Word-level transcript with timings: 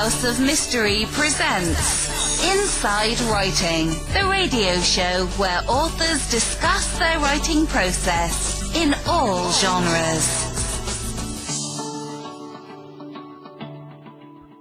House 0.00 0.24
of 0.24 0.40
Mystery 0.40 1.04
presents 1.10 2.42
Inside 2.42 3.20
Writing, 3.30 3.88
the 4.14 4.26
radio 4.30 4.80
show 4.80 5.26
where 5.36 5.60
authors 5.68 6.30
discuss 6.30 6.98
their 6.98 7.18
writing 7.18 7.66
process 7.66 8.74
in 8.74 8.94
all 9.06 9.52
genres. 9.52 10.46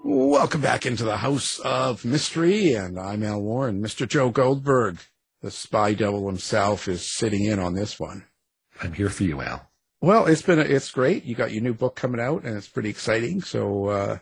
Welcome 0.03 0.59
back 0.59 0.85
into 0.85 1.05
the 1.05 1.15
House 1.15 1.59
of 1.59 2.03
Mystery, 2.03 2.73
and 2.73 2.99
I'm 2.99 3.23
Al 3.23 3.41
Warren. 3.41 3.81
Mr. 3.81 4.05
Joe 4.05 4.31
Goldberg, 4.31 4.97
the 5.41 5.51
spy 5.51 5.93
devil 5.93 6.27
himself, 6.27 6.89
is 6.89 7.09
sitting 7.09 7.45
in 7.45 7.59
on 7.59 7.75
this 7.75 7.97
one. 7.97 8.25
I'm 8.81 8.91
here 8.91 9.09
for 9.09 9.23
you, 9.23 9.39
Al. 9.39 9.69
Well, 10.01 10.25
it's 10.25 10.41
been 10.41 10.59
a, 10.59 10.63
it's 10.63 10.91
great. 10.91 11.23
You 11.23 11.33
got 11.35 11.53
your 11.53 11.63
new 11.63 11.73
book 11.73 11.95
coming 11.95 12.19
out, 12.19 12.43
and 12.43 12.57
it's 12.57 12.67
pretty 12.67 12.89
exciting. 12.89 13.41
So, 13.41 13.85
uh, 13.85 14.17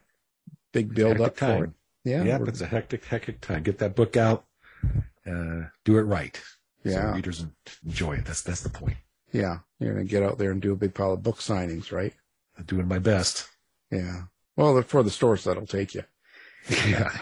big 0.85 0.93
build 0.95 1.19
up 1.21 1.35
time. 1.37 1.57
for 1.57 1.63
it. 1.65 1.71
Yeah, 2.03 2.23
Yeah, 2.23 2.39
it's 2.47 2.61
a 2.61 2.65
hectic, 2.67 3.03
hectic 3.05 3.41
time. 3.41 3.63
Get 3.63 3.79
that 3.79 3.95
book 3.95 4.15
out. 4.15 4.45
Uh, 5.25 5.63
do 5.83 5.97
it 5.97 6.03
right. 6.03 6.39
Yeah. 6.83 7.09
So 7.09 7.15
readers 7.15 7.45
enjoy 7.85 8.13
it. 8.13 8.25
That's 8.25 8.41
that's 8.43 8.61
the 8.61 8.69
point. 8.69 8.97
yeah. 9.31 9.59
You're 9.79 9.93
gonna 9.93 10.05
get 10.05 10.23
out 10.23 10.37
there 10.37 10.51
and 10.51 10.61
do 10.61 10.71
a 10.73 10.77
big 10.77 10.93
pile 10.93 11.13
of 11.13 11.23
book 11.23 11.37
signings, 11.39 11.91
right? 11.91 12.13
I'm 12.57 12.63
doing 12.65 12.87
my 12.87 12.99
best. 12.99 13.47
Yeah. 13.91 14.23
Well, 14.55 14.81
for 14.83 15.03
the 15.03 15.09
stores 15.11 15.43
that'll 15.43 15.67
take 15.67 15.93
you. 15.95 16.03
Yeah. 16.87 17.15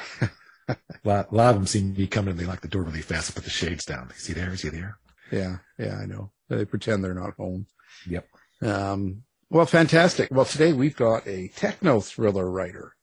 a, 0.69 0.75
lot, 1.03 1.31
a 1.31 1.35
lot 1.35 1.49
of 1.49 1.55
them 1.55 1.67
see 1.67 1.83
me 1.83 2.07
coming 2.07 2.31
and 2.31 2.39
they 2.39 2.45
lock 2.45 2.61
the 2.61 2.67
door 2.67 2.81
really 2.83 3.01
fast 3.01 3.29
and 3.29 3.35
put 3.35 3.43
the 3.43 3.49
shades 3.51 3.85
down. 3.85 4.11
Is 4.17 4.25
he 4.25 4.33
there? 4.33 4.51
Is 4.53 4.61
he 4.61 4.69
there? 4.69 4.97
Yeah, 5.31 5.57
yeah, 5.77 5.97
I 6.01 6.05
know. 6.05 6.31
They 6.49 6.65
pretend 6.65 7.03
they're 7.03 7.13
not 7.13 7.35
home. 7.35 7.67
Yep. 8.07 8.27
Um, 8.63 9.23
well, 9.49 9.65
fantastic. 9.67 10.29
Well, 10.31 10.45
today 10.45 10.73
we've 10.73 10.95
got 10.95 11.27
a 11.27 11.49
techno 11.49 11.99
thriller 11.99 12.49
writer. 12.49 12.94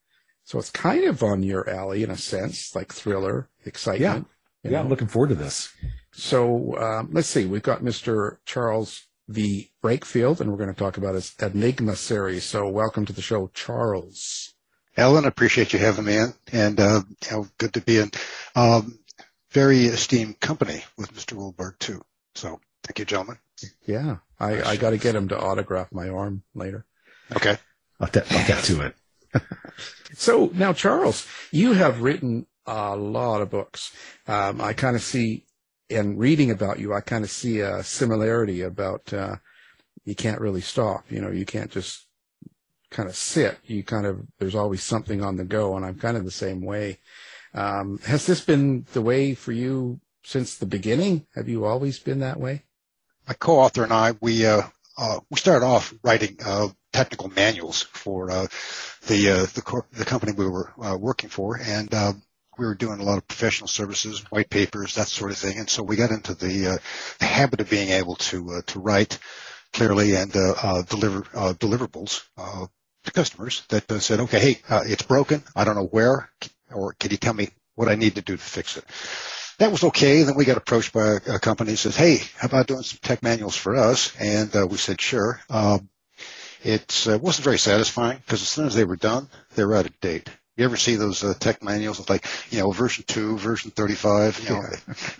So 0.44 0.58
it's 0.58 0.70
kind 0.70 1.04
of 1.04 1.22
on 1.22 1.42
your 1.42 1.68
alley 1.68 2.02
in 2.02 2.10
a 2.10 2.16
sense, 2.16 2.74
like 2.74 2.92
thriller, 2.92 3.48
excitement. 3.64 4.26
you 4.62 4.70
Yeah, 4.70 4.78
know. 4.78 4.84
I'm 4.84 4.88
looking 4.88 5.08
forward 5.08 5.28
to 5.28 5.34
this. 5.34 5.72
So 6.12 6.76
um, 6.78 7.08
let's 7.12 7.28
see. 7.28 7.46
We've 7.46 7.62
got 7.62 7.80
Mr. 7.82 8.38
Charles 8.44 9.06
V. 9.28 9.70
Breakfield, 9.82 10.40
and 10.40 10.50
we're 10.50 10.58
going 10.58 10.72
to 10.72 10.78
talk 10.78 10.96
about 10.98 11.14
his 11.14 11.34
Enigma 11.40 11.96
series. 11.96 12.44
So 12.44 12.68
welcome 12.68 13.06
to 13.06 13.12
the 13.12 13.22
show, 13.22 13.50
Charles. 13.54 14.52
Alan, 14.96 15.24
appreciate 15.24 15.72
you 15.72 15.78
having 15.78 16.04
me 16.04 16.16
in, 16.16 16.34
and 16.52 16.78
uh, 16.78 17.00
you 17.30 17.48
good 17.56 17.72
to 17.74 17.80
be 17.80 17.98
in 17.98 18.10
um, 18.54 18.98
very 19.50 19.86
esteemed 19.86 20.38
company 20.40 20.84
with 20.98 21.14
Mr. 21.14 21.34
Goldberg 21.36 21.76
too. 21.78 22.02
So, 22.34 22.60
thank 22.82 22.98
you, 22.98 23.04
gentlemen. 23.06 23.38
Yeah, 23.86 24.16
I, 24.38 24.62
I 24.62 24.76
got 24.76 24.90
to 24.90 24.98
get 24.98 25.14
him 25.14 25.28
to 25.28 25.38
autograph 25.38 25.92
my 25.92 26.08
arm 26.10 26.42
later. 26.54 26.84
Okay. 27.34 27.56
I'll, 28.00 28.08
ta- 28.08 28.24
I'll 28.30 28.46
get 28.46 28.64
to 28.64 28.82
it. 28.82 28.94
So 30.14 30.50
now, 30.54 30.72
Charles, 30.72 31.26
you 31.50 31.72
have 31.72 32.02
written 32.02 32.46
a 32.66 32.96
lot 32.96 33.42
of 33.42 33.50
books. 33.50 33.92
Um, 34.28 34.60
I 34.60 34.72
kind 34.72 34.94
of 34.94 35.02
see, 35.02 35.46
in 35.88 36.18
reading 36.18 36.50
about 36.50 36.78
you, 36.78 36.92
I 36.94 37.00
kind 37.00 37.24
of 37.24 37.30
see 37.30 37.60
a 37.60 37.82
similarity 37.82 38.60
about 38.60 39.12
uh, 39.12 39.36
you 40.04 40.14
can't 40.14 40.40
really 40.40 40.60
stop. 40.60 41.10
You 41.10 41.20
know, 41.20 41.30
you 41.30 41.44
can't 41.44 41.70
just 41.70 42.06
kind 42.90 43.08
of 43.08 43.16
sit. 43.16 43.58
You 43.64 43.82
kind 43.82 44.06
of 44.06 44.26
there's 44.38 44.54
always 44.54 44.82
something 44.82 45.22
on 45.22 45.36
the 45.36 45.44
go, 45.44 45.76
and 45.76 45.84
I'm 45.84 45.98
kind 45.98 46.16
of 46.16 46.24
the 46.24 46.30
same 46.30 46.60
way. 46.62 46.98
Um, 47.54 47.98
has 48.04 48.26
this 48.26 48.40
been 48.40 48.86
the 48.92 49.02
way 49.02 49.34
for 49.34 49.52
you 49.52 50.00
since 50.24 50.56
the 50.56 50.66
beginning? 50.66 51.26
Have 51.34 51.48
you 51.48 51.64
always 51.64 51.98
been 51.98 52.20
that 52.20 52.38
way? 52.38 52.64
My 53.26 53.34
co-author 53.34 53.84
and 53.84 53.92
I, 53.92 54.14
we 54.20 54.46
uh, 54.46 54.62
uh, 54.98 55.20
we 55.30 55.38
started 55.38 55.64
off 55.64 55.94
writing 56.02 56.38
uh, 56.44 56.68
technical 56.92 57.28
manuals 57.28 57.82
for 57.82 58.30
uh, 58.30 58.46
the 59.06 59.30
uh, 59.30 59.46
the, 59.54 59.62
cor- 59.62 59.86
the 59.92 60.04
company 60.04 60.32
we 60.32 60.48
were 60.48 60.72
uh, 60.82 60.96
working 60.96 61.30
for, 61.30 61.58
and 61.58 61.92
uh, 61.94 62.12
we 62.58 62.66
were 62.66 62.74
doing 62.74 63.00
a 63.00 63.04
lot 63.04 63.18
of 63.18 63.26
professional 63.26 63.68
services, 63.68 64.20
white 64.30 64.50
papers, 64.50 64.94
that 64.94 65.08
sort 65.08 65.30
of 65.30 65.38
thing. 65.38 65.58
And 65.58 65.68
so 65.68 65.82
we 65.82 65.96
got 65.96 66.10
into 66.10 66.34
the, 66.34 66.74
uh, 66.74 66.78
the 67.18 67.24
habit 67.24 67.60
of 67.60 67.70
being 67.70 67.88
able 67.90 68.16
to 68.16 68.50
uh, 68.50 68.62
to 68.66 68.80
write 68.80 69.18
clearly 69.72 70.14
and 70.14 70.30
deliver 70.30 71.26
uh, 71.34 71.54
deliverables 71.54 72.22
uh, 72.36 72.66
to 73.04 73.10
customers 73.12 73.62
that 73.70 73.90
said, 74.02 74.20
okay, 74.20 74.38
hey, 74.38 74.60
it's 74.86 75.02
broken. 75.02 75.42
I 75.56 75.64
don't 75.64 75.76
know 75.76 75.86
where, 75.86 76.30
or 76.70 76.92
can 76.92 77.10
you 77.10 77.16
tell 77.16 77.32
me 77.34 77.48
what 77.74 77.88
I 77.88 77.94
need 77.94 78.16
to 78.16 78.22
do 78.22 78.36
to 78.36 78.42
fix 78.42 78.76
it? 78.76 78.84
That 79.58 79.72
was 79.72 79.84
okay. 79.84 80.22
Then 80.22 80.34
we 80.36 80.44
got 80.44 80.56
approached 80.56 80.92
by 80.92 81.06
a, 81.06 81.34
a 81.36 81.38
company 81.38 81.72
that 81.72 81.76
says, 81.78 81.96
hey, 81.96 82.18
how 82.36 82.48
about 82.48 82.66
doing 82.66 82.82
some 82.82 82.98
tech 83.02 83.22
manuals 83.22 83.56
for 83.56 83.76
us? 83.76 84.12
And 84.18 84.54
uh, 84.54 84.66
we 84.66 84.76
said, 84.76 85.00
sure. 85.00 85.40
Um, 85.48 85.88
it 86.64 87.06
uh, 87.08 87.18
wasn't 87.18 87.44
very 87.44 87.58
satisfying 87.58 88.18
because 88.18 88.42
as 88.42 88.48
soon 88.48 88.66
as 88.66 88.74
they 88.74 88.84
were 88.84 88.96
done, 88.96 89.28
they 89.54 89.64
were 89.64 89.74
out 89.76 89.86
of 89.86 90.00
date. 90.00 90.28
You 90.56 90.66
ever 90.66 90.76
see 90.76 90.96
those 90.96 91.24
uh, 91.24 91.32
tech 91.38 91.62
manuals 91.62 91.98
with 91.98 92.10
like, 92.10 92.26
you 92.50 92.58
know, 92.60 92.70
version 92.72 93.04
two, 93.06 93.38
version 93.38 93.70
35, 93.70 94.40
you 94.40 94.50
know, 94.50 94.60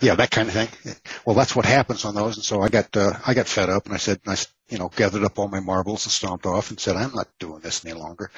yeah, 0.01 0.15
that 0.17 0.31
kind 0.31 0.47
of 0.49 0.55
thing. 0.55 0.69
Well, 1.25 1.35
that's 1.35 1.57
what 1.57 1.65
happens 1.65 2.05
on 2.05 2.15
those. 2.15 2.37
And 2.37 2.45
so 2.45 2.61
I 2.61 2.69
got, 2.69 2.95
uh, 2.97 3.15
I 3.27 3.33
got 3.33 3.47
fed 3.49 3.71
up 3.71 3.87
and 3.87 3.95
I 3.95 3.97
said, 3.97 4.21
I, 4.27 4.33
s- 4.33 4.53
you 4.69 4.77
know, 4.79 4.91
gathered 4.95 5.25
up 5.25 5.39
all 5.39 5.49
my 5.49 5.61
marbles 5.61 6.05
and 6.05 6.13
stomped 6.13 6.45
off 6.45 6.69
and 6.71 6.79
said, 6.79 6.97
I'm 6.97 7.15
not 7.15 7.29
doing 7.41 7.61
this 7.61 7.85
any 7.85 7.95
longer. 7.99 8.31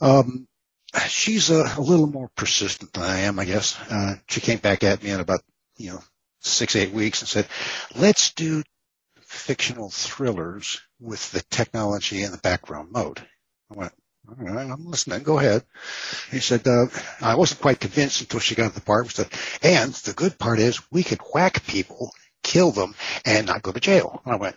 Um, 0.00 0.46
she's 1.08 1.50
a, 1.50 1.64
a 1.76 1.80
little 1.80 2.06
more 2.06 2.30
persistent 2.36 2.92
than 2.92 3.02
I 3.02 3.20
am, 3.20 3.38
I 3.40 3.44
guess. 3.44 3.78
Uh, 3.90 4.14
she 4.28 4.40
came 4.40 4.58
back 4.58 4.84
at 4.84 5.02
me 5.02 5.10
in 5.10 5.18
about, 5.20 5.40
you 5.76 5.90
know, 5.90 6.02
six, 6.40 6.76
eight 6.76 6.92
weeks 6.92 7.20
and 7.20 7.28
said, 7.28 7.48
let's 7.96 8.32
do 8.32 8.62
fictional 9.38 9.90
thrillers 9.90 10.80
with 11.00 11.30
the 11.32 11.42
technology 11.50 12.22
in 12.22 12.32
the 12.32 12.38
background 12.38 12.90
mode. 12.92 13.20
I 13.70 13.74
went, 13.76 13.92
all 14.28 14.36
right, 14.36 14.70
I'm 14.70 14.84
listening. 14.84 15.22
Go 15.22 15.38
ahead. 15.38 15.64
He 16.30 16.40
said, 16.40 16.66
uh, 16.66 16.86
I 17.20 17.36
wasn't 17.36 17.60
quite 17.60 17.80
convinced 17.80 18.20
until 18.20 18.40
she 18.40 18.54
got 18.54 18.68
to 18.68 18.74
the 18.74 18.80
part 18.80 19.04
where 19.04 19.10
she 19.10 19.16
said, 19.16 19.30
and 19.62 19.92
the 19.92 20.12
good 20.12 20.38
part 20.38 20.58
is 20.58 20.80
we 20.90 21.02
could 21.02 21.20
whack 21.32 21.66
people, 21.66 22.12
kill 22.42 22.70
them, 22.70 22.94
and 23.24 23.46
not 23.46 23.62
go 23.62 23.72
to 23.72 23.80
jail. 23.80 24.20
And 24.24 24.34
I 24.34 24.36
went, 24.36 24.56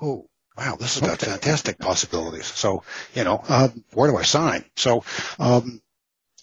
oh, 0.00 0.28
wow, 0.56 0.76
this 0.76 0.98
has 0.98 1.08
got 1.08 1.20
fantastic 1.20 1.78
possibilities. 1.78 2.46
So, 2.46 2.84
you 3.14 3.24
know, 3.24 3.42
um, 3.48 3.84
where 3.92 4.10
do 4.10 4.16
I 4.16 4.22
sign? 4.22 4.64
So, 4.76 5.04
um, 5.38 5.80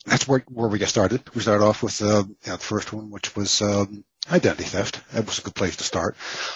that's 0.05 0.27
where, 0.27 0.43
where 0.49 0.69
we 0.69 0.79
got 0.79 0.89
started. 0.89 1.21
We 1.33 1.41
started 1.41 1.65
off 1.65 1.81
with, 1.81 2.01
uh, 2.01 2.23
you 2.27 2.35
know, 2.47 2.57
the 2.57 2.57
first 2.57 2.93
one, 2.93 3.09
which 3.09 3.35
was, 3.35 3.61
um, 3.61 4.03
identity 4.31 4.63
theft. 4.63 5.01
That 5.13 5.25
was 5.25 5.39
a 5.39 5.43
good 5.43 5.55
place 5.55 5.77
to 5.77 5.83
start. 5.83 6.15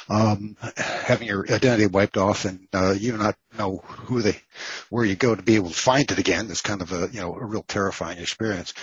Um, 0.10 0.58
having 0.78 1.28
your 1.28 1.44
identity 1.44 1.88
wiped 1.88 2.18
off 2.18 2.46
and, 2.46 2.68
uh, 2.74 2.92
you 2.92 3.16
not 3.18 3.36
know 3.58 3.78
who 3.78 4.22
they, 4.22 4.38
where 4.90 5.06
you 5.06 5.16
go 5.16 5.36
to 5.36 5.42
be 5.42 5.56
able 5.56 5.70
to 5.70 5.76
find 5.76 6.10
it 6.12 6.20
again 6.20 6.48
is 6.48 6.62
kind 6.62 6.82
of 6.82 6.92
a, 6.92 7.10
you 7.12 7.20
know, 7.20 7.36
a 7.36 7.46
real 7.46 7.64
terrifying 7.64 8.18
experience. 8.20 8.74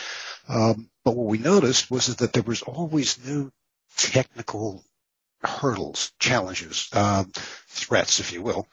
Um, 0.49 0.89
but 1.05 1.17
what 1.17 1.27
we 1.27 1.39
noticed 1.39 1.91
was 1.91 2.15
that 2.17 2.33
there 2.33 2.43
was 2.43 2.63
always 2.63 3.25
new 3.25 3.51
technical 3.97 4.85
hurdles, 5.43 6.13
challenges, 6.19 6.89
um, 6.93 7.31
threats, 7.69 8.21
if 8.21 8.33
you 8.33 8.43
will, 8.43 8.67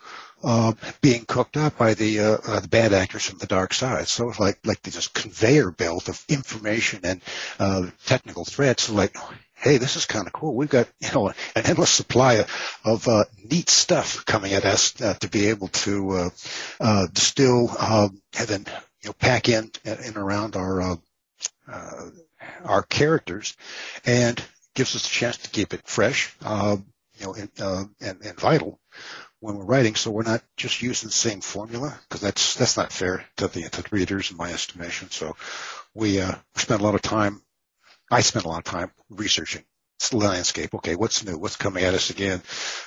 uh, 0.44 0.74
being 1.02 1.26
cooked 1.26 1.58
up 1.58 1.78
by 1.78 1.94
the 1.94 2.20
uh, 2.20 2.38
uh, 2.46 2.60
the 2.60 2.68
bad 2.68 2.94
actors 2.94 3.26
from 3.26 3.38
the 3.38 3.46
dark 3.46 3.74
side. 3.74 4.08
So 4.08 4.30
it's 4.30 4.40
like 4.40 4.60
like 4.66 4.82
this 4.82 5.08
conveyor 5.08 5.72
belt 5.72 6.10
of 6.10 6.24
information 6.28 7.02
and 7.04 7.22
uh, 7.60 7.88
technical 8.06 8.46
threats. 8.46 8.90
Like, 8.90 9.16
hey, 9.64 9.78
this 9.78 9.96
is 9.96 10.06
kind 10.06 10.28
of 10.28 10.34
cool. 10.34 10.54
We've 10.54 10.70
got 10.70 10.88
you 11.00 11.12
know 11.14 11.30
an 11.30 11.66
endless 11.66 11.90
supply 11.90 12.46
of, 12.84 13.08
uh, 13.08 13.24
neat 13.50 13.70
stuff 13.70 14.26
coming 14.26 14.54
at 14.54 14.66
us 14.66 15.02
uh, 15.02 15.14
to 15.16 15.30
be 15.30 15.48
able 15.48 15.70
to 15.70 16.12
uh, 16.12 16.30
uh, 16.80 17.08
distill 17.12 17.70
um, 17.80 18.22
and 18.38 18.48
then 18.48 18.66
you 19.02 19.10
know 19.10 19.14
pack 19.14 19.50
in 19.50 19.72
and 19.86 20.18
around 20.18 20.56
our 20.56 20.82
uh, 20.82 20.96
uh, 21.72 22.10
our 22.66 22.84
characters 22.84 23.56
and 24.06 24.44
gives 24.76 24.96
us 24.96 25.08
a 25.08 25.10
chance 25.10 25.38
to 25.38 25.50
keep 25.50 25.74
it 25.74 25.88
fresh, 25.88 26.36
uh, 26.44 26.76
you 27.18 27.26
know, 27.26 27.34
and, 27.34 27.50
and, 28.02 28.22
and 28.22 28.40
vital 28.40 28.80
when 29.40 29.56
we're 29.56 29.66
writing. 29.66 29.96
So 29.96 30.12
we're 30.12 30.24
not 30.24 30.42
just 30.58 30.82
using 30.82 31.08
the 31.08 31.14
same 31.14 31.42
formula 31.42 31.98
because 32.04 32.22
that's 32.22 32.56
that's 32.56 32.78
not 32.78 32.92
fair 32.92 33.26
to 33.38 33.48
the 33.48 33.64
to 33.64 33.82
the 33.82 33.90
readers, 33.92 34.32
in 34.32 34.38
my 34.38 34.52
estimation. 34.52 35.10
So 35.10 35.36
we 35.94 36.20
uh, 36.20 36.36
spend 36.56 36.82
a 36.82 36.84
lot 36.84 36.96
of 36.96 37.02
time. 37.02 37.42
I 38.14 38.22
spend 38.22 38.46
a 38.46 38.50
lot 38.50 38.60
of 38.60 38.64
time 38.64 38.92
researching 39.10 39.64
the 40.10 40.18
landscape. 40.18 40.74
Okay, 40.76 40.96
what's 40.96 41.26
new? 41.26 41.38
What's 41.38 41.56
coming 41.56 41.84
at 41.84 41.94
us 41.94 42.10
again 42.10 42.42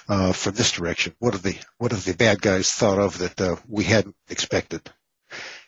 uh, 0.09 0.33
from 0.33 0.55
this 0.55 0.73
direction? 0.73 1.15
What 1.19 1.35
have 1.35 1.43
the 1.43 1.57
what 1.79 1.93
have 1.93 2.05
the 2.05 2.15
bad 2.15 2.41
guys 2.41 2.71
thought 2.71 2.99
of 2.99 3.19
that 3.19 3.41
uh, 3.41 3.57
we 3.69 3.85
hadn't 3.85 4.17
expected? 4.29 4.89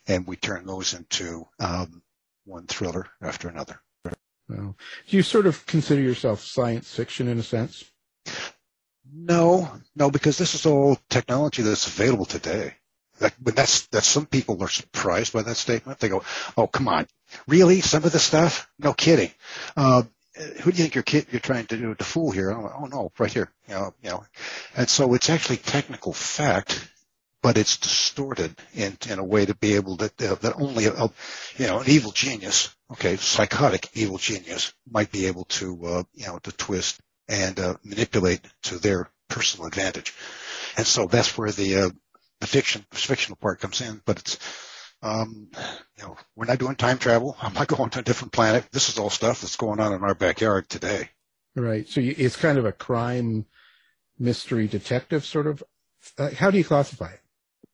And 0.07 0.27
we 0.27 0.37
turn 0.37 0.65
those 0.67 0.95
into 0.95 1.47
um, 1.59 2.03
one 2.45 2.67
thriller 2.67 3.07
after 3.21 3.49
another. 3.49 3.81
Well, 4.49 4.77
do 5.09 5.17
you 5.17 5.23
sort 5.23 5.47
of 5.47 5.67
consider 5.67 6.01
yourself 6.01 6.41
science 6.41 6.95
fiction 6.95 7.29
in 7.29 7.39
a 7.39 7.43
sense? 7.43 7.85
No, 9.13 9.71
no, 9.97 10.11
because 10.11 10.39
this 10.39 10.55
is 10.55 10.65
all 10.67 10.99
technology 11.11 11.63
that's 11.63 11.87
available 11.87 12.25
today. 12.25 12.75
That, 13.21 13.35
but 13.41 13.57
that's 13.57 13.87
that. 13.89 14.05
Some 14.05 14.27
people 14.27 14.63
are 14.63 14.69
surprised 14.69 15.33
by 15.33 15.43
that 15.43 15.57
statement. 15.57 15.99
They 15.99 16.09
go, 16.09 16.23
"Oh, 16.57 16.67
come 16.67 16.89
on, 16.89 17.07
really? 17.47 17.81
Some 17.81 18.05
of 18.05 18.13
the 18.13 18.19
stuff? 18.19 18.69
No 18.79 18.93
kidding." 18.93 19.31
Uh, 19.77 20.03
who 20.63 20.71
do 20.71 20.77
you 20.77 20.85
think 20.85 20.95
you're 20.95 21.03
kid, 21.03 21.27
you're 21.33 21.41
trying 21.41 21.67
to 21.67 21.77
do 21.77 21.95
to 21.95 22.05
fool 22.05 22.31
here? 22.31 22.53
Oh, 22.53 22.73
oh 22.81 22.85
no, 22.87 23.13
right 23.19 23.33
here. 23.33 23.51
You 23.67 23.75
know, 23.75 23.95
you 24.03 24.11
know. 24.11 24.25
And 24.77 24.89
so 24.89 25.15
it's 25.15 25.31
actually 25.31 25.57
technical 25.57 26.13
fact 26.13 26.89
but 27.43 27.57
it's 27.57 27.77
distorted 27.77 28.57
in, 28.75 28.97
in 29.09 29.19
a 29.19 29.25
way 29.25 29.47
to 29.47 29.55
be 29.55 29.75
able 29.75 29.97
to, 29.97 30.07
uh, 30.07 30.35
that 30.37 30.55
only, 30.57 30.87
a, 30.87 30.93
a, 30.93 31.11
you 31.57 31.67
know, 31.67 31.81
an 31.81 31.89
evil 31.89 32.11
genius, 32.11 32.75
okay, 32.93 33.17
psychotic 33.17 33.89
evil 33.95 34.19
genius 34.19 34.73
might 34.91 35.13
be 35.13 35.27
able 35.27 35.45
to, 35.45 35.87
uh, 35.87 36.03
you 36.15 36.27
know, 36.27 36.39
to 36.41 36.53
twist 36.53 37.01
and 37.29 37.59
uh, 37.61 37.75
manipulate 37.85 38.41
to 38.63 38.79
their 38.79 39.09
personal 39.29 39.67
advantage. 39.67 40.15
And 40.77 40.87
so 40.87 41.07
that's 41.07 41.37
where 41.39 41.53
the, 41.53 41.77
uh, 41.77 41.91
the 42.41 42.47
fiction, 42.47 42.85
fictional 42.93 43.37
part 43.37 43.61
comes 43.61 43.81
in, 43.81 44.01
but 44.05 44.19
it's, 44.19 44.39
um, 45.03 45.49
you 45.97 46.05
know, 46.05 46.17
we're 46.37 46.47
not 46.47 46.59
doing 46.59 46.77
time 46.77 46.99
travel. 46.99 47.37
I'm 47.41 47.55
not 47.55 47.69
going 47.69 47.91
to 47.91 48.01
a 48.01 48.03
different 48.03 48.33
planet. 48.33 48.67
This 48.73 48.89
is 48.89 48.99
all 48.99 49.11
stuff 49.11 49.41
that's 49.41 49.57
going 49.57 49.81
on 49.81 49.93
in 49.93 50.03
our 50.03 50.15
backyard 50.15 50.69
today. 50.69 51.11
Right. 51.57 51.89
So 51.89 52.01
you, 52.01 52.15
it's 52.17 52.37
kind 52.37 52.59
of 52.59 52.65
a 52.65 52.73
crime 52.73 53.47
mystery 54.19 54.67
detective 54.69 55.25
sort 55.25 55.47
of. 55.47 55.63
Uh, 56.17 56.31
how 56.31 56.51
do 56.51 56.59
you 56.59 56.65
classify 56.65 57.11
it? 57.13 57.21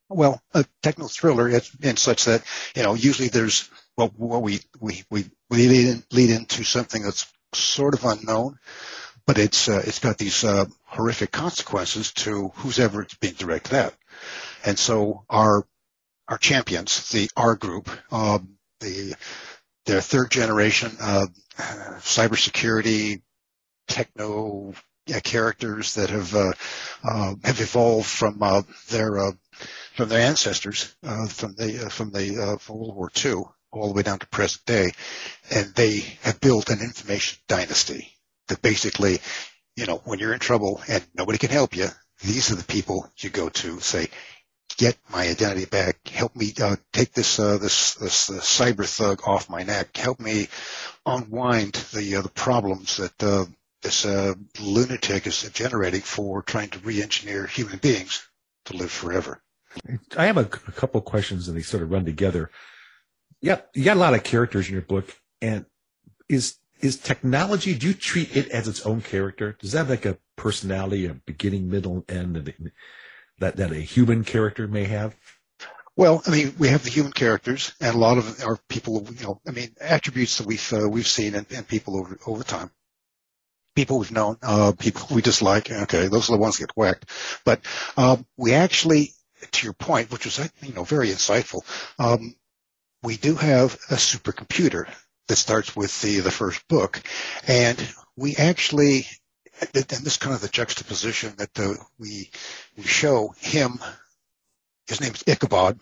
Well, 0.09 0.41
a 0.53 0.65
techno 0.83 1.09
thriller 1.09 1.49
in 1.49 1.97
such 1.97 2.27
that 2.27 2.45
you 2.77 2.83
know 2.83 2.95
usually 2.95 3.29
there's 3.29 3.69
well 3.97 4.13
what 4.17 4.43
we 4.43 4.61
we 4.81 5.03
we 5.11 5.27
lead 5.51 5.89
in, 5.89 6.05
lead 6.13 6.31
into 6.31 6.63
something 6.63 7.03
that's 7.03 7.31
sort 7.55 7.95
of 7.95 8.05
unknown, 8.05 8.59
but 9.27 9.39
it's 9.39 9.69
uh, 9.69 9.83
it's 9.85 9.99
got 9.99 10.19
these 10.19 10.45
uh, 10.45 10.67
horrific 10.85 11.33
consequences 11.33 12.13
to 12.13 12.49
who's 12.57 12.79
ever 12.79 13.03
it's 13.03 13.15
being 13.15 13.35
directed 13.35 13.75
at, 13.75 13.95
and 14.65 14.79
so 14.79 15.25
our 15.29 15.67
our 16.29 16.39
champions, 16.39 17.11
the 17.11 17.31
R 17.37 17.55
group, 17.55 17.91
um, 18.13 18.57
the 18.81 19.15
their 19.87 20.01
third 20.01 20.31
generation 20.31 20.97
uh, 21.01 21.27
cybersecurity 21.59 23.23
techno 23.89 24.73
characters 25.23 25.95
that 25.95 26.11
have 26.11 26.35
uh, 26.35 26.53
uh, 27.05 27.35
have 27.45 27.61
evolved 27.61 28.07
from 28.09 28.43
uh, 28.43 28.63
their 28.89 29.19
uh, 29.19 29.33
from 29.95 30.09
their 30.09 30.21
ancestors 30.21 30.95
from 31.29 31.55
the 31.57 31.89
from 31.91 32.11
the 32.11 32.59
from 32.61 32.79
World 32.79 32.97
War 32.97 33.11
II 33.25 33.45
all 33.71 33.89
the 33.89 33.95
way 33.95 34.03
down 34.03 34.19
to 34.21 34.27
present 34.29 34.65
day, 34.65 34.93
and 35.51 35.75
they 35.75 35.99
have 36.23 36.41
built 36.41 36.71
an 36.71 36.81
information 36.81 37.39
dynasty 37.49 38.13
that 38.49 38.63
basically, 38.63 39.21
you 39.77 39.87
know, 39.87 40.01
when 40.05 40.19
you're 40.19 40.33
in 40.33 40.39
trouble 40.39 40.81
and 40.89 41.05
nobody 41.15 41.39
can 41.39 41.51
help 41.51 41.77
you, 41.77 41.89
these 42.25 42.51
are 42.51 42.57
the 42.57 42.65
people 42.65 43.11
you 43.19 43.31
go 43.31 43.49
to 43.49 43.81
say, 43.81 44.09
get 44.77 44.97
my 45.11 45.29
identity 45.29 45.67
back. 45.67 46.09
Help 46.09 46.35
me 46.35 46.53
uh, 46.61 46.77
take 46.93 47.13
this 47.13 47.39
uh, 47.39 47.59
this 47.59 47.95
this 47.95 48.31
cyber 48.31 48.87
thug 48.87 49.21
off 49.27 49.51
my 49.51 49.63
neck. 49.63 49.97
Help 49.97 50.21
me 50.21 50.49
unwind 51.07 51.75
the 51.93 52.17
uh, 52.17 52.23
the 52.23 52.29
problems 52.31 52.97
that 52.97 53.23
uh, 53.23 53.45
this 53.83 54.07
uh, 54.07 54.35
lunatic 54.61 55.27
is 55.27 55.43
generating 55.53 56.01
for 56.01 56.43
trying 56.43 56.71
to 56.71 56.79
re-engineer 56.81 57.47
human 57.47 57.79
beings 57.79 58.27
to 58.65 58.77
live 58.77 58.91
forever. 58.91 59.43
I 60.17 60.27
have 60.27 60.39
a, 60.39 60.43
a 60.43 60.73
couple 60.73 61.01
questions, 61.03 61.49
and 61.49 61.57
they 61.57 61.63
sort 61.63 61.83
of 61.83 61.91
run 61.91 62.05
together. 62.05 62.51
Yeah, 63.41 63.61
you 63.75 63.85
got 63.85 63.97
a 63.97 64.01
lot 64.01 64.15
of 64.15 64.23
characters 64.25 64.69
in 64.69 64.73
your 64.73 64.83
book, 64.83 65.15
and 65.43 65.67
is 66.29 66.57
is 66.85 66.97
technology? 66.97 67.75
Do 67.75 67.89
you 67.89 67.95
treat 67.95 68.37
it 68.37 68.49
as 68.51 68.69
its 68.69 68.85
own 68.85 69.01
character? 69.01 69.57
Does 69.59 69.73
that 69.73 69.79
have 69.79 69.91
like 69.91 70.07
a 70.07 70.19
personality, 70.37 71.07
a 71.07 71.15
beginning, 71.15 71.71
middle, 71.71 72.05
end? 72.09 72.53
that, 73.39 73.57
that 73.57 73.73
a 73.73 73.77
human 73.77 74.25
character 74.25 74.69
may 74.69 74.85
have? 74.85 75.17
Well, 75.97 76.23
I 76.27 76.31
mean, 76.31 76.55
we 76.59 76.69
have 76.69 76.83
the 76.83 76.91
human 76.91 77.13
characters, 77.13 77.73
and 77.81 77.95
a 77.95 77.99
lot 77.99 78.19
of 78.19 78.43
our 78.43 78.59
people, 78.69 79.07
you 79.17 79.25
know, 79.25 79.41
I 79.47 79.53
mean, 79.53 79.75
attributes 79.81 80.39
that 80.39 80.47
we've 80.47 80.73
uh, 80.73 80.89
we've 80.89 81.07
seen 81.07 81.35
in, 81.37 81.45
people 81.45 81.97
over 81.97 82.19
over 82.27 82.43
time. 82.43 82.71
People 83.77 84.01
we've 84.01 84.11
known, 84.11 84.37
uh, 84.43 84.73
people 84.77 85.07
we 85.15 85.23
dislike. 85.23 85.71
Okay, 85.71 86.09
those 86.09 86.29
are 86.29 86.33
the 86.33 86.43
ones 86.43 86.59
that 86.59 86.67
get 86.67 86.77
whacked. 86.77 87.11
But 87.45 87.61
um, 87.97 88.27
we 88.37 88.55
actually, 88.55 89.13
to 89.53 89.67
your 89.67 89.73
point, 89.73 90.11
which 90.11 90.25
was 90.25 90.39
you 90.63 90.75
know 90.75 90.83
very 90.83 91.09
insightful, 91.09 91.63
um, 92.01 92.35
we 93.03 93.17
do 93.17 93.37
have 93.37 93.75
a 93.89 93.95
supercomputer 93.95 94.89
that 95.29 95.37
starts 95.37 95.75
with 95.75 96.01
the 96.03 96.21
the 96.21 96.31
first 96.31 96.67
book, 96.69 97.03
and 97.47 97.79
we 98.17 98.37
actually 98.37 99.07
and 99.61 99.85
this 99.85 100.17
kind 100.17 100.35
of 100.35 100.41
the 100.41 100.49
juxtaposition 100.49 101.35
that 101.39 101.59
uh, 101.59 101.75
we 101.99 102.31
we 102.77 102.85
show 102.85 103.35
him. 103.39 103.79
His 104.87 105.01
name 105.01 105.13
is 105.13 105.23
ICABOD. 105.23 105.79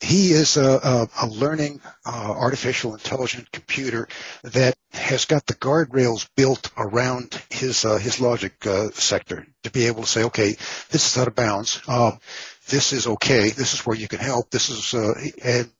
He 0.00 0.32
is 0.32 0.56
a, 0.56 0.80
a, 0.82 1.08
a 1.22 1.26
learning 1.26 1.82
uh, 2.06 2.34
artificial 2.36 2.94
intelligent 2.94 3.52
computer 3.52 4.08
that 4.42 4.74
has 4.92 5.26
got 5.26 5.46
the 5.46 5.54
guardrails 5.54 6.26
built 6.36 6.70
around 6.76 7.40
his 7.50 7.84
uh, 7.84 7.98
his 7.98 8.18
logic 8.18 8.66
uh, 8.66 8.90
sector 8.92 9.46
to 9.62 9.70
be 9.70 9.86
able 9.86 10.02
to 10.02 10.08
say, 10.08 10.24
okay, 10.24 10.56
this 10.90 11.06
is 11.06 11.18
out 11.18 11.28
of 11.28 11.34
bounds. 11.34 11.82
Um, 11.86 12.18
this 12.68 12.92
is 12.92 13.06
okay. 13.06 13.50
This 13.50 13.74
is 13.74 13.80
where 13.80 13.96
you 13.96 14.08
can 14.08 14.20
help. 14.20 14.50
This 14.50 14.70
is 14.70 14.94
uh, 14.94 15.12
and 15.44 15.70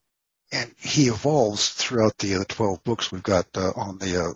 and 0.53 0.73
he 0.79 1.09
evolves 1.09 1.69
throughout 1.71 2.19
the 2.19 2.37
uh, 2.37 2.45
12 2.49 2.83
books 2.85 3.13
we've 3.13 3.23
got 3.23 3.47
uh, 3.57 3.73
on 3.77 3.99
the 3.99 4.35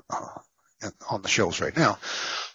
on 1.09 1.23
the 1.23 1.29
shelves 1.29 1.61
right 1.61 1.77
now. 1.77 1.99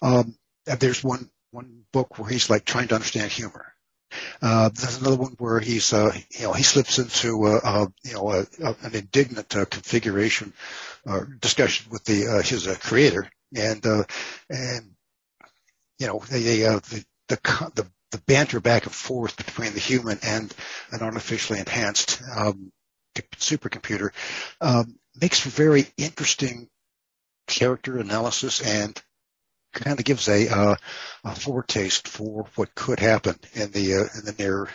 Um, 0.02 0.36
there's 0.66 1.04
one 1.04 1.30
one 1.52 1.84
book 1.92 2.20
where 2.20 2.30
he's 2.30 2.50
like 2.50 2.66
trying 2.66 2.88
to 2.90 2.96
understand 2.96 3.32
humor. 3.32 3.74
Uh, 4.42 4.70
there's 4.70 5.00
another 5.00 5.18
one 5.18 5.36
where 5.38 5.60
he's, 5.60 5.94
uh, 5.94 6.12
you 6.32 6.44
know, 6.44 6.54
he 6.54 6.64
slips 6.64 6.98
into, 6.98 7.46
uh, 7.46 7.60
uh 7.64 7.88
you 8.04 8.14
know, 8.14 8.32
an 8.32 8.94
indignant 8.94 9.56
uh, 9.56 9.66
configuration 9.66 10.54
discussion 11.40 11.92
with 11.92 12.04
the 12.06 12.28
uh, 12.28 12.42
his 12.42 12.68
creator, 12.82 13.30
and 13.56 13.86
and 14.50 14.96
you 15.98 16.08
know, 16.08 16.20
the, 16.30 16.40
the 16.40 17.06
the 17.28 17.72
the 17.76 17.88
the 18.12 18.22
banter 18.26 18.60
back 18.60 18.86
and 18.86 18.94
forth 18.94 19.38
between 19.38 19.74
the 19.74 19.80
human 19.80 20.18
and 20.24 20.54
an 20.92 21.02
artificially 21.02 21.60
enhanced 21.60 22.22
um, 22.36 22.72
supercomputer 23.38 24.10
um, 24.62 24.98
makes 25.20 25.40
for 25.40 25.50
very 25.50 25.88
interesting 25.98 26.70
character 27.48 27.98
analysis 27.98 28.62
and 28.62 29.02
kind 29.74 30.00
of 30.00 30.06
gives 30.06 30.28
a, 30.28 30.48
uh, 30.48 30.76
a 31.24 31.36
foretaste 31.36 32.08
for 32.08 32.48
what 32.56 32.74
could 32.76 33.00
happen 33.00 33.36
in 33.54 33.72
the 33.72 33.96
uh, 33.96 34.18
in 34.18 34.26
the 34.26 34.36
near 34.38 34.70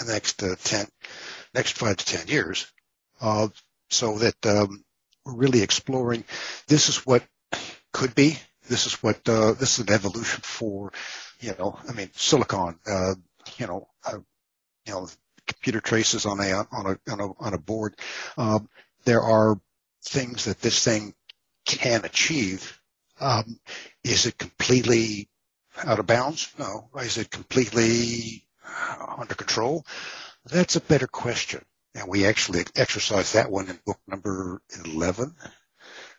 in 0.00 0.06
the 0.06 0.12
next 0.12 0.42
uh, 0.42 0.54
ten 0.62 0.86
next 1.54 1.72
five 1.72 1.96
to 1.96 2.04
ten 2.04 2.26
years. 2.28 2.70
Uh, 3.20 3.48
so 3.88 4.18
that 4.18 4.46
um, 4.46 4.84
we're 5.24 5.34
really 5.34 5.62
exploring. 5.62 6.24
This 6.66 6.88
is 6.88 7.06
what 7.06 7.22
could 7.92 8.14
be. 8.14 8.38
This 8.68 8.86
is 8.86 8.94
what 9.02 9.26
uh, 9.28 9.52
this 9.52 9.78
is 9.78 9.86
an 9.86 9.92
evolution 9.92 10.40
for. 10.42 10.92
You 11.40 11.54
know, 11.58 11.78
I 11.88 11.92
mean, 11.92 12.10
silicon. 12.14 12.78
Uh, 12.86 13.14
you 13.58 13.66
know, 13.66 13.88
you 14.86 14.92
know, 14.92 15.08
computer 15.46 15.80
traces 15.80 16.26
on 16.26 16.40
a 16.40 16.66
on 16.72 16.86
a 16.86 17.12
on 17.12 17.20
a 17.20 17.32
on 17.38 17.54
a 17.54 17.58
board. 17.58 17.96
Um, 18.36 18.68
there 19.04 19.22
are 19.22 19.60
things 20.04 20.44
that 20.44 20.60
this 20.60 20.84
thing 20.84 21.14
can 21.64 22.04
achieve. 22.04 22.80
Um, 23.20 23.58
is 24.04 24.26
it 24.26 24.38
completely 24.38 25.28
out 25.84 25.98
of 25.98 26.06
bounds? 26.06 26.52
No. 26.58 26.88
Is 26.96 27.18
it 27.18 27.30
completely 27.30 28.46
under 29.18 29.34
control? 29.34 29.84
That's 30.44 30.76
a 30.76 30.80
better 30.80 31.06
question. 31.06 31.64
And 31.94 32.08
we 32.08 32.26
actually 32.26 32.64
exercised 32.74 33.34
that 33.34 33.50
one 33.50 33.68
in 33.68 33.78
book 33.84 33.98
number 34.06 34.60
11, 34.84 35.34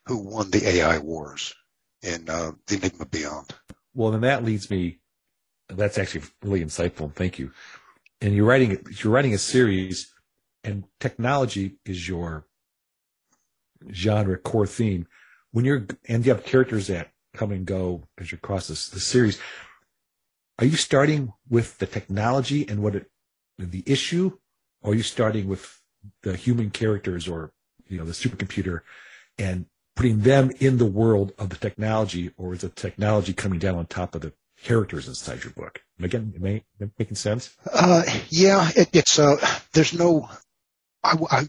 Who 0.08 0.18
Won 0.18 0.50
the 0.50 0.68
AI 0.68 0.98
Wars 0.98 1.54
in 2.02 2.30
uh, 2.30 2.52
The 2.66 2.78
Enigma 2.78 3.06
Beyond. 3.06 3.54
Well, 3.94 4.12
then 4.12 4.22
that 4.22 4.44
leads 4.44 4.70
me, 4.70 5.00
that's 5.70 5.98
actually 5.98 6.26
really 6.44 6.64
insightful. 6.64 7.14
Thank 7.14 7.40
you. 7.40 7.52
And 8.22 8.34
you're 8.34 8.46
writing, 8.46 8.84
you're 9.04 9.14
writing 9.14 9.34
a 9.34 9.38
series 9.38 10.14
and 10.64 10.84
technology 11.00 11.78
is 11.86 12.08
your 12.08 12.46
genre 13.92 14.38
core 14.38 14.68
theme. 14.68 15.08
When 15.52 15.66
you're 15.66 15.88
and 16.08 16.26
you 16.26 16.34
have 16.34 16.44
characters 16.44 16.88
that 16.88 17.12
come 17.34 17.52
and 17.52 17.66
go 17.66 18.04
as 18.18 18.32
you 18.32 18.38
cross 18.38 18.68
this 18.68 18.90
the 18.90 19.00
series, 19.00 19.40
are 20.60 20.66
you 20.66 20.76
starting 20.76 21.34
with 21.50 21.78
the 21.78 21.86
technology 21.86 22.68
and 22.68 22.82
what 22.82 22.96
it 22.96 23.10
the 23.58 23.84
issue, 23.86 24.38
or 24.82 24.92
are 24.92 24.96
you 24.96 25.04
starting 25.04 25.48
with 25.48 25.82
the 26.24 26.36
human 26.36 26.70
characters 26.70 27.28
or 27.28 27.54
you 27.88 27.98
know 27.98 28.06
the 28.06 28.12
supercomputer 28.12 28.82
and 29.38 29.66
putting 29.96 30.22
them 30.22 30.52
in 30.60 30.78
the 30.78 30.86
world 30.86 31.32
of 31.40 31.50
the 31.50 31.56
technology, 31.56 32.32
or 32.38 32.54
is 32.54 32.62
the 32.62 32.70
technology 32.70 33.34
coming 33.34 33.60
down 33.60 33.76
on 33.76 33.86
top 33.86 34.16
of 34.16 34.22
the 34.22 34.34
characters 34.64 35.08
inside 35.08 35.44
your 35.44 35.54
book? 35.54 35.82
Again, 36.02 36.34
am 36.36 36.46
I 36.46 36.64
making 37.00 37.16
sense? 37.16 37.56
Uh, 37.72 38.04
yeah, 38.30 38.70
it, 38.76 38.90
it's 38.94 39.20
uh, 39.20 39.36
there's 39.74 39.94
no. 39.94 40.30
I, 41.04 41.18
I, 41.32 41.44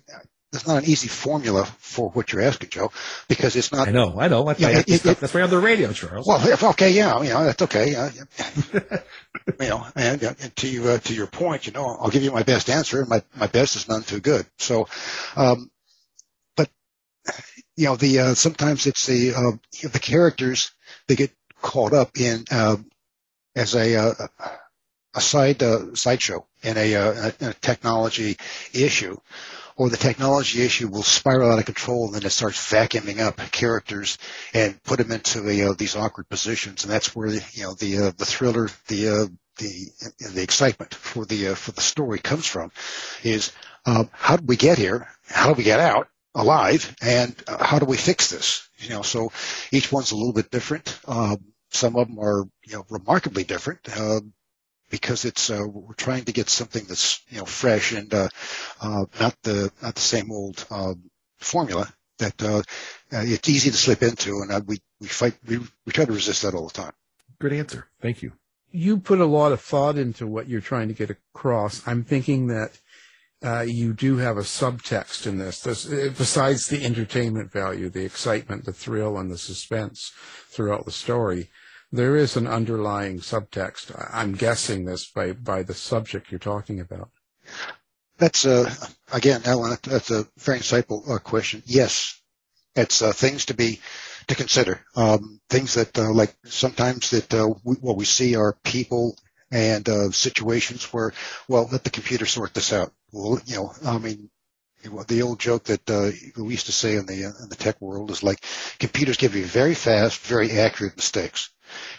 there's 0.51 0.67
not 0.67 0.79
an 0.83 0.89
easy 0.89 1.09
formula 1.09 1.67
for 1.79 2.09
what 2.11 2.33
you're 2.33 2.41
asking, 2.41 2.71
Joe, 2.71 2.91
because 3.29 3.55
it's 3.55 3.71
not. 3.71 3.89
I 3.89 3.91
know, 3.91 4.19
I 4.19 4.29
know. 4.29 4.45
That's, 4.45 4.61
yeah, 4.61 4.69
why, 4.69 4.85
it, 4.87 5.05
it, 5.05 5.21
that's 5.21 5.35
why 5.35 5.41
I'm 5.41 5.45
on 5.45 5.51
the 5.51 5.59
radio, 5.59 5.93
Charles. 5.93 6.27
Well, 6.27 6.47
if, 6.47 6.63
okay, 6.63 6.91
yeah, 6.91 7.21
you 7.23 7.29
know, 7.29 7.45
that's 7.45 7.63
okay. 7.63 7.95
Uh, 7.95 8.11
you 9.61 9.69
know, 9.69 9.87
and, 9.95 10.23
and 10.23 10.57
to 10.57 10.93
uh, 10.93 10.99
to 10.99 11.15
your 11.15 11.27
point, 11.27 11.67
you 11.67 11.73
know, 11.73 11.85
I'll 11.85 12.09
give 12.09 12.23
you 12.23 12.33
my 12.33 12.45
best 12.45 12.71
answer, 12.71 13.05
my 13.05 13.23
my 13.37 13.47
best 13.47 13.77
is 13.77 13.89
none 13.89 14.03
too 14.03 14.21
good. 14.21 14.47
So, 14.59 14.89
um, 15.37 15.71
but 16.57 16.71
you 17.77 17.85
know, 17.87 17.97
the 17.97 18.21
uh, 18.21 18.35
sometimes 18.35 18.87
it's 18.87 19.07
the 19.07 19.35
uh, 19.35 19.87
the 19.87 19.99
characters 19.99 20.71
they 21.09 21.17
get 21.17 21.31
caught 21.61 21.93
up 21.93 22.19
in 22.19 22.45
uh, 22.51 22.77
as 23.59 23.75
a 23.75 23.97
uh, 23.97 24.29
a 25.15 25.21
side 25.21 25.63
uh, 25.63 25.95
sideshow 25.95 26.47
in 26.63 26.77
a, 26.77 26.95
uh, 26.95 27.31
a 27.41 27.55
technology 27.55 28.37
issue, 28.73 29.17
or 29.77 29.89
the 29.89 29.97
technology 29.97 30.63
issue 30.63 30.89
will 30.89 31.03
spiral 31.03 31.53
out 31.53 31.59
of 31.59 31.65
control 31.65 32.07
and 32.07 32.15
then 32.15 32.25
it 32.25 32.31
starts 32.31 32.59
vacuuming 32.71 33.21
up 33.21 33.37
characters 33.51 34.19
and 34.55 34.83
put 34.83 34.99
them 34.99 35.13
into 35.13 35.41
uh, 35.41 35.75
these 35.77 35.97
awkward 35.97 36.29
positions, 36.29 36.85
and 36.85 36.93
that's 36.93 37.15
where 37.17 37.31
the, 37.31 37.45
you 37.53 37.65
know 37.65 37.75
the 37.75 37.99
uh, 37.99 38.13
the 38.17 38.27
thriller, 38.27 38.69
the 38.87 39.09
uh, 39.09 39.27
the 39.57 39.73
the 40.35 40.43
excitement 40.43 40.95
for 40.95 41.25
the 41.25 41.49
uh, 41.49 41.55
for 41.55 41.73
the 41.73 41.81
story 41.81 42.19
comes 42.19 42.47
from, 42.47 42.71
is 43.25 43.53
uh, 43.87 44.05
how 44.13 44.37
did 44.37 44.49
we 44.49 44.57
get 44.57 44.79
here? 44.79 45.09
How 45.27 45.49
do 45.49 45.55
we 45.55 45.65
get 45.65 45.81
out 45.81 46.09
alive? 46.35 46.95
And 47.03 47.35
uh, 47.49 47.65
how 47.65 47.79
do 47.79 47.87
we 47.87 47.97
fix 47.97 48.31
this? 48.31 48.69
You 48.79 48.91
know, 48.91 49.03
so 49.03 49.33
each 49.73 49.91
one's 49.91 50.13
a 50.13 50.17
little 50.17 50.33
bit 50.33 50.51
different. 50.51 50.99
Um, 51.07 51.39
some 51.71 51.97
of 51.97 52.09
them 52.09 52.19
are 52.19 52.45
you 52.65 52.75
know 52.75 52.87
remarkably 52.91 53.45
different. 53.45 53.81
Uh, 53.95 54.21
because 54.91 55.25
it's 55.25 55.51
uh, 55.51 55.65
we're 55.67 55.95
trying 55.95 56.25
to 56.25 56.33
get 56.33 56.49
something 56.49 56.85
that's 56.89 57.21
you 57.29 57.39
know 57.39 57.45
fresh 57.45 57.93
and 57.93 58.13
uh, 58.15 58.29
uh, 58.81 59.05
not 59.21 59.37
the 59.43 59.71
not 59.83 59.95
the 59.95 60.01
same 60.01 60.31
old 60.33 60.65
um, 60.71 61.11
formula 61.39 61.93
that 62.19 62.43
uh, 62.43 62.59
uh, 62.59 62.63
it's 63.25 63.49
easy 63.49 63.71
to 63.71 63.77
slip 63.77 64.03
into, 64.03 64.41
and 64.41 64.53
uh, 64.53 64.61
we 64.67 64.79
we 65.01 65.07
fight 65.07 65.35
we, 65.47 65.59
we 65.59 65.93
try 65.93 66.05
to 66.05 66.13
resist 66.13 66.43
that 66.43 66.55
all 66.55 66.67
the 66.67 66.75
time. 66.75 66.93
Good 67.39 67.53
answer. 67.53 67.89
Thank 68.01 68.23
you. 68.23 68.33
You 68.71 68.99
put 68.99 69.21
a 69.21 69.27
lot 69.27 69.53
of 69.53 69.61
thought 69.61 69.97
into 69.97 70.27
what 70.27 70.49
you're 70.49 70.61
trying 70.61 70.89
to 70.89 70.95
get 70.95 71.11
across. 71.11 71.87
I'm 71.87 72.05
thinking 72.05 72.49
that 72.49 72.79
uh, 73.43 73.61
you 73.61 73.95
do 73.95 74.19
have 74.19 74.37
a 74.37 74.43
subtext 74.43 75.27
in 75.27 75.39
this. 75.39 75.61
this. 75.61 75.87
Besides 75.87 76.67
the 76.67 76.85
entertainment 76.85 77.51
value, 77.51 77.89
the 77.89 78.05
excitement, 78.05 78.65
the 78.65 78.73
thrill, 78.73 79.17
and 79.17 79.31
the 79.31 79.39
suspense 79.39 80.13
throughout 80.51 80.85
the 80.85 80.91
story, 80.91 81.49
there 81.91 82.17
is 82.17 82.37
an 82.37 82.47
underlying 82.47 83.19
subtext. 83.19 83.93
I'm 84.13 84.33
guessing 84.33 84.85
this 84.85 85.07
by, 85.07 85.33
by 85.33 85.63
the 85.63 85.75
subject 85.75 86.31
you're 86.31 86.39
talking 86.39 86.81
about. 86.81 87.11
That's 88.19 88.45
uh, 88.45 88.75
again, 89.13 89.43
Alan. 89.45 89.77
That's 89.85 90.11
a 90.11 90.27
very 90.39 90.59
insightful 90.59 91.09
uh, 91.09 91.19
question. 91.19 91.63
Yes, 91.67 92.21
it's 92.75 93.01
uh, 93.01 93.13
things 93.13 93.47
to 93.47 93.55
be 93.55 93.81
to 94.27 94.35
consider. 94.35 94.81
Um, 94.97 95.41
things 95.49 95.75
that 95.75 95.97
uh, 95.97 96.13
like 96.13 96.35
sometimes 96.45 97.11
that 97.11 97.33
uh, 97.33 97.55
we, 97.63 97.77
what 97.77 97.97
we 97.97 98.05
see 98.05 98.35
are 98.35 98.59
people 98.65 99.17
and 99.53 99.89
uh, 99.89 100.11
situations 100.11 100.93
where, 100.93 101.13
well, 101.47 101.69
let 101.71 101.85
the 101.85 101.91
computer 101.91 102.27
sort 102.27 102.55
this 102.55 102.73
out. 102.73 102.93
Well, 103.13 103.41
you 103.47 103.57
know, 103.57 103.73
I 103.87 103.99
mean, 103.99 104.29
the 105.07 105.23
old 105.23 105.39
joke 105.39 105.65
that 105.65 105.89
uh, 105.89 106.11
we 106.37 106.51
used 106.51 106.67
to 106.67 106.73
say 106.73 106.97
in 106.97 107.07
the 107.07 107.23
in 107.23 107.49
the 107.49 107.57
tech 107.57 107.81
world 107.81 108.11
is 108.11 108.25
like 108.25 108.45
computers 108.81 109.17
give 109.17 109.37
you 109.37 109.45
very 109.45 109.75
fast, 109.75 110.21
very 110.21 110.51
accurate 110.51 110.97
mistakes 110.97 111.51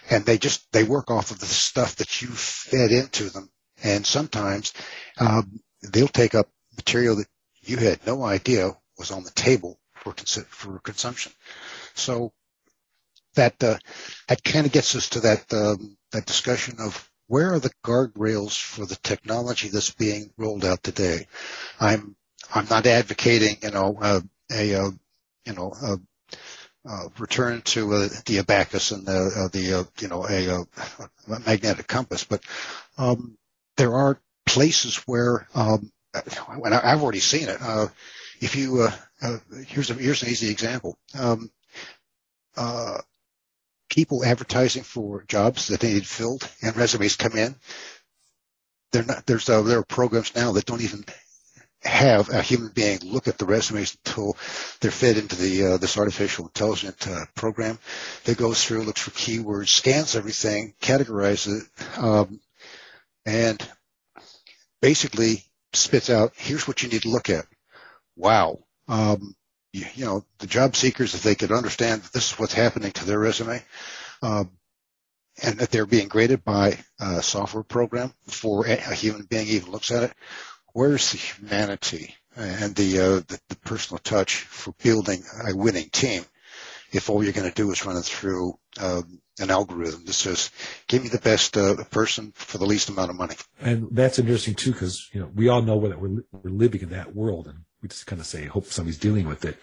and 0.09 0.25
they 0.25 0.37
just 0.37 0.71
they 0.71 0.83
work 0.83 1.11
off 1.11 1.31
of 1.31 1.39
the 1.39 1.45
stuff 1.45 1.97
that 1.97 2.21
you 2.21 2.27
fed 2.29 2.91
into 2.91 3.29
them. 3.29 3.49
And 3.83 4.05
sometimes 4.05 4.73
um, 5.19 5.61
they'll 5.81 6.07
take 6.07 6.35
up 6.35 6.49
material 6.75 7.17
that 7.17 7.27
you 7.61 7.77
had 7.77 8.05
no 8.05 8.23
idea 8.23 8.75
was 8.97 9.11
on 9.11 9.23
the 9.23 9.31
table 9.31 9.79
for 9.95 10.13
for 10.13 10.79
consumption. 10.79 11.31
So 11.95 12.33
that 13.35 13.63
uh, 13.63 13.77
that 14.27 14.43
kind 14.43 14.65
of 14.65 14.71
gets 14.71 14.95
us 14.95 15.09
to 15.09 15.21
that 15.21 15.53
um, 15.53 15.97
that 16.11 16.25
discussion 16.25 16.77
of 16.79 17.09
where 17.27 17.53
are 17.53 17.59
the 17.59 17.71
guardrails 17.85 18.59
for 18.59 18.85
the 18.85 18.97
technology 18.97 19.69
that's 19.69 19.91
being 19.91 20.31
rolled 20.37 20.65
out 20.65 20.83
today? 20.83 21.27
I'm 21.79 22.15
i'm 22.53 22.65
not 22.69 22.87
advocating 22.87 23.57
you 23.61 23.71
know 23.71 23.97
uh, 24.01 24.21
a, 24.51 24.73
uh, 24.73 24.91
you 25.45 25.53
know 25.53 25.73
a 25.81 25.97
uh, 26.87 27.09
return 27.17 27.61
to 27.61 27.93
uh, 27.93 28.09
the 28.25 28.39
abacus 28.39 28.91
and 28.91 29.05
the, 29.05 29.31
uh, 29.35 29.47
the 29.49 29.73
uh, 29.73 29.83
you 29.99 30.07
know 30.07 30.25
a, 30.27 30.61
uh, 30.61 30.63
a, 31.29 31.39
magnetic 31.39 31.87
compass, 31.87 32.23
but 32.23 32.41
um, 32.97 33.37
there 33.77 33.95
are 33.95 34.19
places 34.45 34.95
where 35.05 35.47
um, 35.55 35.91
and 36.13 36.73
I've 36.73 37.03
already 37.03 37.19
seen 37.19 37.49
it. 37.49 37.57
Uh, 37.61 37.87
if 38.41 38.55
you 38.55 38.89
here's 39.67 39.89
a 39.89 39.93
here's 39.93 40.23
an 40.23 40.29
easy 40.29 40.49
example. 40.49 40.97
Um, 41.17 41.51
people 43.89 44.23
advertising 44.23 44.83
for 44.83 45.23
jobs 45.23 45.67
that 45.67 45.79
they 45.81 45.93
need 45.93 46.07
filled 46.07 46.49
and 46.61 46.75
resumes 46.75 47.15
come 47.15 47.33
in. 47.33 47.55
Not, 48.93 49.25
there's 49.25 49.45
there 49.45 49.79
are 49.79 49.83
programs 49.83 50.35
now 50.35 50.53
that 50.53 50.65
don't 50.65 50.81
even 50.81 51.03
have 51.83 52.29
a 52.29 52.41
human 52.41 52.69
being 52.69 52.99
look 53.03 53.27
at 53.27 53.37
the 53.37 53.45
resumes 53.45 53.97
until 54.05 54.35
they're 54.81 54.91
fed 54.91 55.17
into 55.17 55.35
the 55.35 55.65
uh, 55.65 55.77
this 55.77 55.97
artificial 55.97 56.45
intelligent 56.45 57.07
uh, 57.07 57.25
program 57.35 57.79
that 58.25 58.37
goes 58.37 58.63
through, 58.63 58.83
looks 58.83 59.01
for 59.01 59.11
keywords, 59.11 59.69
scans 59.69 60.15
everything, 60.15 60.73
categorizes 60.81 61.61
it, 61.61 61.97
um, 61.97 62.39
and 63.25 63.65
basically 64.81 65.43
spits 65.73 66.09
out 66.09 66.33
here's 66.35 66.67
what 66.67 66.83
you 66.83 66.89
need 66.89 67.03
to 67.03 67.09
look 67.09 67.29
at. 67.29 67.45
Wow. 68.15 68.59
Um, 68.87 69.35
you, 69.71 69.85
you, 69.95 70.05
know, 70.05 70.25
the 70.39 70.47
job 70.47 70.75
seekers, 70.75 71.13
if 71.13 71.23
they 71.23 71.35
could 71.35 71.51
understand 71.51 72.01
that 72.01 72.11
this 72.11 72.31
is 72.31 72.39
what's 72.39 72.53
happening 72.53 72.91
to 72.91 73.05
their 73.05 73.19
resume, 73.19 73.63
um, 74.21 74.49
and 75.43 75.59
that 75.59 75.69
they're 75.69 75.85
being 75.85 76.07
graded 76.07 76.43
by 76.43 76.77
a 76.99 77.21
software 77.21 77.63
program 77.63 78.13
before 78.25 78.65
a 78.65 78.75
human 78.75 79.23
being 79.23 79.47
even 79.47 79.71
looks 79.71 79.91
at 79.91 80.03
it, 80.03 80.13
where's 80.79 81.11
the 81.11 81.17
humanity 81.17 82.15
and 82.37 82.73
the, 82.73 82.99
uh, 82.99 83.15
the, 83.27 83.37
the 83.49 83.55
personal 83.57 83.99
touch 83.99 84.35
for 84.35 84.73
building 84.81 85.21
a 85.45 85.53
winning 85.53 85.89
team 85.89 86.23
if 86.93 87.09
all 87.09 87.21
you're 87.21 87.33
going 87.33 87.49
to 87.49 87.53
do 87.53 87.69
is 87.69 87.85
run 87.85 87.97
it 87.97 88.05
through 88.05 88.57
um, 88.79 89.19
an 89.39 89.51
algorithm 89.51 90.05
that 90.05 90.13
says, 90.13 90.49
"Give 90.87 91.03
me 91.03 91.09
the 91.09 91.19
best 91.19 91.57
uh, 91.57 91.83
person 91.91 92.31
for 92.33 92.57
the 92.57 92.65
least 92.65 92.87
amount 92.87 93.11
of 93.11 93.17
money." 93.17 93.35
And 93.59 93.89
that's 93.91 94.19
interesting 94.19 94.55
too, 94.55 94.71
because 94.71 95.09
you 95.13 95.19
know 95.19 95.29
we 95.35 95.49
all 95.49 95.61
know 95.61 95.85
that 95.87 95.99
we're 95.99 96.23
we're 96.31 96.49
living 96.49 96.81
in 96.81 96.89
that 96.89 97.13
world, 97.13 97.47
and 97.47 97.59
we 97.81 97.89
just 97.89 98.07
kind 98.07 98.19
of 98.19 98.25
say, 98.25 98.45
"Hope 98.45 98.65
somebody's 98.65 98.97
dealing 98.97 99.27
with 99.27 99.45
it." 99.45 99.59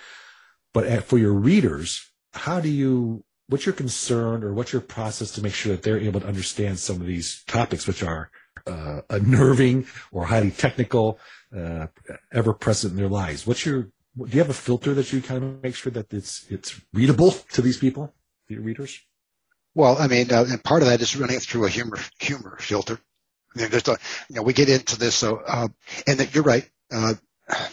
But 0.73 0.87
at, 0.87 1.05
for 1.05 1.19
your 1.19 1.33
readers, 1.33 2.09
how 2.33 2.61
do 2.61 2.69
you? 2.69 3.25
What's 3.49 3.67
your 3.67 3.75
concern, 3.75 4.45
or 4.45 4.53
what's 4.53 4.73
your 4.73 4.83
process 4.83 5.33
to 5.33 5.43
make 5.43 5.55
sure 5.55 5.73
that 5.73 5.83
they're 5.83 5.99
able 5.99 6.21
to 6.21 6.29
understand 6.29 6.79
some 6.79 7.01
of 7.01 7.07
these 7.07 7.43
topics, 7.47 7.89
which 7.89 8.05
are 8.05 8.31
uh, 8.67 9.03
unnerving 9.11 9.87
or 10.13 10.27
highly 10.27 10.51
technical, 10.51 11.19
uh, 11.57 11.87
ever 12.33 12.53
present 12.53 12.93
in 12.93 12.97
their 12.97 13.09
lives. 13.09 13.47
What's 13.47 13.65
your 13.65 13.89
do 14.17 14.31
you 14.31 14.39
have 14.39 14.51
a 14.51 14.55
filter 14.55 14.95
that 14.95 15.13
you 15.13 15.21
kind 15.21 15.45
of 15.45 15.63
make 15.63 15.75
sure 15.75 15.93
that 15.93 16.13
it's 16.13 16.47
it's 16.49 16.81
readable 16.93 17.33
to 17.53 17.63
these 17.63 17.77
people, 17.77 18.15
your 18.49 18.63
readers? 18.63 18.99
Well, 19.75 19.99
I 19.99 20.07
mean, 20.07 20.33
uh, 20.33 20.47
and 20.49 20.63
part 20.65 20.83
of 20.83 20.89
that 20.89 21.03
is 21.03 21.17
running 21.17 21.37
it 21.37 21.43
through 21.43 21.67
a 21.67 21.69
humor 21.69 21.99
humor 22.19 22.57
filter. 22.59 22.99
I 23.55 23.61
mean, 23.61 23.71
there's 23.71 23.89
a, 23.89 23.99
you 24.29 24.37
know, 24.37 24.43
we 24.43 24.53
get 24.53 24.69
into 24.69 24.99
this, 24.99 25.15
so 25.15 25.43
uh, 25.47 25.69
and 26.07 26.19
that 26.19 26.35
you're 26.35 26.45
right, 26.45 26.69
uh, 26.91 27.15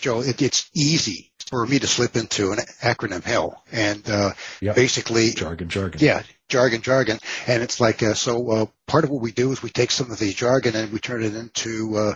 Joe. 0.01 0.21
It, 0.21 0.41
it's 0.41 0.69
easy 0.73 1.31
for 1.53 1.67
me 1.67 1.77
to 1.77 1.85
slip 1.85 2.15
into 2.15 2.51
an 2.51 2.57
acronym 2.81 3.23
hell 3.23 3.63
and 3.71 4.09
uh, 4.09 4.31
yep. 4.59 4.75
basically 4.75 5.29
jargon, 5.33 5.69
jargon. 5.69 6.01
Yeah, 6.03 6.23
jargon, 6.49 6.81
jargon, 6.81 7.19
and 7.45 7.61
it's 7.61 7.79
like 7.79 8.01
uh, 8.01 8.15
so. 8.15 8.49
Uh, 8.49 8.65
part 8.87 9.03
of 9.03 9.11
what 9.11 9.21
we 9.21 9.31
do 9.31 9.51
is 9.51 9.61
we 9.61 9.69
take 9.69 9.91
some 9.91 10.09
of 10.09 10.17
the 10.17 10.33
jargon 10.33 10.75
and 10.75 10.91
we 10.91 10.97
turn 10.97 11.23
it 11.23 11.35
into 11.35 11.95
uh, 11.95 12.15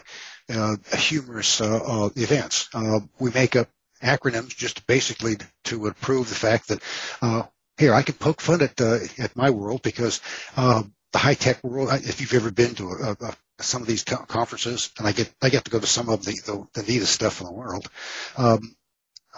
uh, 0.50 0.76
humorous 0.96 1.62
uh, 1.62 2.10
events. 2.16 2.68
Uh, 2.74 3.00
we 3.20 3.30
make 3.30 3.56
up 3.56 3.70
acronyms 4.02 4.58
just 4.58 4.88
basically 4.88 5.38
to 5.66 5.94
prove 6.02 6.30
the 6.30 6.36
fact 6.36 6.70
that 6.70 6.82
uh, 7.22 7.44
here 7.78 7.94
I 7.94 8.02
can 8.02 8.16
poke 8.16 8.42
fun 8.42 8.64
at 8.64 8.82
uh, 8.82 8.98
at 9.20 9.36
my 9.36 9.52
world 9.52 9.84
because 9.84 10.20
uh, 10.56 10.82
the 11.12 11.20
high 11.20 11.36
tech 11.36 11.64
world. 11.64 11.90
If 11.94 12.22
you've 12.22 12.34
ever 12.34 12.50
been 12.50 12.74
to 12.76 12.90
a, 12.90 13.18
a, 13.22 13.36
some 13.60 13.84
of 13.84 13.88
these 13.88 14.04
conferences, 14.04 14.92
and 14.98 15.08
I 15.08 15.12
get 15.12 15.32
I 15.44 15.50
get 15.50 15.66
to 15.66 15.72
go 15.72 15.80
to 15.80 15.86
some 15.86 16.10
of 16.10 16.26
the 16.26 16.34
the, 16.46 16.82
the 16.82 16.92
neatest 16.92 17.14
stuff 17.14 17.40
in 17.40 17.46
the 17.46 17.54
world. 17.54 17.88
Um, 18.36 18.76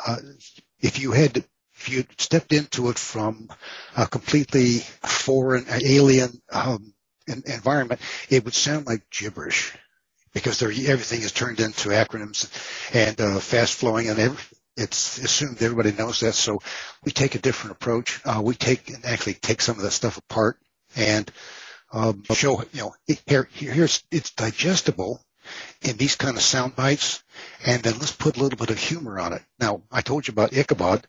uh, 0.06 0.18
if 0.80 1.00
you 1.00 1.12
had 1.12 1.44
if 1.80 1.90
you 1.90 2.06
stepped 2.18 2.52
into 2.52 2.90
it 2.90 3.00
from 3.00 3.50
a 3.96 4.06
completely 4.06 4.80
foreign, 4.80 5.66
alien 5.70 6.42
um, 6.52 6.94
environment, 7.28 8.02
it 8.30 8.44
would 8.44 8.54
sound 8.54 8.86
like 8.86 9.10
gibberish 9.10 9.78
because 10.34 10.62
everything 10.62 11.22
is 11.22 11.32
turned 11.32 11.60
into 11.62 11.90
acronyms 11.90 12.50
and 12.94 13.20
uh, 13.22 13.40
fast 13.40 13.76
flowing 13.76 14.10
and 14.10 14.20
every, 14.20 14.44
it's 14.76 15.18
assumed 15.20 15.62
everybody 15.62 15.94
knows 15.94 16.20
that. 16.20 16.34
So 16.34 16.60
we 17.06 17.14
take 17.14 17.36
a 17.36 17.40
different 17.40 17.78
approach. 17.78 18.20
Uh, 18.26 18.42
we 18.44 18.56
take 18.56 18.90
and 18.90 19.06
actually 19.06 19.36
take 19.36 19.62
some 19.62 19.78
of 19.78 19.84
that 19.84 19.92
stuff 19.92 20.18
apart 20.18 20.58
and 20.98 21.32
um, 21.92 22.24
show, 22.34 22.62
you 22.74 22.82
know, 22.82 22.94
here, 23.26 23.48
here's, 23.54 24.04
it's 24.12 24.32
digestible 24.32 25.22
in 25.82 25.98
these 25.98 26.16
kind 26.16 26.36
of 26.36 26.44
sound 26.44 26.76
bites, 26.76 27.24
and 27.66 27.82
then 27.84 27.94
let's 28.00 28.12
put 28.12 28.38
a 28.38 28.42
little 28.42 28.58
bit 28.58 28.70
of 28.70 28.78
humor 28.78 29.20
on 29.20 29.34
it. 29.34 29.42
Now, 29.60 29.84
I 29.92 30.02
told 30.02 30.28
you 30.28 30.34
about 30.34 30.52
ICABOD. 30.52 31.04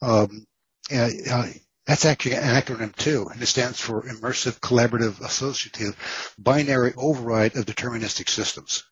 Um, 0.00 0.46
uh, 0.92 1.08
uh, 1.30 1.48
that's 1.86 2.06
actually 2.06 2.36
an 2.36 2.42
acronym 2.42 2.94
too, 2.96 3.28
and 3.30 3.42
it 3.42 3.46
stands 3.46 3.78
for 3.78 4.02
Immersive 4.02 4.60
Collaborative 4.60 5.20
Associative 5.20 6.34
Binary 6.38 6.94
Override 6.96 7.56
of 7.56 7.66
Deterministic 7.66 8.28
Systems. 8.30 8.84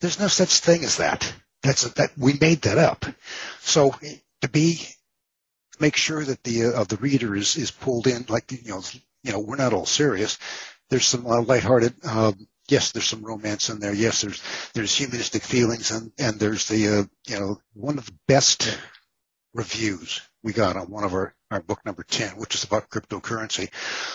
There's 0.00 0.18
no 0.18 0.28
such 0.28 0.60
thing 0.60 0.84
as 0.84 0.96
that. 0.96 1.30
That's 1.62 1.84
a, 1.84 1.94
that 1.94 2.10
we 2.16 2.34
made 2.34 2.62
that 2.62 2.78
up. 2.78 3.04
So 3.60 3.94
to 4.40 4.48
be 4.48 4.86
make 5.78 5.96
sure 5.96 6.24
that 6.24 6.42
the 6.44 6.66
uh, 6.66 6.80
of 6.80 6.88
the 6.88 6.96
reader 6.96 7.34
is 7.36 7.56
is 7.56 7.70
pulled 7.70 8.06
in, 8.06 8.24
like 8.28 8.50
you 8.52 8.70
know, 8.70 8.82
you 9.22 9.32
know, 9.32 9.40
we're 9.40 9.56
not 9.56 9.72
all 9.72 9.86
serious. 9.86 10.38
There's 10.90 11.06
some 11.06 11.26
uh, 11.26 11.42
lighthearted 11.42 11.94
um, 12.04 12.46
yes, 12.72 12.92
there's 12.92 13.04
some 13.04 13.22
romance 13.22 13.68
in 13.68 13.78
there. 13.80 13.92
Yes, 13.92 14.22
there's 14.22 14.42
there's 14.72 14.96
humanistic 14.96 15.42
feelings, 15.42 15.90
and 15.90 16.10
and 16.18 16.40
there's 16.40 16.66
the 16.68 16.88
uh, 16.88 17.04
you 17.28 17.38
know 17.38 17.60
one 17.74 17.98
of 17.98 18.06
the 18.06 18.18
best 18.26 18.78
reviews 19.52 20.22
we 20.42 20.54
got 20.54 20.76
on 20.76 20.90
one 20.90 21.04
of 21.04 21.12
our 21.12 21.34
our 21.50 21.60
book 21.60 21.84
number 21.84 22.02
ten, 22.02 22.30
which 22.38 22.54
is 22.54 22.64
about 22.64 22.88
cryptocurrency. 22.88 23.70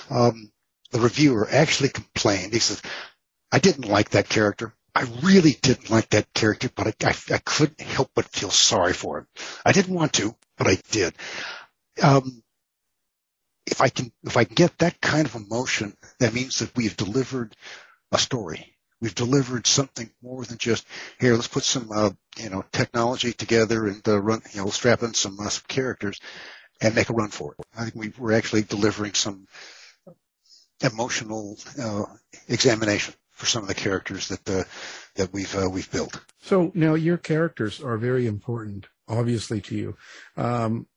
Um, 0.10 0.52
the 0.92 1.00
reviewer 1.00 1.48
actually 1.50 1.90
complained. 1.90 2.52
He 2.52 2.60
said, 2.60 2.82
"I 3.52 3.60
didn't 3.60 3.86
like 3.88 4.10
that 4.10 4.28
character. 4.28 4.74
I 4.96 5.04
really 5.22 5.54
didn't 5.62 5.92
like 5.92 6.10
that 6.10 6.34
character, 6.34 6.72
but 6.76 6.88
I, 6.88 7.10
I, 7.10 7.16
I 7.36 7.38
couldn't 7.38 7.82
help 7.82 8.10
but 8.16 8.26
feel 8.26 8.50
sorry 8.50 8.94
for 8.94 9.20
him. 9.20 9.28
I 9.64 9.72
didn't 9.72 9.94
want 9.94 10.14
to, 10.14 10.36
but 10.58 10.68
I 10.68 10.80
did." 10.90 11.14
Um, 12.02 12.42
if 13.68 13.82
I 13.82 13.90
can, 13.90 14.12
if 14.24 14.38
I 14.38 14.46
get 14.46 14.78
that 14.80 15.00
kind 15.02 15.28
of 15.28 15.36
emotion, 15.36 15.96
that 16.20 16.34
means 16.34 16.60
that 16.60 16.76
we've 16.76 16.98
delivered 16.98 17.56
a 18.12 18.18
story. 18.18 18.76
We've 19.00 19.14
delivered 19.14 19.68
something 19.68 20.10
more 20.24 20.44
than 20.44 20.58
just 20.58 20.86
here. 21.20 21.36
Let's 21.36 21.48
put 21.48 21.64
some, 21.64 21.92
uh, 21.92 22.12
you 22.38 22.50
know, 22.50 22.64
technology 22.72 23.32
together 23.32 23.86
and 23.86 24.08
uh, 24.08 24.20
run, 24.20 24.42
you 24.54 24.62
know, 24.62 24.70
strap 24.70 25.04
in 25.04 25.14
some, 25.14 25.40
uh, 25.40 25.50
some 25.50 25.66
characters 25.68 26.20
and 26.82 26.96
make 26.96 27.10
a 27.10 27.14
run 27.14 27.30
for 27.30 27.54
it. 27.54 27.66
I 27.78 27.84
think 27.84 27.96
we, 27.96 28.14
we're 28.18 28.34
actually 28.34 28.64
delivering 28.64 29.14
some 29.14 29.48
emotional 30.82 31.58
uh, 31.82 32.06
examination 32.48 33.14
for 33.32 33.46
some 33.46 33.62
of 33.62 33.68
the 33.68 33.76
characters 33.76 34.30
that 34.30 34.50
uh, 34.50 34.64
that 35.16 35.32
we've 35.32 35.56
uh, 35.56 35.70
we've 35.70 35.92
built. 35.92 36.20
So 36.42 36.72
now 36.74 36.96
your 36.96 37.18
characters 37.18 37.82
are 37.82 37.98
very 37.98 38.26
important, 38.26 38.88
obviously 39.08 39.62
to 39.62 39.76
you. 39.76 39.98
Um, 40.36 40.88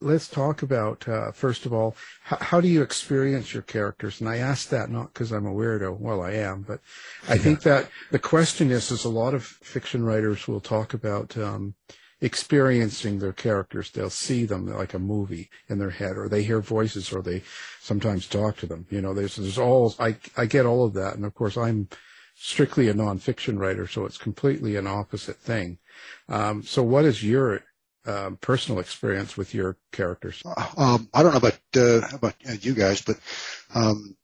let's 0.00 0.28
talk 0.28 0.62
about 0.62 1.08
uh, 1.08 1.32
first 1.32 1.64
of 1.64 1.72
all 1.72 1.96
how, 2.22 2.36
how, 2.36 2.60
do 2.60 2.68
you 2.68 2.82
experience 2.82 3.54
your 3.54 3.62
characters? 3.62 4.20
And 4.20 4.28
i 4.28 4.36
ask 4.36 4.68
that 4.68 4.90
not 4.90 5.12
because 5.12 5.32
i'm 5.32 5.46
a 5.46 5.52
weirdo. 5.52 5.98
Well 5.98 6.22
i 6.22 6.32
am 6.32 6.62
but 6.62 6.80
i 7.28 7.38
think 7.38 7.62
that 7.62 7.88
the 8.10 8.18
question 8.18 8.70
is 8.70 8.90
is 8.90 9.04
a 9.04 9.08
lot 9.08 9.34
of 9.34 9.44
fiction 9.44 10.04
writers 10.04 10.46
will 10.46 10.60
talk 10.60 10.92
about 10.92 11.36
um, 11.38 11.74
experiencing 12.20 13.18
their 13.18 13.32
characters. 13.32 13.90
They'll 13.90 14.10
see 14.10 14.44
them 14.44 14.66
like 14.66 14.94
a 14.94 14.98
movie 14.98 15.50
in 15.68 15.78
their 15.78 15.90
head 15.90 16.16
or 16.16 16.28
they 16.28 16.42
hear 16.42 16.60
voices 16.60 17.12
or 17.12 17.22
they 17.22 17.42
sometimes 17.80 18.26
talk 18.26 18.56
to 18.58 18.66
them. 18.66 18.86
You 18.90 19.00
know 19.00 19.14
there's 19.14 19.36
there's 19.36 19.58
all 19.58 19.94
i 19.98 20.16
i 20.36 20.46
get 20.46 20.66
all 20.66 20.84
of 20.84 20.94
that. 20.94 21.14
And 21.14 21.24
of 21.24 21.34
course 21.34 21.56
i'm 21.56 21.88
strictly 22.34 22.88
a 22.88 22.94
nonfiction 22.94 23.58
writer 23.58 23.86
so 23.86 24.04
it's 24.04 24.18
completely 24.18 24.76
an 24.76 24.86
opposite 24.86 25.38
thing. 25.38 25.78
Um, 26.28 26.62
so 26.62 26.82
what 26.82 27.06
is 27.06 27.24
your 27.24 27.62
um, 28.06 28.36
personal 28.36 28.80
experience 28.80 29.36
with 29.36 29.54
your 29.54 29.76
characters? 29.92 30.42
Um, 30.76 31.08
I 31.12 31.22
don't 31.22 31.32
know 31.32 31.38
about 31.38 31.58
uh, 31.76 32.16
about 32.16 32.64
you 32.64 32.74
guys, 32.74 33.02
but 33.02 33.16
um, 33.74 34.16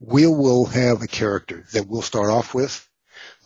we 0.00 0.26
will 0.26 0.66
have 0.66 1.02
a 1.02 1.06
character 1.06 1.64
that 1.72 1.86
we'll 1.86 2.02
start 2.02 2.30
off 2.30 2.54
with, 2.54 2.88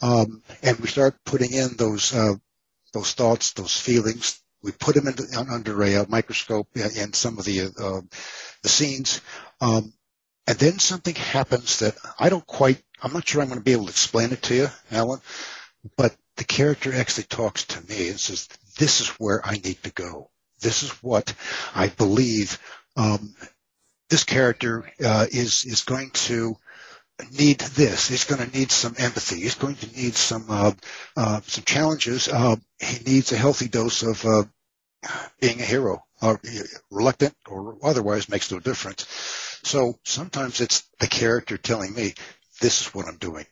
um, 0.03 0.43
and 0.63 0.79
we 0.79 0.89
start 0.89 1.17
putting 1.25 1.53
in 1.53 1.77
those 1.77 2.15
uh, 2.15 2.35
those 2.93 3.13
thoughts, 3.13 3.53
those 3.53 3.79
feelings. 3.79 4.41
We 4.63 4.73
put 4.73 4.97
them 4.97 5.07
under 5.51 5.83
a, 5.83 5.95
a 5.95 6.09
microscope 6.09 6.69
in 6.77 7.13
some 7.13 7.39
of 7.39 7.45
the 7.45 7.73
uh, 7.79 8.01
the 8.63 8.69
scenes, 8.69 9.21
um, 9.61 9.93
and 10.47 10.59
then 10.59 10.79
something 10.79 11.15
happens 11.15 11.81
that 11.81 11.97
I 12.19 12.29
don't 12.29 12.47
quite. 12.47 12.83
I'm 13.03 13.13
not 13.13 13.29
sure 13.29 13.43
I'm 13.43 13.49
going 13.49 13.61
to 13.61 13.65
be 13.65 13.73
able 13.73 13.85
to 13.85 13.91
explain 13.91 14.33
it 14.33 14.43
to 14.45 14.55
you, 14.55 14.69
Alan, 14.91 15.21
but 15.97 16.15
the 16.37 16.45
character 16.45 16.95
actually 16.95 17.25
talks 17.25 17.65
to 17.65 17.87
me 17.89 18.09
and 18.09 18.21
says, 18.21 18.49
this 18.79 19.01
is 19.01 19.09
where 19.19 19.45
I 19.45 19.53
need 19.53 19.83
to 19.85 19.91
go. 19.91 20.31
This 20.61 20.83
is 20.83 20.91
what 21.03 21.35
I 21.75 21.89
believe 21.89 22.59
um, 22.97 23.35
this 24.09 24.25
character 24.25 24.91
uh, 25.05 25.27
is 25.31 25.65
is 25.65 25.83
going 25.85 26.11
to 26.11 26.57
need 27.33 27.61
this. 27.61 28.09
He's 28.09 28.25
going 28.25 28.49
to 28.49 28.57
need 28.59 28.71
some 28.71 28.95
empathy. 28.99 29.41
He's 29.41 29.55
going 29.55 29.77
to 29.77 29.97
need 29.97 30.15
some 30.15 30.47
uh, 30.49 30.73
uh, 31.17 31.41
some 31.47 31.65
challenges. 31.65 32.29
Uh, 32.29 32.57
he 32.79 33.05
needs 33.05 33.33
a 33.33 33.37
healthy 33.37 33.69
dose 33.69 34.03
of 34.03 34.25
uh, 34.25 34.45
being 35.41 35.61
a 35.61 35.65
hero, 35.65 36.03
uh, 36.23 36.37
reluctant 36.91 37.35
or 37.47 37.77
otherwise 37.83 38.29
makes 38.29 38.51
no 38.51 38.61
difference. 38.61 39.07
So 39.65 39.99
sometimes 40.05 40.61
it's 40.61 40.89
the 41.01 41.07
character 41.09 41.57
telling 41.57 41.95
me, 41.95 42.15
"This 42.61 42.83
is 42.83 42.95
what 42.95 43.07
I'm 43.07 43.19
doing." 43.19 43.47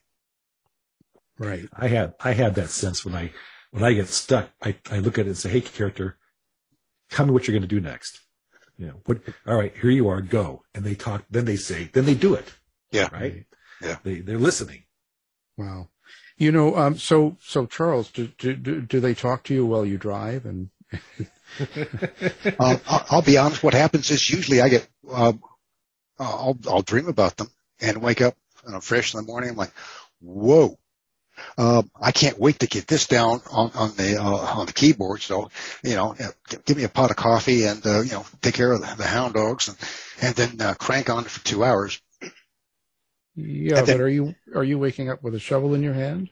Right. 1.39 1.69
I 1.73 1.89
had 1.89 2.15
I 2.21 2.33
had 2.33 2.55
that 2.55 2.71
sense 2.71 3.05
when 3.05 3.15
I 3.15 3.33
when 3.75 3.83
I 3.83 3.93
get 3.93 4.09
stuck, 4.09 4.51
I, 4.63 4.77
I 4.89 4.99
look 4.99 5.19
at 5.19 5.27
it 5.27 5.31
and 5.31 5.37
say, 5.37 5.51
Hey, 5.51 5.61
character, 5.61 6.17
tell 7.11 7.27
me 7.27 7.33
what 7.33 7.49
you're 7.49 7.59
going 7.59 7.69
to 7.69 7.75
do 7.75 7.81
next. 7.81 8.21
You 8.77 8.87
know, 8.87 9.01
what, 9.07 9.21
all 9.47 9.57
right, 9.57 9.75
here 9.77 9.91
you 9.91 10.09
are, 10.09 10.21
go. 10.21 10.63
And 10.75 10.85
they 10.85 10.95
talk, 10.95 11.25
then 11.29 11.45
they 11.45 11.57
say, 11.57 11.91
then 11.93 12.05
they 12.05 12.15
do 12.15 12.35
it. 12.35 12.53
Yeah. 12.93 13.09
Right. 13.13 13.47
Yeah. 13.83 13.97
They, 14.05 14.21
they're 14.21 14.39
listening. 14.39 14.85
Wow. 15.57 15.89
You 16.37 16.53
know, 16.53 16.77
um, 16.77 16.99
so, 16.99 17.37
so 17.41 17.67
Charles, 17.67 18.11
do, 18.13 18.29
do, 18.39 18.81
do 18.81 19.01
they 19.01 19.15
talk 19.15 19.43
to 19.45 19.55
you 19.55 19.67
while 19.67 19.85
you 19.85 19.99
drive 19.99 20.47
and? 20.47 20.71
uh, 22.61 22.79
I'll 22.87 23.23
be 23.23 23.39
honest. 23.39 23.63
What 23.63 23.75
happens 23.75 24.11
is 24.11 24.31
usually 24.31 24.61
I 24.61 24.69
get, 24.69 24.89
uh, 25.11 25.33
I'll, 26.19 26.59
I'll 26.69 26.83
dream 26.83 27.09
about 27.09 27.37
them 27.37 27.49
and 27.81 28.03
wake 28.03 28.21
up 28.21 28.37
and 28.65 28.75
I'm 28.75 28.81
fresh 28.81 29.15
in 29.15 29.21
the 29.21 29.27
morning. 29.27 29.51
I'm 29.51 29.57
like, 29.57 29.73
whoa, 30.21 30.79
uh, 31.57 31.83
I 32.01 32.13
can't 32.13 32.39
wait 32.39 32.61
to 32.61 32.67
get 32.67 32.87
this 32.87 33.07
down 33.07 33.41
on, 33.51 33.71
on 33.75 33.97
the 33.97 34.17
uh, 34.17 34.59
on 34.59 34.67
the 34.67 34.73
keyboard. 34.73 35.23
So, 35.23 35.51
you 35.83 35.95
know, 35.95 36.15
give 36.65 36.77
me 36.77 36.85
a 36.85 36.89
pot 36.89 37.11
of 37.11 37.17
coffee 37.17 37.65
and 37.65 37.85
uh, 37.87 38.01
you 38.01 38.13
know 38.13 38.27
take 38.43 38.55
care 38.55 38.73
of 38.73 38.81
the, 38.81 38.95
the 38.97 39.07
hound 39.07 39.35
dogs 39.35 39.69
and 39.69 39.77
and 40.21 40.35
then 40.35 40.61
uh, 40.61 40.75
crank 40.75 41.11
on 41.11 41.25
it 41.25 41.31
for 41.31 41.45
two 41.45 41.65
hours. 41.65 42.01
Yeah, 43.37 43.83
then, 43.83 43.99
but 43.99 44.05
are 44.05 44.09
you 44.09 44.35
are 44.55 44.65
you 44.65 44.79
waking 44.79 45.11
up 45.11 45.23
with 45.23 45.35
a 45.35 45.41
shovel 45.41 45.75
in 45.75 45.83
your 45.83 45.95
hand? 45.95 46.31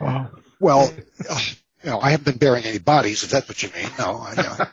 Uh, 0.00 0.26
well, 0.60 0.92
uh, 1.28 1.40
you 1.82 1.90
know, 1.90 2.00
I 2.00 2.10
haven't 2.10 2.24
been 2.24 2.38
burying 2.38 2.64
any 2.64 2.78
bodies. 2.78 3.22
If 3.22 3.30
that's 3.30 3.48
what 3.48 3.62
you 3.62 3.70
mean, 3.74 3.90
no. 3.98 4.26
I, 4.26 4.66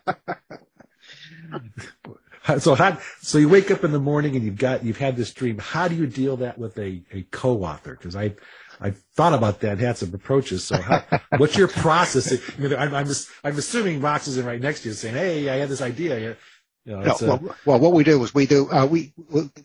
uh, 2.47 2.59
so 2.59 2.75
how 2.75 2.97
so 3.21 3.37
you 3.37 3.47
wake 3.47 3.71
up 3.71 3.83
in 3.83 3.91
the 3.91 3.99
morning 3.99 4.35
and 4.35 4.43
you've 4.43 4.57
got 4.57 4.83
you've 4.83 4.97
had 4.97 5.15
this 5.15 5.31
dream 5.33 5.57
how 5.59 5.87
do 5.87 5.95
you 5.95 6.05
deal 6.07 6.37
that 6.37 6.57
with 6.57 6.77
a, 6.77 7.01
a 7.11 7.23
co-author 7.31 7.95
because 7.95 8.15
i 8.15 8.33
I 8.83 8.91
thought 9.15 9.33
about 9.33 9.61
that, 9.61 9.79
had 9.79 9.97
some 9.97 10.13
approaches. 10.13 10.65
So, 10.65 10.75
how, 10.75 11.03
what's 11.37 11.57
your 11.57 11.69
process? 11.69 12.31
You 12.59 12.67
know, 12.67 12.75
I'm, 12.75 12.93
I'm, 12.93 13.07
just, 13.07 13.29
I'm 13.43 13.57
assuming 13.57 14.01
Rox 14.01 14.27
isn't 14.27 14.45
right 14.45 14.59
next 14.59 14.81
to 14.81 14.89
you 14.89 14.93
saying, 14.93 15.15
"Hey, 15.15 15.49
I 15.49 15.55
had 15.55 15.69
this 15.69 15.81
idea." 15.81 16.19
You 16.19 16.35
know, 16.85 17.01
no, 17.01 17.15
well, 17.21 17.35
a, 17.35 17.55
well, 17.65 17.79
what 17.79 17.93
we 17.93 18.03
do 18.03 18.21
is 18.23 18.35
we 18.35 18.45
do 18.45 18.69
uh, 18.69 18.85
we, 18.85 19.13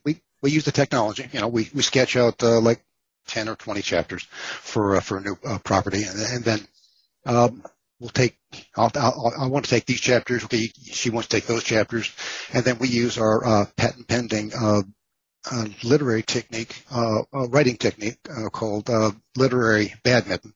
we 0.04 0.20
we 0.40 0.50
use 0.52 0.64
the 0.64 0.72
technology. 0.72 1.28
You 1.33 1.40
know, 1.40 1.48
we 1.48 1.68
we 1.74 1.83
sketch 1.83 2.16
out 2.16 2.40
uh, 2.44 2.61
like 2.61 2.81
ten 3.26 3.48
or 3.48 3.57
twenty 3.57 3.83
chapters 3.83 4.22
for 4.31 4.96
uh, 4.96 5.00
for 5.00 5.18
a 5.18 5.20
new 5.20 5.37
uh, 5.44 5.59
property, 5.59 6.04
and, 6.04 6.20
and 6.20 6.44
then 6.44 6.61
um, 7.26 7.64
we'll 7.98 8.11
take. 8.11 8.38
I'll, 8.76 8.92
I'll, 8.94 9.33
i 9.37 9.46
want 9.46 9.64
to 9.64 9.70
take 9.70 9.87
these 9.87 10.00
chapters. 10.00 10.44
Okay, 10.44 10.70
she 10.85 11.11
wants 11.11 11.28
to 11.28 11.37
take 11.37 11.46
those 11.46 11.64
chapters, 11.64 12.12
and 12.52 12.64
then 12.64 12.78
we 12.78 12.87
use 12.87 13.18
our 13.18 13.44
uh, 13.44 13.64
patent 13.76 14.07
pending 14.07 14.52
uh, 15.50 15.61
uh, 15.61 15.66
literary 15.82 16.22
technique, 16.22 16.82
uh, 16.90 17.22
writing 17.32 17.76
technique 17.76 18.18
uh, 18.30 18.48
called 18.48 18.88
uh, 18.90 19.11
literary 19.37 19.94
badminton. 20.02 20.52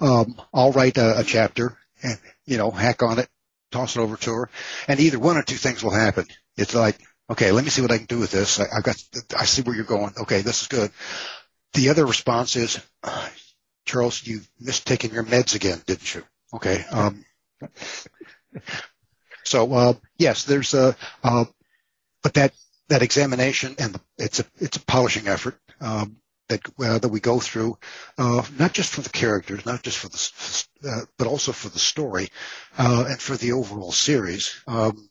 Um, 0.00 0.40
I'll 0.52 0.72
write 0.72 0.98
a, 0.98 1.20
a, 1.20 1.24
chapter 1.24 1.78
and 2.02 2.18
you 2.44 2.58
know 2.58 2.70
hack 2.70 3.02
on 3.02 3.18
it, 3.18 3.28
toss 3.70 3.96
it 3.96 4.00
over 4.00 4.16
to 4.16 4.32
her, 4.32 4.50
and 4.88 5.00
either 5.00 5.18
one 5.18 5.36
or 5.36 5.42
two 5.42 5.56
things 5.56 5.82
will 5.82 5.94
happen. 5.94 6.26
It's 6.56 6.74
like, 6.74 6.98
okay, 7.30 7.52
let 7.52 7.64
me 7.64 7.70
see 7.70 7.82
what 7.82 7.90
I 7.90 7.98
can 7.98 8.06
do 8.06 8.18
with 8.18 8.30
this. 8.30 8.60
I, 8.60 8.66
have 8.74 8.84
got, 8.84 8.96
I 9.38 9.44
see 9.44 9.62
where 9.62 9.74
you're 9.74 9.84
going. 9.84 10.12
Okay, 10.20 10.42
this 10.42 10.62
is 10.62 10.68
good. 10.68 10.90
The 11.74 11.90
other 11.90 12.06
response 12.06 12.56
is, 12.56 12.80
Charles, 13.84 14.26
you 14.26 14.40
missed 14.60 14.86
taking 14.86 15.12
your 15.12 15.24
meds 15.24 15.54
again, 15.54 15.80
didn't 15.86 16.14
you? 16.14 16.24
Okay. 16.54 16.84
Um, 16.90 17.24
so 19.44 19.72
uh, 19.72 19.94
yes, 20.18 20.44
there's 20.44 20.74
a, 20.74 20.96
uh, 21.22 21.44
but 22.22 22.34
that 22.34 22.54
that 22.88 23.02
examination 23.02 23.74
and 23.78 23.94
the, 23.94 24.00
it's 24.18 24.40
a 24.40 24.44
it's 24.58 24.76
a 24.76 24.84
polishing 24.84 25.28
effort 25.28 25.58
um, 25.80 26.16
that 26.48 26.60
uh, 26.78 26.98
that 26.98 27.08
we 27.08 27.20
go 27.20 27.40
through, 27.40 27.78
uh, 28.18 28.42
not 28.58 28.72
just 28.72 28.92
for 28.92 29.00
the 29.00 29.10
characters, 29.10 29.66
not 29.66 29.82
just 29.82 29.98
for 29.98 30.08
the, 30.08 30.88
uh, 30.88 31.04
but 31.18 31.26
also 31.26 31.52
for 31.52 31.68
the 31.68 31.78
story 31.78 32.28
uh, 32.78 33.04
and 33.08 33.20
for 33.20 33.36
the 33.36 33.52
overall 33.52 33.92
series. 33.92 34.54
Because 34.64 34.90
um, 34.90 35.08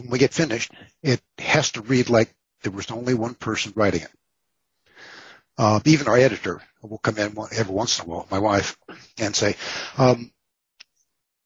when 0.00 0.10
we 0.10 0.18
get 0.18 0.34
finished, 0.34 0.72
it 1.02 1.20
has 1.38 1.72
to 1.72 1.82
read 1.82 2.10
like 2.10 2.34
there 2.62 2.72
was 2.72 2.90
only 2.90 3.14
one 3.14 3.34
person 3.34 3.72
writing 3.76 4.02
it. 4.02 4.10
Uh, 5.56 5.78
even 5.84 6.08
our 6.08 6.18
editor 6.18 6.60
will 6.82 6.98
come 6.98 7.16
in 7.16 7.36
every 7.52 7.72
once 7.74 8.00
in 8.00 8.06
a 8.06 8.08
while, 8.08 8.26
my 8.30 8.40
wife, 8.40 8.76
and 9.18 9.36
say, 9.36 9.54
um, 9.96 10.32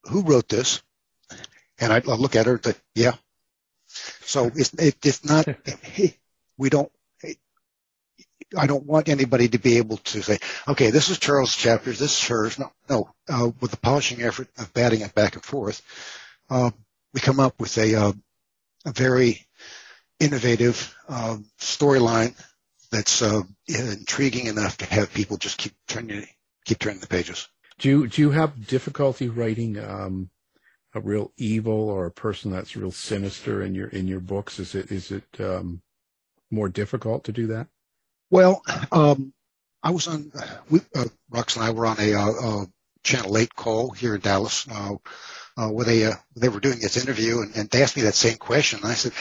"Who 0.05 0.23
wrote 0.23 0.49
this?" 0.49 0.83
And 1.79 1.93
I 1.93 1.99
look 1.99 2.35
at 2.35 2.47
her 2.47 2.55
and 2.55 2.65
say, 2.65 2.75
"Yeah, 2.95 3.17
so 4.25 4.51
it's, 4.55 4.73
it's 4.79 5.25
not, 5.25 5.47
we 6.57 6.71
don't, 6.71 6.91
I 8.57 8.67
don't 8.67 8.87
want 8.87 9.09
anybody 9.09 9.49
to 9.49 9.59
be 9.59 9.77
able 9.77 9.99
to 9.99 10.23
say, 10.23 10.39
okay, 10.67 10.91
this 10.91 11.11
is 11.11 11.19
Charles' 11.19 11.55
chapters, 11.55 11.99
this 11.99 12.13
is 12.13 12.29
hers. 12.29 12.59
No, 12.59 12.73
no. 12.89 13.11
Uh, 13.29 13.51
with 13.61 13.71
the 13.71 13.77
polishing 13.77 14.23
effort 14.23 14.49
of 14.57 14.73
batting 14.73 15.03
it 15.03 15.15
back 15.15 15.35
and 15.35 15.45
forth, 15.45 15.83
uh, 16.49 16.71
we 17.13 17.21
come 17.21 17.41
up 17.41 17.61
with 17.61 17.77
a, 17.77 17.95
uh, 17.95 18.13
a 18.87 18.93
very 18.93 19.47
innovative 20.19 20.95
uh, 21.09 21.37
storyline 21.59 22.35
that's 22.91 23.23
intriguing 23.67 24.47
enough 24.47 24.79
to 24.79 24.87
have 24.87 25.13
people 25.13 25.37
just 25.37 25.59
keep 25.59 25.75
turning 25.87 26.27
keep 26.65 26.79
turning 26.79 27.01
the 27.01 27.07
pages. 27.07 27.49
Do 27.79 27.89
you 27.89 28.07
do 28.09 28.23
you 28.23 28.31
have 28.31 28.67
difficulty 28.67 29.29
writing 29.29 29.79
um, 29.79 30.31
a 30.95 31.01
real 31.01 31.33
evil 31.37 31.91
or 31.91 32.07
a 32.07 32.11
person 32.11 32.51
that's 32.51 32.77
real 32.77 32.91
sinister 32.91 33.63
in 33.63 33.75
your 33.75 33.89
in 33.89 34.07
your 34.07 34.21
books? 34.21 34.59
Is 34.59 34.75
it 34.75 34.91
is 34.91 35.11
it 35.11 35.25
um, 35.41 35.83
more 36.51 36.69
difficult 36.69 37.25
to 37.25 37.33
do 37.33 37.49
that? 37.49 37.69
Well, 38.31 38.63
um, 38.93 39.33
I 39.83 39.91
was 39.91 40.09
on 40.09 40.33
we, 40.71 40.81
uh, 40.95 41.07
Rox 41.33 41.57
and 41.57 41.65
I 41.65 41.71
were 41.71 41.87
on 41.87 42.01
a 42.01 42.15
uh, 42.15 42.33
uh, 42.43 42.65
Channel 43.03 43.39
Eight 43.39 43.55
call 43.55 43.91
here 43.91 44.15
in 44.15 44.21
Dallas 44.21 44.67
uh, 44.71 44.95
uh, 45.57 45.69
where 45.69 45.85
they 45.85 46.05
uh, 46.07 46.15
they 46.37 46.49
were 46.49 46.61
doing 46.61 46.79
this 46.79 46.97
interview 46.97 47.41
and, 47.41 47.55
and, 47.57 47.71
they 47.71 47.83
asked 47.83 47.97
me 47.97 48.03
that 48.03 48.15
same 48.15 48.37
question. 48.37 48.81
And 48.83 48.89
I 48.89 48.95
said, 48.95 49.13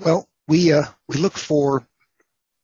well, 0.00 0.28
we 0.48 0.72
we 1.08 1.16
look 1.16 1.34
for 1.34 1.86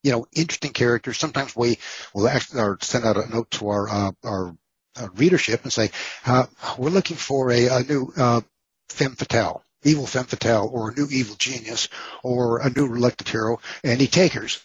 you 0.04 0.12
know, 0.12 0.26
interesting 0.32 0.72
characters. 0.72 1.18
Sometimes 1.18 1.56
we 1.56 1.78
will 2.14 2.28
actually 2.28 2.76
send 2.82 3.04
out 3.04 3.16
a 3.16 3.28
note 3.28 3.50
to 3.52 3.68
our 3.68 4.14
our 4.24 4.56
uh, 4.98 5.08
readership 5.14 5.62
and 5.62 5.72
say, 5.72 5.90
uh, 6.26 6.46
we're 6.76 6.90
looking 6.90 7.16
for 7.16 7.50
a, 7.50 7.66
a 7.66 7.82
new 7.82 8.12
uh, 8.16 8.40
femme 8.88 9.14
fatale, 9.14 9.62
evil 9.82 10.06
femme 10.06 10.24
fatale, 10.24 10.68
or 10.72 10.90
a 10.90 10.94
new 10.94 11.06
evil 11.10 11.36
genius, 11.36 11.88
or 12.22 12.60
a 12.60 12.70
new 12.70 12.86
reluctant 12.86 13.28
hero, 13.28 13.60
any 13.84 14.06
takers. 14.06 14.64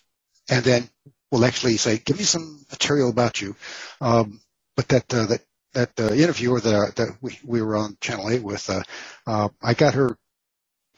And 0.50 0.63
then 0.63 0.89
we'll 1.32 1.46
actually 1.46 1.78
say, 1.78 1.98
give 1.98 2.17
me 2.17 2.24
some 2.24 2.65
material 2.72 3.10
about 3.10 3.41
you. 3.41 3.56
Um, 4.02 4.41
but 4.76 4.88
that 4.89 5.13
uh, 5.13 5.28
that 5.28 5.41
that 5.74 6.00
uh, 6.00 6.13
interviewer 6.13 6.60
that 6.60 6.96
that 6.96 7.17
we, 7.22 7.39
we 7.46 7.62
were 7.62 7.78
on 7.78 7.98
Channel 8.02 8.30
Eight 8.30 8.43
with, 8.43 8.69
I 9.28 9.74
got 9.76 9.93
her 9.93 10.17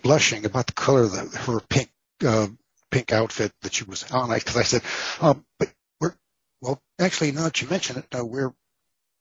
blushing 0.02 0.46
about 0.46 0.68
the 0.68 0.74
color 0.74 1.04
of 1.04 1.12
the, 1.12 1.38
her 1.38 1.60
pink 1.60 1.90
pink 2.92 3.12
outfit 3.12 3.52
that 3.62 3.74
she 3.74 3.84
was 3.84 4.10
on. 4.12 4.34
Because 4.34 4.56
I, 4.56 4.64
said, 4.64 4.82
um, 5.20 5.46
but 5.60 5.70
we're 6.00 6.16
well, 6.62 6.82
actually, 7.00 7.32
now 7.32 7.44
that 7.44 7.62
you 7.62 7.68
mention 7.68 7.98
it, 7.98 8.06
uh, 8.18 8.26
we're 8.26 8.54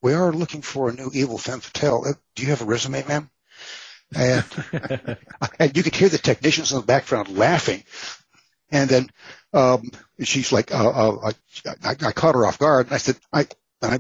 we 0.05 0.13
are 0.13 0.35
looking 0.35 0.61
for 0.61 0.91
a 0.91 0.93
new 0.93 1.11
evil 1.15 1.39
femme 1.39 1.61
fatale. 1.61 2.05
Uh, 2.07 2.13
do 2.37 2.43
you 2.43 2.51
have 2.51 2.61
a 2.61 2.67
resume, 2.67 3.03
ma'am? 3.09 3.31
And, 4.15 4.45
and 5.59 5.75
you 5.75 5.83
could 5.83 5.95
hear 5.95 6.11
the 6.11 6.19
technicians 6.19 6.73
in 6.73 6.81
the 6.81 6.87
background 6.87 7.31
laughing. 7.31 7.83
And 8.71 8.91
then 8.91 9.11
um, 9.55 9.91
she's 10.23 10.53
like, 10.53 10.75
uh, 10.75 10.91
uh, 10.91 11.33
I, 11.83 11.97
I, 12.03 12.13
caught 12.13 12.35
her 12.35 12.47
off 12.47 12.59
guard, 12.59 12.87
and 12.87 12.95
I 12.95 12.99
said, 12.99 13.17
I, 13.33 13.47
and 13.81 13.95
I 13.95 13.99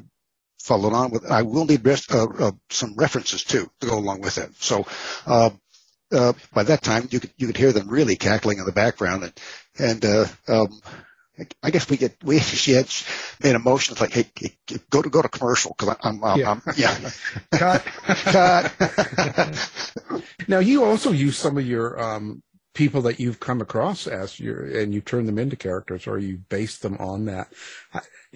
followed 0.60 0.92
on 0.92 1.10
with, 1.10 1.24
I 1.30 1.40
will 1.40 1.64
need 1.64 1.86
rest, 1.86 2.12
uh, 2.12 2.26
uh, 2.38 2.52
some 2.68 2.96
references 2.96 3.42
too 3.42 3.70
to 3.80 3.86
go 3.86 3.96
along 3.96 4.20
with 4.20 4.36
it. 4.36 4.50
So 4.58 4.86
uh, 5.26 5.50
by 6.52 6.64
that 6.64 6.82
time 6.82 7.08
you 7.10 7.18
could 7.18 7.32
you 7.38 7.46
could 7.46 7.56
hear 7.56 7.72
them 7.72 7.88
really 7.88 8.14
cackling 8.14 8.58
in 8.58 8.66
the 8.66 8.72
background, 8.72 9.24
and 9.24 9.32
and 9.78 10.04
uh, 10.04 10.26
um, 10.46 10.80
I 11.62 11.70
guess 11.70 11.90
we 11.90 11.96
get 11.96 12.16
we 12.22 12.38
she 12.38 12.72
had 12.72 12.88
made 13.42 13.56
a 13.56 13.58
motion 13.58 13.96
like 14.00 14.12
hey, 14.12 14.26
hey 14.36 14.56
go 14.90 15.02
to 15.02 15.10
go 15.10 15.20
to 15.20 15.28
commercial 15.28 15.74
because 15.76 15.96
I'm, 16.02 16.22
I'm, 16.22 16.38
yeah, 16.38 16.50
I'm, 16.50 16.62
yeah. 16.76 17.10
cut 17.52 17.84
cut. 18.06 18.72
now 20.48 20.60
you 20.60 20.84
also 20.84 21.10
use 21.10 21.36
some 21.36 21.58
of 21.58 21.66
your 21.66 22.00
um, 22.00 22.42
people 22.74 23.02
that 23.02 23.20
you've 23.20 23.40
come 23.40 23.60
across 23.60 24.06
as 24.06 24.38
your 24.38 24.64
and 24.64 24.92
you 24.92 25.00
turn 25.00 25.26
them 25.26 25.38
into 25.38 25.56
characters 25.56 26.06
or 26.06 26.18
you 26.18 26.36
base 26.36 26.78
them 26.78 26.96
on 26.98 27.24
that. 27.24 27.48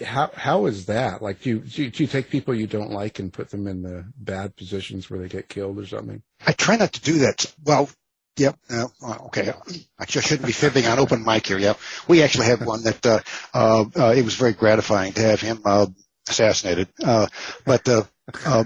How 0.04 0.30
how 0.34 0.66
is 0.66 0.86
that? 0.86 1.20
Like, 1.20 1.42
do 1.42 1.50
you, 1.50 1.58
do 1.60 1.82
you, 1.82 1.90
do 1.90 2.02
you 2.04 2.08
take 2.08 2.30
people 2.30 2.54
you 2.54 2.66
don't 2.66 2.90
like 2.90 3.18
and 3.18 3.32
put 3.32 3.50
them 3.50 3.66
in 3.66 3.82
the 3.82 4.06
bad 4.16 4.56
positions 4.56 5.10
where 5.10 5.20
they 5.20 5.28
get 5.28 5.48
killed 5.48 5.78
or 5.78 5.86
something? 5.86 6.22
I 6.46 6.52
try 6.52 6.76
not 6.76 6.92
to 6.94 7.00
do 7.00 7.18
that. 7.18 7.52
Well, 7.64 7.90
Yep. 8.38 8.56
Uh, 8.70 8.86
okay. 9.26 9.52
I 9.98 10.04
just 10.04 10.28
shouldn't 10.28 10.46
be 10.46 10.52
fibbing 10.52 10.86
on 10.86 10.98
open 10.98 11.24
mic 11.24 11.46
here. 11.46 11.58
Yep. 11.58 11.78
We 12.06 12.22
actually 12.22 12.46
had 12.46 12.64
one 12.64 12.84
that 12.84 13.04
uh, 13.04 13.20
uh, 13.52 13.84
uh, 13.96 14.14
it 14.16 14.24
was 14.24 14.34
very 14.34 14.52
gratifying 14.52 15.12
to 15.14 15.22
have 15.22 15.40
him 15.40 15.60
uh, 15.64 15.86
assassinated. 16.28 16.88
Uh, 17.02 17.26
but 17.64 17.88
uh, 17.88 18.04
uh, 18.46 18.64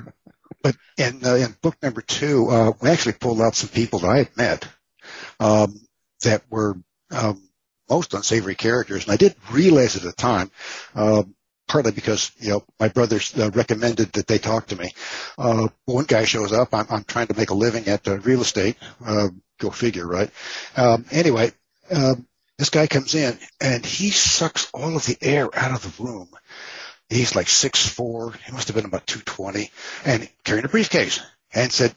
but 0.62 0.76
in 0.98 1.24
uh, 1.24 1.34
in 1.36 1.56
book 1.62 1.76
number 1.82 2.02
two, 2.02 2.48
uh, 2.48 2.72
we 2.80 2.90
actually 2.90 3.14
pulled 3.14 3.40
out 3.40 3.54
some 3.54 3.70
people 3.70 4.00
that 4.00 4.10
I 4.10 4.18
had 4.18 4.36
met 4.36 4.68
um, 5.40 5.80
that 6.22 6.42
were 6.50 6.76
um, 7.10 7.42
most 7.88 8.14
unsavory 8.14 8.54
characters. 8.54 9.04
And 9.04 9.12
I 9.12 9.16
didn't 9.16 9.38
realize 9.50 9.96
at 9.96 10.02
the 10.02 10.12
time, 10.12 10.50
uh, 10.94 11.22
partly 11.68 11.92
because, 11.92 12.32
you 12.38 12.50
know, 12.50 12.64
my 12.78 12.88
brothers 12.88 13.36
uh, 13.38 13.50
recommended 13.50 14.12
that 14.12 14.26
they 14.26 14.38
talk 14.38 14.66
to 14.68 14.76
me. 14.76 14.90
Uh, 15.38 15.68
one 15.84 16.04
guy 16.04 16.24
shows 16.24 16.52
up. 16.52 16.74
I'm, 16.74 16.86
I'm 16.90 17.04
trying 17.04 17.28
to 17.28 17.36
make 17.36 17.50
a 17.50 17.54
living 17.54 17.88
at 17.88 18.06
uh, 18.06 18.18
real 18.18 18.42
estate. 18.42 18.76
Uh, 19.04 19.28
go 19.58 19.70
figure, 19.70 20.06
right? 20.06 20.30
Um, 20.76 21.06
anyway, 21.10 21.52
um, 21.90 22.26
this 22.58 22.70
guy 22.70 22.86
comes 22.86 23.14
in 23.14 23.38
and 23.60 23.84
he 23.84 24.10
sucks 24.10 24.70
all 24.72 24.96
of 24.96 25.06
the 25.06 25.16
air 25.20 25.48
out 25.56 25.72
of 25.72 25.96
the 25.96 26.02
room. 26.02 26.28
He's 27.08 27.36
like 27.36 27.48
six 27.48 27.86
four. 27.86 28.32
He 28.32 28.52
must 28.52 28.68
have 28.68 28.76
been 28.76 28.84
about 28.84 29.06
220 29.06 29.70
and 30.04 30.28
carrying 30.44 30.64
a 30.64 30.68
briefcase 30.68 31.20
and 31.54 31.72
said, 31.72 31.94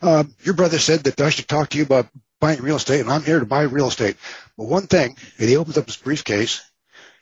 um, 0.00 0.34
your 0.42 0.54
brother 0.54 0.78
said 0.78 1.04
that 1.04 1.20
I 1.20 1.30
should 1.30 1.48
talk 1.48 1.70
to 1.70 1.78
you 1.78 1.84
about 1.84 2.08
buying 2.40 2.60
real 2.60 2.76
estate, 2.76 3.00
and 3.00 3.10
I'm 3.10 3.22
here 3.22 3.38
to 3.38 3.46
buy 3.46 3.62
real 3.62 3.88
estate. 3.88 4.16
But 4.56 4.66
one 4.66 4.86
thing, 4.88 5.16
and 5.38 5.48
he 5.48 5.56
opens 5.56 5.78
up 5.78 5.86
his 5.86 5.96
briefcase 5.96 6.60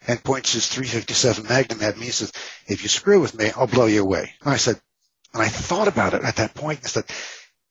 and 0.07 0.23
points 0.23 0.53
his 0.53 0.67
357 0.69 1.47
Magnum 1.49 1.83
at 1.83 1.99
me 1.99 2.07
and 2.07 2.15
says, 2.15 2.33
if 2.67 2.83
you 2.83 2.89
screw 2.89 3.21
with 3.21 3.37
me, 3.37 3.51
I'll 3.51 3.67
blow 3.67 3.87
you 3.87 4.03
away. 4.03 4.33
And 4.43 4.53
I 4.53 4.57
said, 4.57 4.81
and 5.33 5.43
I 5.43 5.49
thought 5.49 5.89
about 5.89 6.15
it 6.15 6.23
at 6.23 6.37
that 6.37 6.55
point. 6.55 6.81
I 6.85 6.89
said, 6.89 7.05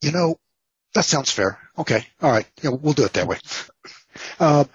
you 0.02 0.12
know, 0.12 0.40
that 0.94 1.06
sounds 1.06 1.32
fair. 1.32 1.60
Okay. 1.78 2.06
All 2.22 2.32
right. 2.32 2.48
Know, 2.64 2.72
we'll 2.72 2.94
do 2.94 3.06
it 3.06 3.14
that 3.14 3.28
way. 3.28 3.38
Uh, 4.40 4.66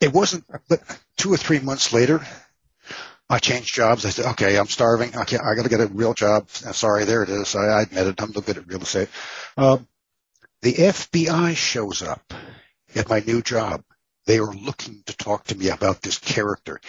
it 0.00 0.12
wasn't, 0.12 0.44
but 0.68 0.80
two 1.16 1.32
or 1.32 1.36
three 1.36 1.60
months 1.60 1.92
later, 1.92 2.26
I 3.30 3.38
changed 3.38 3.74
jobs. 3.74 4.04
I 4.04 4.10
said, 4.10 4.26
okay, 4.32 4.58
I'm 4.58 4.66
starving. 4.66 5.16
Okay, 5.16 5.38
I 5.38 5.54
got 5.54 5.62
to 5.62 5.68
get 5.70 5.80
a 5.80 5.86
real 5.86 6.12
job. 6.12 6.50
Sorry, 6.50 7.04
there 7.04 7.22
it 7.22 7.30
is. 7.30 7.54
I, 7.54 7.64
I 7.64 7.82
admit 7.82 8.06
it. 8.08 8.22
I'm 8.22 8.32
no 8.32 8.40
good 8.40 8.58
at 8.58 8.66
real 8.66 8.82
estate. 8.82 9.08
Um, 9.56 9.86
the 10.60 10.74
FBI 10.74 11.56
shows 11.56 12.02
up 12.02 12.34
at 12.94 13.08
my 13.08 13.20
new 13.20 13.40
job. 13.40 13.82
They 14.26 14.38
are 14.38 14.52
looking 14.52 15.02
to 15.06 15.16
talk 15.16 15.44
to 15.44 15.56
me 15.56 15.68
about 15.68 16.02
this 16.02 16.18
character 16.18 16.80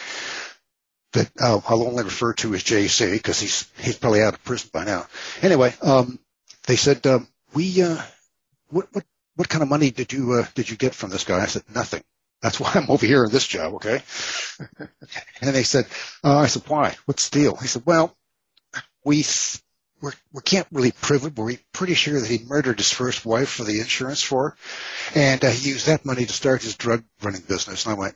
that 1.13 1.31
uh, 1.39 1.61
I'll 1.67 1.87
only 1.87 2.03
refer 2.03 2.33
to 2.33 2.53
as 2.53 2.63
JC 2.63 3.11
because 3.13 3.39
he's 3.39 3.71
he's 3.79 3.97
probably 3.97 4.21
out 4.21 4.33
of 4.33 4.43
prison 4.43 4.69
by 4.73 4.85
now. 4.85 5.07
Anyway, 5.41 5.73
um, 5.81 6.19
they 6.67 6.75
said 6.75 7.05
um, 7.07 7.27
we 7.53 7.81
uh, 7.81 8.01
what 8.69 8.87
what 8.91 9.05
what 9.35 9.49
kind 9.49 9.63
of 9.63 9.69
money 9.69 9.91
did 9.91 10.13
you 10.13 10.33
uh, 10.33 10.45
did 10.55 10.69
you 10.69 10.77
get 10.77 10.95
from 10.95 11.09
this 11.09 11.23
guy? 11.23 11.41
I 11.41 11.47
said 11.47 11.63
nothing. 11.73 12.03
That's 12.43 12.59
why 12.59 12.71
I'm 12.75 12.91
over 12.91 13.05
here 13.05 13.23
in 13.23 13.31
this 13.31 13.47
job, 13.47 13.75
okay? 13.75 14.01
and 15.39 15.55
they 15.55 15.63
said, 15.63 15.85
uh, 16.25 16.39
I 16.39 16.47
said, 16.47 16.63
why? 16.67 16.93
What's 17.05 17.29
the 17.29 17.39
deal? 17.39 17.55
He 17.55 17.67
said, 17.67 17.83
well, 17.85 18.17
we 19.05 19.23
we're, 20.03 20.11
we 20.33 20.41
can't 20.41 20.67
really 20.69 20.91
prove 20.91 21.23
it, 21.25 21.33
but 21.33 21.43
we're 21.43 21.59
pretty 21.71 21.93
sure 21.93 22.19
that 22.19 22.29
he 22.29 22.43
murdered 22.45 22.77
his 22.77 22.91
first 22.91 23.25
wife 23.25 23.49
for 23.49 23.63
the 23.63 23.79
insurance 23.79 24.21
for. 24.21 24.57
And 25.15 25.43
uh, 25.43 25.49
he 25.49 25.69
used 25.69 25.87
that 25.87 26.05
money 26.05 26.25
to 26.25 26.33
start 26.33 26.61
his 26.61 26.75
drug 26.75 27.05
running 27.21 27.41
business. 27.41 27.85
And 27.85 27.95
I 27.95 27.97
went, 27.97 28.15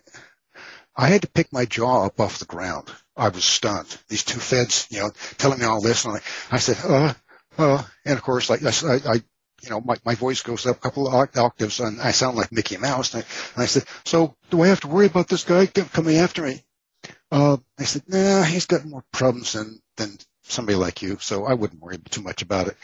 I 0.97 1.07
had 1.07 1.21
to 1.21 1.29
pick 1.29 1.53
my 1.53 1.63
jaw 1.63 2.05
up 2.05 2.19
off 2.19 2.39
the 2.39 2.45
ground. 2.45 2.91
I 3.15 3.29
was 3.29 3.45
stunned. 3.45 3.97
These 4.09 4.25
two 4.25 4.39
feds, 4.39 4.87
you 4.91 4.99
know, 4.99 5.11
telling 5.37 5.59
me 5.59 5.65
all 5.65 5.79
this. 5.79 6.03
And 6.03 6.17
I, 6.17 6.21
I 6.51 6.59
said, 6.59 6.77
uh, 6.83 7.13
uh, 7.57 7.83
and 8.03 8.17
of 8.17 8.21
course, 8.21 8.49
like 8.49 8.63
I, 8.65 8.69
I, 9.09 9.13
you 9.61 9.69
know, 9.69 9.79
my, 9.79 9.95
my 10.03 10.15
voice 10.15 10.41
goes 10.41 10.65
up 10.65 10.75
a 10.75 10.81
couple 10.81 11.07
of 11.07 11.13
octaves 11.37 11.79
and 11.79 12.01
I 12.01 12.11
sound 12.11 12.35
like 12.35 12.51
Mickey 12.51 12.75
Mouse. 12.75 13.13
And 13.13 13.23
I, 13.23 13.27
and 13.55 13.63
I 13.63 13.65
said, 13.65 13.85
so 14.03 14.35
do 14.49 14.61
I 14.61 14.67
have 14.67 14.81
to 14.81 14.89
worry 14.89 15.05
about 15.05 15.29
this 15.29 15.45
guy 15.45 15.67
coming 15.67 16.17
after 16.17 16.43
me? 16.43 16.65
Uh, 17.31 17.57
I 17.79 17.85
said, 17.85 18.03
nah, 18.07 18.43
he's 18.43 18.65
got 18.65 18.83
more 18.83 19.05
problems 19.13 19.53
than, 19.53 19.79
than 19.95 20.17
somebody 20.49 20.75
like 20.75 21.01
you, 21.01 21.17
so 21.19 21.45
I 21.45 21.53
wouldn't 21.53 21.81
worry 21.81 21.97
too 21.97 22.21
much 22.21 22.41
about 22.41 22.67
it. 22.67 22.77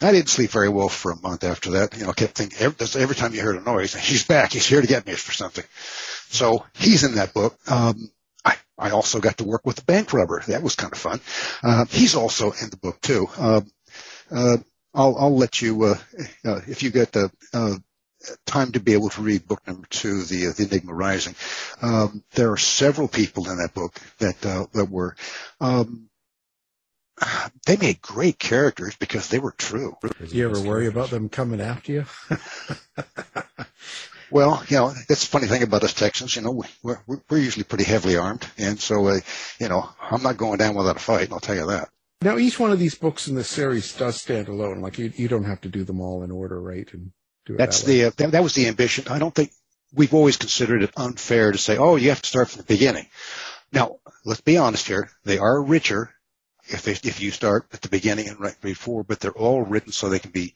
I 0.00 0.12
didn't 0.12 0.28
sleep 0.28 0.50
very 0.50 0.68
well 0.68 0.90
for 0.90 1.10
a 1.10 1.20
month 1.20 1.42
after 1.42 1.70
that. 1.72 1.96
You 1.96 2.04
know, 2.04 2.12
kept 2.12 2.36
thinking 2.36 2.58
every, 2.60 3.14
time 3.14 3.32
you 3.32 3.40
heard 3.40 3.56
a 3.56 3.62
noise, 3.62 3.94
he's 3.94 4.26
back. 4.26 4.52
He's 4.52 4.66
here 4.66 4.82
to 4.82 4.86
get 4.86 5.06
me 5.06 5.14
for 5.14 5.32
something. 5.32 5.64
So 6.28 6.66
he's 6.74 7.02
in 7.02 7.14
that 7.14 7.32
book. 7.32 7.58
Um, 7.66 8.10
I, 8.44 8.56
I 8.78 8.90
also 8.90 9.20
got 9.20 9.38
to 9.38 9.44
work 9.44 9.64
with 9.64 9.76
the 9.76 9.84
bank 9.84 10.12
robber. 10.12 10.42
That 10.48 10.62
was 10.62 10.74
kind 10.74 10.92
of 10.92 10.98
fun. 10.98 11.20
Uh, 11.62 11.86
he's 11.88 12.14
also 12.14 12.52
in 12.52 12.68
the 12.68 12.76
book 12.76 13.00
too. 13.00 13.26
Um, 13.38 13.70
uh, 14.30 14.58
I'll, 14.92 15.16
I'll 15.18 15.36
let 15.36 15.62
you, 15.62 15.82
uh, 15.84 15.98
uh, 16.44 16.60
if 16.66 16.82
you 16.82 16.90
get 16.90 17.12
the, 17.12 17.30
uh, 17.54 17.76
time 18.44 18.72
to 18.72 18.80
be 18.80 18.92
able 18.92 19.08
to 19.10 19.22
read 19.22 19.46
book 19.46 19.66
number 19.66 19.86
two, 19.88 20.24
the, 20.24 20.48
uh, 20.48 20.52
the 20.52 20.64
Enigma 20.64 20.92
Rising. 20.92 21.34
Um, 21.80 22.22
there 22.32 22.50
are 22.52 22.56
several 22.56 23.08
people 23.08 23.48
in 23.48 23.58
that 23.58 23.72
book 23.72 23.94
that, 24.18 24.44
uh, 24.44 24.66
that 24.72 24.90
were, 24.90 25.16
um, 25.60 26.08
they 27.66 27.76
made 27.76 28.02
great 28.02 28.38
characters 28.38 28.96
because 28.96 29.28
they 29.28 29.38
were 29.38 29.52
true. 29.52 29.96
Do 30.02 30.36
you 30.36 30.48
ever 30.48 30.60
worry 30.60 30.86
about 30.86 31.10
them 31.10 31.28
coming 31.28 31.60
after 31.60 31.92
you? 31.92 32.04
well, 34.30 34.62
you 34.68 34.76
know, 34.76 34.92
that's 35.08 35.22
the 35.22 35.26
funny 35.26 35.46
thing 35.46 35.62
about 35.62 35.82
us 35.82 35.94
Texans. 35.94 36.36
You 36.36 36.42
know, 36.42 36.64
we're, 36.82 37.00
we're 37.06 37.38
usually 37.38 37.64
pretty 37.64 37.84
heavily 37.84 38.16
armed, 38.16 38.46
and 38.58 38.78
so, 38.78 39.06
uh, 39.06 39.20
you 39.58 39.68
know, 39.68 39.88
I'm 40.00 40.22
not 40.22 40.36
going 40.36 40.58
down 40.58 40.74
without 40.74 40.96
a 40.96 41.00
fight. 41.00 41.32
I'll 41.32 41.40
tell 41.40 41.56
you 41.56 41.66
that. 41.68 41.88
Now, 42.22 42.38
each 42.38 42.58
one 42.58 42.72
of 42.72 42.78
these 42.78 42.94
books 42.94 43.28
in 43.28 43.34
the 43.34 43.44
series 43.44 43.92
does 43.94 44.20
stand 44.20 44.48
alone. 44.48 44.80
Like 44.80 44.98
you, 44.98 45.12
you 45.14 45.28
don't 45.28 45.44
have 45.44 45.60
to 45.62 45.68
do 45.68 45.84
them 45.84 46.00
all 46.00 46.22
in 46.22 46.30
order, 46.30 46.60
right? 46.60 46.88
And 46.92 47.12
do 47.44 47.54
it 47.54 47.58
that's 47.58 47.82
that 47.82 47.86
the 47.86 48.04
uh, 48.04 48.10
that, 48.16 48.32
that 48.32 48.42
was 48.42 48.54
the 48.54 48.68
ambition. 48.68 49.08
I 49.08 49.18
don't 49.18 49.34
think 49.34 49.52
we've 49.94 50.14
always 50.14 50.36
considered 50.36 50.82
it 50.82 50.92
unfair 50.96 51.52
to 51.52 51.58
say, 51.58 51.78
oh, 51.78 51.96
you 51.96 52.10
have 52.10 52.22
to 52.22 52.28
start 52.28 52.50
from 52.50 52.58
the 52.58 52.66
beginning. 52.66 53.06
Now, 53.72 53.98
let's 54.24 54.40
be 54.40 54.58
honest 54.58 54.86
here. 54.86 55.10
They 55.24 55.38
are 55.38 55.62
richer 55.62 56.10
if 56.68 56.82
they, 56.82 56.92
if 56.92 57.20
you 57.20 57.30
start 57.30 57.66
at 57.72 57.80
the 57.80 57.88
beginning 57.88 58.28
and 58.28 58.40
write 58.40 58.60
before, 58.60 59.04
but 59.04 59.20
they're 59.20 59.30
all 59.30 59.62
written 59.62 59.92
so 59.92 60.08
they 60.08 60.18
can 60.18 60.30
be 60.30 60.54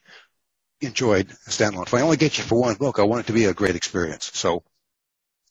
enjoyed 0.81 1.29
standalone. 1.47 1.87
If 1.87 1.93
I 1.93 2.01
only 2.01 2.17
get 2.17 2.37
you 2.37 2.43
for 2.43 2.59
one 2.59 2.75
book, 2.75 2.99
I 2.99 3.03
want 3.03 3.21
it 3.21 3.27
to 3.27 3.33
be 3.33 3.45
a 3.45 3.53
great 3.53 3.75
experience. 3.75 4.31
So 4.33 4.63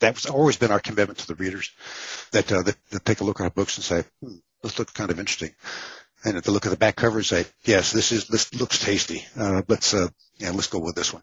that's 0.00 0.26
always 0.26 0.56
been 0.56 0.72
our 0.72 0.80
commitment 0.80 1.18
to 1.20 1.26
the 1.26 1.34
readers 1.34 1.70
that, 2.32 2.50
uh, 2.50 2.62
take 3.04 3.20
a 3.20 3.24
look 3.24 3.40
at 3.40 3.44
our 3.44 3.50
books 3.50 3.76
and 3.76 3.84
say, 3.84 4.04
hmm, 4.22 4.36
this 4.62 4.78
looks 4.78 4.92
kind 4.92 5.10
of 5.10 5.18
interesting. 5.18 5.54
And 6.24 6.36
if 6.36 6.44
they 6.44 6.52
look 6.52 6.66
at 6.66 6.70
the 6.70 6.76
back 6.76 6.96
cover 6.96 7.18
and 7.18 7.26
say, 7.26 7.46
yes, 7.64 7.92
this 7.92 8.12
is, 8.12 8.26
this 8.26 8.52
looks 8.54 8.78
tasty. 8.78 9.24
Uh, 9.38 9.62
let's, 9.68 9.94
uh, 9.94 10.08
yeah, 10.36 10.50
let's 10.50 10.66
go 10.66 10.78
with 10.78 10.94
this 10.94 11.12
one. 11.12 11.22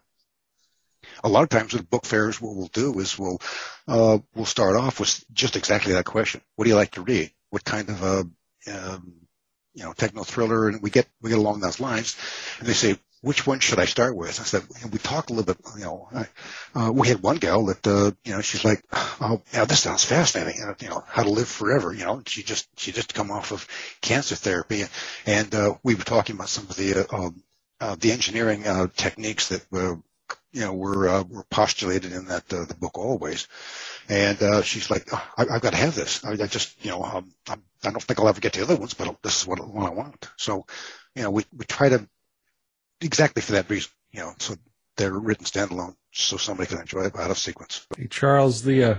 A 1.22 1.28
lot 1.28 1.42
of 1.42 1.48
times 1.48 1.72
with 1.72 1.88
book 1.88 2.04
fairs, 2.04 2.40
what 2.40 2.56
we'll 2.56 2.66
do 2.68 2.98
is 2.98 3.18
we'll, 3.18 3.40
uh, 3.86 4.18
we'll 4.34 4.44
start 4.44 4.76
off 4.76 4.98
with 5.00 5.24
just 5.32 5.56
exactly 5.56 5.92
that 5.92 6.04
question. 6.04 6.40
What 6.56 6.64
do 6.64 6.70
you 6.70 6.76
like 6.76 6.92
to 6.92 7.02
read? 7.02 7.30
What 7.50 7.64
kind 7.64 7.88
of, 7.88 8.02
uh, 8.02 8.24
um, 8.72 9.12
you 9.78 9.84
know, 9.84 9.92
techno 9.92 10.24
thriller? 10.24 10.68
And 10.68 10.82
we 10.82 10.90
get, 10.90 11.06
we 11.22 11.30
get 11.30 11.38
along 11.38 11.60
those 11.60 11.80
lines 11.80 12.16
and 12.58 12.68
they 12.68 12.72
say, 12.74 12.98
which 13.20 13.46
one 13.46 13.58
should 13.58 13.80
I 13.80 13.84
start 13.84 14.16
with? 14.16 14.40
I 14.40 14.44
said, 14.44 14.62
we 14.92 14.98
talked 14.98 15.30
a 15.30 15.32
little 15.32 15.52
bit, 15.52 15.64
you 15.76 15.84
know, 15.84 16.08
uh, 16.74 16.92
we 16.92 17.08
had 17.08 17.20
one 17.20 17.36
gal 17.36 17.66
that, 17.66 17.84
uh, 17.86 18.12
you 18.24 18.32
know, 18.32 18.40
she's 18.40 18.64
like, 18.64 18.84
oh, 18.92 19.42
yeah, 19.52 19.64
this 19.64 19.80
sounds 19.80 20.04
fascinating. 20.04 20.60
You 20.80 20.88
know, 20.88 21.02
how 21.06 21.24
to 21.24 21.30
live 21.30 21.48
forever. 21.48 21.92
You 21.92 22.04
know, 22.04 22.22
she 22.26 22.44
just, 22.44 22.68
she 22.78 22.92
just 22.92 23.14
come 23.14 23.32
off 23.32 23.50
of 23.50 23.66
cancer 24.00 24.36
therapy. 24.36 24.84
And, 25.26 25.52
uh, 25.52 25.74
we 25.82 25.96
were 25.96 26.04
talking 26.04 26.36
about 26.36 26.48
some 26.48 26.68
of 26.68 26.76
the, 26.76 27.08
uh, 27.10 27.16
um, 27.16 27.42
uh, 27.80 27.96
the 27.98 28.12
engineering, 28.12 28.66
uh, 28.66 28.86
techniques 28.96 29.48
that, 29.48 29.66
uh, 29.72 29.96
you 30.58 30.64
know, 30.64 30.74
were, 30.74 31.08
uh, 31.08 31.22
were 31.22 31.44
postulated 31.44 32.12
in 32.12 32.26
that, 32.26 32.52
uh, 32.52 32.64
the 32.64 32.74
book 32.74 32.98
always. 32.98 33.46
And, 34.08 34.42
uh, 34.42 34.62
she's 34.62 34.90
like, 34.90 35.08
oh, 35.12 35.28
I, 35.36 35.52
have 35.52 35.62
got 35.62 35.70
to 35.70 35.76
have 35.76 35.94
this. 35.94 36.24
I, 36.24 36.32
I 36.32 36.46
just, 36.48 36.84
you 36.84 36.90
know, 36.90 37.04
um, 37.04 37.32
I 37.48 37.90
don't 37.90 38.02
think 38.02 38.18
I'll 38.18 38.28
ever 38.28 38.40
get 38.40 38.54
the 38.54 38.62
other 38.62 38.74
ones, 38.74 38.94
but 38.94 39.22
this 39.22 39.40
is 39.40 39.46
what, 39.46 39.64
what 39.66 39.86
I 39.86 39.94
want. 39.94 40.28
So, 40.36 40.66
you 41.14 41.22
know, 41.22 41.30
we, 41.30 41.44
we 41.56 41.64
try 41.64 41.90
to 41.90 42.08
exactly 43.00 43.40
for 43.40 43.52
that 43.52 43.70
reason. 43.70 43.92
You 44.10 44.20
know, 44.20 44.34
so 44.38 44.56
they're 44.96 45.12
written 45.12 45.44
standalone, 45.44 45.94
so 46.12 46.38
somebody 46.38 46.68
can 46.68 46.80
enjoy 46.80 47.02
it 47.02 47.16
out 47.16 47.30
of 47.30 47.38
sequence. 47.38 47.86
Hey, 47.96 48.08
Charles, 48.08 48.62
the 48.62 48.82
uh, 48.82 48.94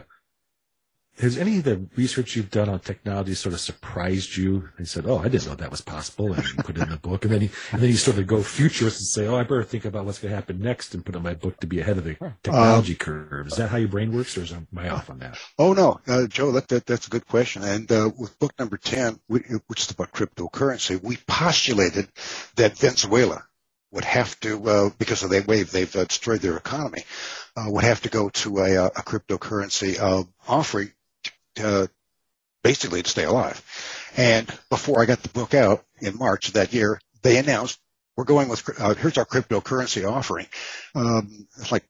has 1.19 1.37
any 1.37 1.57
of 1.57 1.65
the 1.65 1.85
research 1.95 2.35
you've 2.35 2.49
done 2.49 2.69
on 2.69 2.79
technology 2.79 3.33
sort 3.33 3.53
of 3.53 3.59
surprised 3.59 4.37
you? 4.37 4.69
They 4.77 4.85
said, 4.85 5.05
"Oh, 5.05 5.17
I 5.17 5.27
didn't 5.27 5.47
know 5.47 5.55
that 5.55 5.71
was 5.71 5.81
possible," 5.81 6.33
and 6.33 6.43
put 6.59 6.77
it 6.77 6.83
in 6.83 6.89
the 6.89 6.97
book, 7.01 7.25
and 7.25 7.33
then 7.33 7.41
you, 7.41 7.49
and 7.71 7.81
then 7.81 7.89
you 7.89 7.97
sort 7.97 8.17
of 8.17 8.27
go 8.27 8.41
futurist 8.41 8.99
and 8.99 9.07
say, 9.07 9.27
"Oh, 9.27 9.35
I 9.35 9.43
better 9.43 9.63
think 9.63 9.85
about 9.85 10.05
what's 10.05 10.19
going 10.19 10.31
to 10.31 10.35
happen 10.35 10.61
next 10.61 10.93
and 10.93 11.05
put 11.05 11.15
in 11.15 11.21
my 11.21 11.33
book 11.33 11.59
to 11.59 11.67
be 11.67 11.81
ahead 11.81 11.97
of 11.97 12.05
the 12.05 12.15
technology 12.43 12.93
um, 12.93 12.97
curve." 12.97 13.47
Is 13.47 13.57
that 13.57 13.69
how 13.69 13.77
your 13.77 13.89
brain 13.89 14.13
works, 14.13 14.37
or 14.37 14.41
is 14.41 14.53
am 14.53 14.67
I 14.75 14.89
off 14.89 15.09
on 15.09 15.19
that? 15.19 15.37
Oh 15.57 15.73
no, 15.73 15.99
uh, 16.07 16.27
Joe, 16.27 16.51
that, 16.53 16.67
that, 16.69 16.85
that's 16.85 17.07
a 17.07 17.11
good 17.11 17.27
question. 17.27 17.63
And 17.63 17.91
uh, 17.91 18.11
with 18.17 18.39
book 18.39 18.53
number 18.57 18.77
ten, 18.77 19.19
which 19.27 19.81
is 19.81 19.91
about 19.91 20.13
cryptocurrency, 20.13 21.01
we 21.03 21.17
postulated 21.27 22.07
that 22.55 22.77
Venezuela 22.77 23.43
would 23.91 24.05
have 24.05 24.39
to, 24.41 24.69
uh, 24.69 24.89
because 24.99 25.23
of 25.23 25.31
the 25.31 25.41
way 25.41 25.63
they've 25.63 25.95
uh, 25.95 26.03
destroyed 26.03 26.41
their 26.41 26.57
economy, 26.57 27.03
uh, 27.55 27.65
would 27.67 27.83
have 27.83 28.01
to 28.01 28.09
go 28.09 28.29
to 28.29 28.59
a, 28.59 28.85
uh, 28.85 28.89
a 28.95 29.01
cryptocurrency 29.01 29.99
uh, 29.99 30.23
offering 30.47 30.91
to, 31.59 31.89
basically 32.63 33.03
to 33.03 33.09
stay 33.09 33.23
alive. 33.23 33.63
And 34.17 34.47
before 34.69 35.01
I 35.01 35.05
got 35.05 35.21
the 35.21 35.29
book 35.29 35.53
out 35.53 35.85
in 36.01 36.17
March 36.17 36.47
of 36.49 36.53
that 36.55 36.73
year, 36.73 36.99
they 37.21 37.37
announced 37.37 37.79
we're 38.15 38.25
going 38.25 38.49
with 38.49 38.67
uh, 38.79 38.95
here's 38.95 39.17
our 39.17 39.25
cryptocurrency 39.25 40.09
offering. 40.09 40.47
Um, 40.93 41.47
it's 41.57 41.71
like 41.71 41.85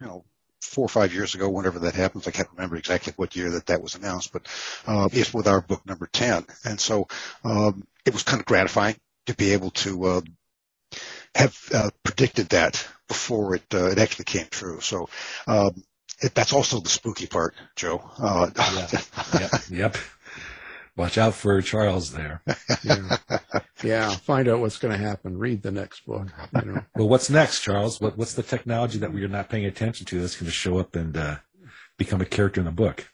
you 0.00 0.06
know 0.06 0.24
four 0.60 0.84
or 0.84 0.88
five 0.88 1.14
years 1.14 1.34
ago, 1.34 1.48
whenever 1.48 1.78
that 1.80 1.94
happens. 1.94 2.26
I 2.26 2.32
can't 2.32 2.50
remember 2.52 2.76
exactly 2.76 3.12
what 3.16 3.36
year 3.36 3.50
that 3.52 3.66
that 3.66 3.82
was 3.82 3.94
announced, 3.94 4.32
but 4.32 4.48
uh, 4.86 5.08
it's 5.12 5.32
with 5.32 5.46
our 5.46 5.60
book 5.60 5.86
number 5.86 6.08
10. 6.12 6.44
And 6.64 6.80
so 6.80 7.06
um, 7.44 7.86
it 8.04 8.12
was 8.12 8.24
kind 8.24 8.40
of 8.40 8.46
gratifying 8.46 8.96
to 9.26 9.34
be 9.34 9.52
able 9.52 9.70
to 9.70 10.04
uh, 10.04 10.20
have 11.34 11.56
uh, 11.72 11.90
predicted 12.02 12.48
that 12.48 12.86
before 13.08 13.54
it 13.54 13.64
uh, 13.72 13.86
it 13.86 13.98
actually 13.98 14.24
came 14.24 14.46
true. 14.50 14.80
So 14.80 15.08
um, 15.46 15.84
it, 16.20 16.34
that's 16.34 16.52
also 16.52 16.80
the 16.80 16.88
spooky 16.88 17.26
part, 17.26 17.54
Joe. 17.74 18.02
Uh, 18.18 18.50
yeah. 18.56 18.98
yep. 19.38 19.50
yep. 19.70 19.96
Watch 20.96 21.18
out 21.18 21.34
for 21.34 21.60
Charles 21.60 22.12
there. 22.12 22.42
Yeah. 22.82 23.18
yeah. 23.84 24.10
Find 24.10 24.48
out 24.48 24.60
what's 24.60 24.78
going 24.78 24.98
to 24.98 25.04
happen. 25.04 25.38
Read 25.38 25.62
the 25.62 25.70
next 25.70 26.06
book. 26.06 26.28
You 26.54 26.72
know. 26.72 26.82
well, 26.96 27.08
what's 27.08 27.28
next, 27.28 27.60
Charles? 27.60 28.00
What, 28.00 28.16
what's 28.16 28.32
the 28.32 28.42
technology 28.42 28.98
that 28.98 29.12
we're 29.12 29.28
not 29.28 29.50
paying 29.50 29.66
attention 29.66 30.06
to 30.06 30.20
that's 30.20 30.36
going 30.36 30.46
to 30.46 30.52
show 30.52 30.78
up 30.78 30.96
and 30.96 31.14
uh, 31.16 31.36
become 31.98 32.22
a 32.22 32.24
character 32.24 32.62
in 32.62 32.64
the 32.64 32.72
book? 32.72 33.06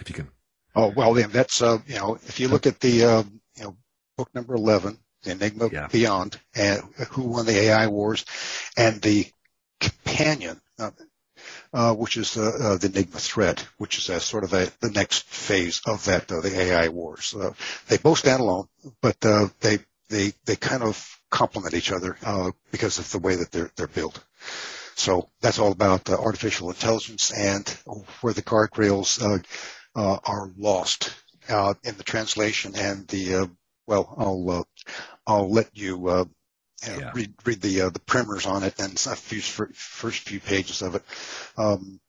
If 0.00 0.08
you 0.08 0.14
can. 0.16 0.28
Oh 0.74 0.92
well, 0.94 1.14
then 1.14 1.30
that's 1.30 1.62
uh, 1.62 1.78
you 1.86 1.96
know 1.96 2.18
if 2.26 2.40
you 2.40 2.48
look 2.48 2.66
at 2.66 2.80
the 2.80 3.04
uh, 3.04 3.22
you 3.56 3.64
know 3.64 3.76
book 4.16 4.34
number 4.34 4.54
eleven, 4.54 4.98
the 5.22 5.32
Enigma 5.32 5.68
yeah. 5.72 5.88
Beyond, 5.88 6.38
and 6.54 6.82
who 7.10 7.22
won 7.22 7.46
the 7.46 7.58
AI 7.58 7.86
wars, 7.88 8.24
and 8.76 9.00
the 9.02 9.26
companion, 9.80 10.60
uh, 10.78 10.90
uh, 11.72 11.94
which 11.94 12.16
is 12.16 12.36
uh, 12.36 12.78
the 12.80 12.88
Enigma 12.88 13.18
threat, 13.18 13.66
which 13.78 13.98
is 13.98 14.08
a, 14.08 14.20
sort 14.20 14.44
of 14.44 14.52
a, 14.52 14.70
the 14.80 14.90
next 14.90 15.24
phase 15.24 15.80
of 15.86 16.04
that, 16.06 16.30
uh, 16.32 16.40
the 16.40 16.58
AI 16.60 16.88
wars. 16.88 17.34
Uh, 17.34 17.52
they 17.88 17.98
both 17.98 18.18
stand 18.18 18.40
alone, 18.40 18.66
but 19.02 19.20
they 19.60 19.78
they 20.08 20.32
they 20.46 20.56
kind 20.56 20.82
of 20.82 21.20
complement 21.30 21.74
each 21.74 21.92
other 21.92 22.16
because 22.70 22.98
of 22.98 23.10
the 23.12 23.18
way 23.18 23.36
that 23.36 23.50
they're 23.52 23.70
they're 23.76 23.86
built. 23.86 24.22
So 24.96 25.28
that's 25.40 25.58
all 25.58 25.72
about 25.72 26.08
artificial 26.10 26.70
intelligence 26.70 27.30
and 27.30 27.68
where 28.20 28.32
the 28.32 28.42
guardrails 28.42 29.22
are 29.94 30.52
lost 30.56 31.14
in 31.48 31.96
the 31.96 32.04
translation 32.04 32.74
and 32.76 33.06
the 33.08 33.50
well, 33.86 34.14
I'll 34.18 34.66
I'll 35.26 35.50
let 35.50 35.76
you, 35.76 36.08
uh, 36.08 36.24
you 36.84 36.92
know, 36.92 36.98
yeah. 36.98 37.12
read 37.14 37.34
read 37.44 37.60
the 37.60 37.82
uh, 37.82 37.90
the 37.90 38.00
primers 38.00 38.46
on 38.46 38.62
it 38.62 38.78
and 38.78 38.92
a 38.92 39.16
few 39.16 39.40
first 39.40 40.20
few 40.28 40.40
pages 40.40 40.82
of 40.82 40.94
it. 40.94 41.02
Um, 41.56 42.00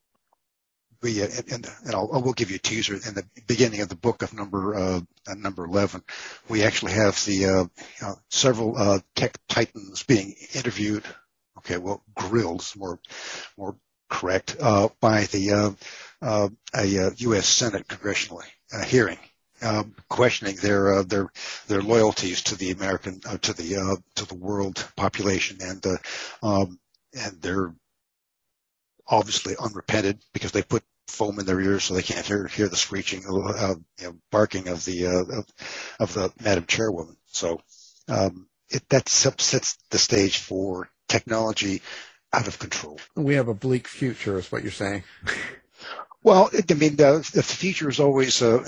we 1.01 1.21
and, 1.21 1.51
and, 1.51 1.67
and 1.85 1.95
I'll, 1.95 2.09
I 2.13 2.17
will 2.17 2.33
give 2.33 2.49
you 2.49 2.57
a 2.57 2.59
teaser 2.59 2.93
in 2.95 3.13
the 3.13 3.25
beginning 3.47 3.81
of 3.81 3.89
the 3.89 3.95
book 3.95 4.21
of 4.21 4.33
number 4.33 4.75
uh, 4.75 5.01
number 5.35 5.65
eleven. 5.65 6.03
We 6.47 6.63
actually 6.63 6.93
have 6.93 7.23
the 7.25 7.45
uh, 7.45 7.65
you 8.01 8.15
several 8.29 8.77
uh, 8.77 8.99
tech 9.15 9.37
titans 9.47 10.03
being 10.03 10.35
interviewed. 10.53 11.03
Okay, 11.59 11.77
well, 11.77 12.03
grilled 12.15 12.61
is 12.61 12.75
more 12.75 12.99
more 13.57 13.75
correct 14.09 14.57
uh, 14.59 14.89
by 14.99 15.23
the 15.25 15.51
uh, 15.51 15.71
uh, 16.21 16.49
a 16.73 17.11
U.S. 17.17 17.47
Senate 17.47 17.87
congressional 17.87 18.41
hearing 18.85 19.19
um, 19.61 19.93
questioning 20.07 20.55
their 20.55 20.93
uh, 20.95 21.03
their 21.03 21.31
their 21.67 21.81
loyalties 21.81 22.43
to 22.43 22.55
the 22.55 22.71
American 22.71 23.21
uh, 23.25 23.37
to 23.37 23.53
the 23.53 23.77
uh, 23.77 23.95
to 24.15 24.25
the 24.25 24.35
world 24.35 24.91
population 24.95 25.57
and 25.61 25.85
uh, 25.85 25.97
um, 26.43 26.79
and 27.13 27.41
they're 27.41 27.73
obviously 29.07 29.55
unrepented 29.59 30.19
because 30.33 30.51
they 30.51 30.61
put 30.61 30.83
foam 31.07 31.39
in 31.39 31.45
their 31.45 31.59
ears 31.59 31.85
so 31.85 31.93
they 31.93 32.03
can't 32.03 32.25
hear 32.25 32.47
hear 32.47 32.67
the 32.67 32.75
screeching 32.75 33.23
uh, 33.25 33.75
you 33.99 34.07
know, 34.07 34.15
barking 34.31 34.67
of 34.67 34.85
the 34.85 35.07
uh, 35.07 35.39
of, 35.39 35.45
of, 35.99 36.13
the 36.13 36.31
Madam 36.43 36.65
Chairwoman. 36.65 37.17
So 37.25 37.61
um, 38.07 38.47
it 38.69 38.87
that 38.89 39.09
sets 39.09 39.77
the 39.89 39.97
stage 39.97 40.37
for 40.37 40.89
technology 41.07 41.81
out 42.31 42.47
of 42.47 42.59
control. 42.59 42.99
We 43.15 43.35
have 43.35 43.47
a 43.47 43.53
bleak 43.53 43.87
future, 43.87 44.37
is 44.37 44.51
what 44.51 44.63
you're 44.63 44.71
saying. 44.71 45.03
Well, 46.21 46.49
I 46.53 46.73
mean, 46.73 46.97
the, 46.97 47.27
the 47.33 47.43
future 47.43 47.89
is 47.89 47.99
always, 47.99 48.41
uh, 48.41 48.63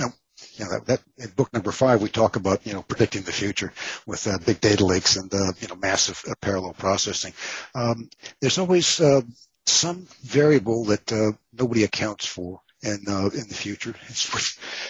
you 0.56 0.66
know, 0.66 0.72
that, 0.72 0.86
that, 0.86 1.02
in 1.18 1.30
book 1.30 1.52
number 1.54 1.72
five, 1.72 2.02
we 2.02 2.10
talk 2.10 2.36
about, 2.36 2.66
you 2.66 2.74
know, 2.74 2.82
predicting 2.82 3.24
the 3.24 3.32
future 3.32 3.74
with 4.06 4.28
uh, 4.28 4.38
big 4.46 4.60
data 4.60 4.86
lakes 4.86 5.16
and, 5.16 5.34
uh, 5.34 5.52
you 5.60 5.68
know, 5.68 5.76
massive 5.76 6.22
uh, 6.30 6.34
parallel 6.42 6.74
processing. 6.74 7.34
Um, 7.76 8.10
there's 8.40 8.58
always 8.58 9.00
uh, 9.00 9.22
some 9.66 10.08
variable 10.24 10.86
that 10.86 11.12
uh, 11.12 11.32
nobody 11.54 11.84
accounts 11.84 12.26
for 12.26 12.62
in, 12.82 13.04
uh, 13.08 13.30
in 13.34 13.48
the 13.48 13.54
future. 13.54 13.96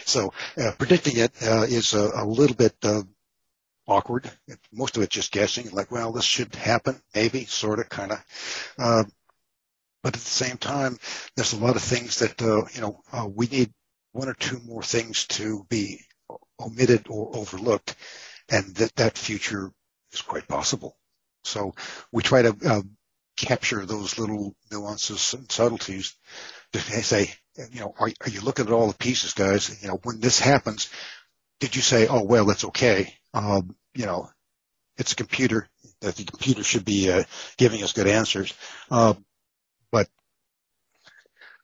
so 0.06 0.34
predicting 0.78 1.17
it 1.17 1.32
is 1.41 1.93
a, 1.93 2.12
a, 2.15 2.26
little 2.26 2.56
bit 2.56 2.76
awkward. 3.88 4.32
Most 4.71 4.97
of 4.97 5.04
it 5.04 5.10
just 5.10 5.32
guessing, 5.32 5.69
like, 5.71 5.91
well, 5.91 6.12
this 6.12 6.26
should 6.26 6.56
happen, 6.56 7.02
maybe, 7.13 7.45
sort 7.45 7.80
of, 7.80 7.89
kind 7.89 8.13
of. 8.13 8.24
but 10.02 10.13
at 10.13 10.13
the 10.13 10.19
same 10.19 10.58
time, 10.58 10.97
there's 11.36 11.54
a 11.54 11.60
lot 11.60 11.76
of 11.76 11.82
things 11.82 12.19
that, 12.19 12.39
you 12.74 12.82
know, 12.82 13.02
we 13.36 13.47
need 13.47 13.74
one 14.12 14.30
or 14.30 14.34
two 14.34 14.60
more 14.60 14.84
things 14.84 15.26
to 15.28 15.65
be 15.69 16.02
omitted 16.60 17.08
or 17.10 17.36
overlooked, 17.36 17.95
and 18.50 18.76
that 18.76 18.95
that 18.95 19.17
future 19.17 19.71
is 20.12 20.21
quite 20.21 20.47
possible. 20.47 20.97
So 21.43 21.74
we 22.12 22.24
try 22.24 22.43
to 22.43 22.56
uh, 22.65 22.82
capture 23.38 23.86
those 23.86 24.19
little 24.19 24.56
nuances 24.71 25.34
and 25.34 25.52
subtleties 25.52 26.15
to 26.74 26.80
say, 26.80 27.34
you 27.71 27.80
know, 27.80 27.93
are, 28.00 28.10
are 28.21 28.30
you 28.30 28.41
looking 28.41 28.67
at 28.67 28.71
all 28.71 28.88
the 28.88 28.93
pieces, 28.93 29.34
guys? 29.34 29.82
You 29.82 29.89
know, 29.89 30.00
when 30.04 30.19
this 30.19 30.39
happens, 30.39 30.89
did 31.60 31.76
you 31.76 31.82
say, 31.82 32.08
oh, 32.08 32.24
well, 32.24 32.45
that's 32.45 32.65
okay? 32.65 33.13
Um, 33.34 33.76
you 33.93 34.06
know, 34.06 34.30
it's 34.97 35.13
a 35.13 35.15
computer 35.17 35.67
that 36.02 36.15
the 36.15 36.24
computer 36.24 36.63
should 36.63 36.86
be 36.86 37.12
uh, 37.12 37.24
giving 37.58 37.84
us 37.84 37.93
good 37.93 38.08
answers. 38.08 38.54
But 38.89 39.17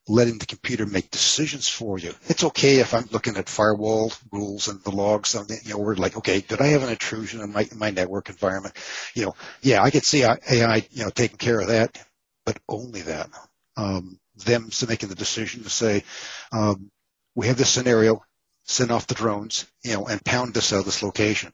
letting 0.07 0.37
the 0.37 0.45
computer 0.45 0.85
make 0.85 1.11
decisions 1.11 1.67
for 1.67 1.97
you. 1.97 2.13
It's 2.27 2.43
okay 2.45 2.77
if 2.79 2.93
I'm 2.93 3.07
looking 3.11 3.35
at 3.35 3.49
firewall 3.49 4.13
rules 4.31 4.67
and 4.67 4.81
the 4.83 4.91
logs 4.91 5.35
on 5.35 5.47
the, 5.47 5.59
you 5.63 5.71
know, 5.71 5.79
we're 5.79 5.95
like, 5.95 6.17
okay, 6.17 6.39
did 6.41 6.61
I 6.61 6.67
have 6.67 6.83
an 6.83 6.89
intrusion 6.89 7.41
in 7.41 7.51
my, 7.51 7.67
my 7.75 7.91
network 7.91 8.29
environment? 8.29 8.75
You 9.13 9.25
know, 9.25 9.35
yeah, 9.61 9.83
I 9.83 9.91
could 9.91 10.05
see 10.05 10.23
AI, 10.23 10.87
you 10.91 11.03
know, 11.03 11.09
taking 11.09 11.37
care 11.37 11.59
of 11.59 11.67
that, 11.67 11.97
but 12.45 12.57
only 12.69 13.01
that. 13.01 13.29
Um, 13.75 14.19
them 14.45 14.69
making 14.87 15.09
the 15.09 15.15
decision 15.15 15.63
to 15.63 15.69
say, 15.69 16.03
um, 16.51 16.89
we 17.35 17.47
have 17.47 17.57
this 17.57 17.69
scenario, 17.69 18.23
send 18.63 18.91
off 18.91 19.07
the 19.07 19.15
drones, 19.15 19.65
you 19.83 19.93
know, 19.93 20.07
and 20.07 20.23
pound 20.23 20.53
this 20.53 20.73
out 20.73 20.79
of 20.79 20.85
this 20.85 21.03
location. 21.03 21.51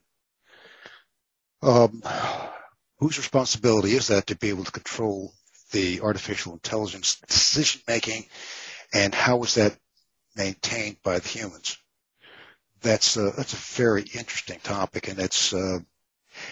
Um, 1.61 2.03
whose 2.99 3.17
responsibility 3.17 3.95
is 3.95 4.07
that 4.07 4.27
to 4.27 4.35
be 4.35 4.49
able 4.49 4.63
to 4.65 4.71
control 4.71 5.33
the 5.73 6.01
artificial 6.01 6.53
intelligence 6.53 7.19
decision 7.27 7.81
making 7.87 8.25
and 8.93 9.13
how 9.13 9.43
is 9.43 9.55
that 9.55 9.77
maintained 10.35 10.97
by 11.03 11.19
the 11.19 11.27
humans? 11.27 11.77
That's 12.81 13.17
a, 13.17 13.31
that's 13.31 13.53
a 13.53 13.77
very 13.81 14.03
interesting 14.03 14.59
topic 14.63 15.09
and 15.09 15.19
it's, 15.19 15.53
uh, 15.53 15.79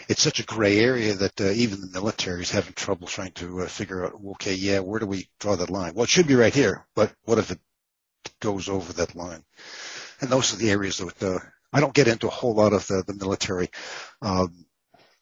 it's 0.08 0.22
such 0.22 0.40
a 0.40 0.46
gray 0.46 0.80
area 0.80 1.14
that 1.14 1.40
uh, 1.40 1.52
even 1.52 1.82
the 1.82 1.88
military 1.88 2.42
is 2.42 2.52
having 2.52 2.74
trouble 2.74 3.08
trying 3.08 3.32
to 3.34 3.62
uh, 3.62 3.68
figure 3.68 4.06
out, 4.06 4.14
okay, 4.34 4.54
yeah, 4.54 4.80
where 4.80 5.00
do 5.00 5.08
we 5.08 5.30
draw 5.40 5.56
that 5.56 5.70
line? 5.70 5.94
Well, 5.94 6.04
it 6.04 6.10
should 6.10 6.28
be 6.28 6.36
right 6.36 6.54
here, 6.54 6.86
but 6.96 7.14
what 7.24 7.40
if 7.40 7.52
it 7.52 7.60
goes 8.40 8.70
over 8.70 8.94
that 8.94 9.16
line? 9.16 9.44
And 10.20 10.30
those 10.30 10.54
are 10.54 10.58
the 10.58 10.70
areas 10.70 10.98
that 10.98 11.24
uh, 11.24 11.40
I 11.74 11.80
don't 11.80 11.94
get 11.94 12.08
into 12.08 12.28
a 12.28 12.32
whole 12.32 12.54
lot 12.54 12.74
of 12.74 12.86
the, 12.88 13.04
the 13.06 13.14
military 13.14 13.70
um, 14.22 14.66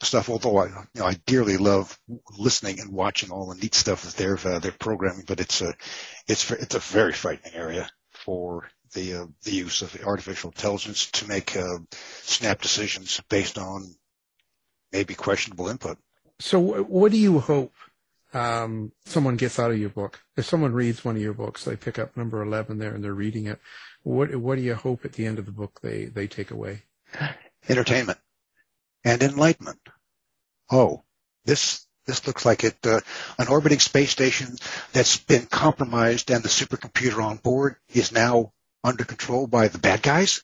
stuff. 0.02 0.30
Although 0.30 0.58
I, 0.58 0.66
you 0.68 0.74
know, 0.96 1.06
I 1.06 1.14
dearly 1.26 1.58
love 1.58 1.98
listening 2.38 2.80
and 2.80 2.92
watching 2.92 3.32
all 3.32 3.48
the 3.48 3.60
neat 3.60 3.76
stuff 3.76 4.04
that 4.04 4.16
they're 4.16 4.40
uh, 4.54 4.60
they're 4.60 4.72
programming, 4.72 5.26
but 5.28 5.40
it's 5.40 5.62
a 5.62 5.74
it's 6.28 6.50
it's 6.52 6.76
a 6.76 6.80
very 6.80 7.14
frightening 7.14 7.54
area 7.54 7.90
for 8.12 8.70
the 8.94 9.16
uh, 9.16 9.26
the 9.44 9.52
use 9.52 9.82
of 9.82 9.96
artificial 10.06 10.52
intelligence 10.52 11.12
to 11.12 11.28
make 11.28 11.56
uh, 11.56 11.80
snap 12.22 12.62
decisions 12.62 13.22
based 13.30 13.58
on 13.58 13.96
maybe 14.92 15.16
questionable 15.16 15.68
input. 15.68 15.98
So, 16.40 16.60
what 16.60 17.12
do 17.12 17.18
you 17.18 17.40
hope 17.40 17.74
um, 18.34 18.92
someone 19.06 19.36
gets 19.36 19.60
out 19.60 19.72
of 19.72 19.80
your 19.80 19.90
book? 19.90 20.20
If 20.38 20.46
someone 20.46 20.74
reads 20.74 21.04
one 21.04 21.16
of 21.16 21.22
your 21.22 21.34
books, 21.34 21.66
they 21.66 21.76
pick 21.76 22.00
up 22.00 22.16
number 22.16 22.42
eleven 22.42 22.78
there 22.78 22.94
and 22.94 23.04
they're 23.04 23.14
reading 23.14 23.48
it. 23.48 23.60
What 24.04 24.34
what 24.36 24.56
do 24.56 24.62
you 24.62 24.76
hope 24.76 25.04
at 25.04 25.14
the 25.14 25.26
end 25.26 25.40
of 25.40 25.46
the 25.46 25.52
book 25.52 25.80
they 25.82 26.06
they 26.06 26.28
take 26.28 26.52
away? 26.52 26.84
Entertainment 27.68 28.18
and 29.04 29.22
enlightenment. 29.24 29.80
Oh, 30.72 31.04
this 31.46 31.86
this 32.06 32.26
looks 32.26 32.46
like 32.46 32.64
it 32.64 32.78
uh, 32.86 33.02
an 33.38 33.48
orbiting 33.48 33.80
space 33.80 34.10
station 34.10 34.56
that's 34.94 35.18
been 35.18 35.46
compromised 35.46 36.32
and 36.32 36.44
the 36.44 36.50
supercomputer 36.50 37.24
on 37.24 37.38
board 37.38 37.76
is 37.94 38.12
now 38.12 38.52
under 38.84 39.04
control 39.04 39.48
by 39.48 39.68
the 39.68 39.78
bad 39.78 40.02
guys. 40.02 40.42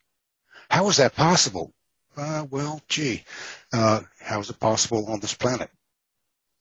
How 0.69 0.87
is 0.89 0.97
that 0.97 1.15
possible? 1.15 1.73
Uh, 2.17 2.45
well, 2.49 2.81
gee, 2.87 3.23
uh, 3.73 4.01
how 4.19 4.39
is 4.39 4.49
it 4.49 4.59
possible 4.59 5.07
on 5.11 5.19
this 5.19 5.33
planet? 5.33 5.69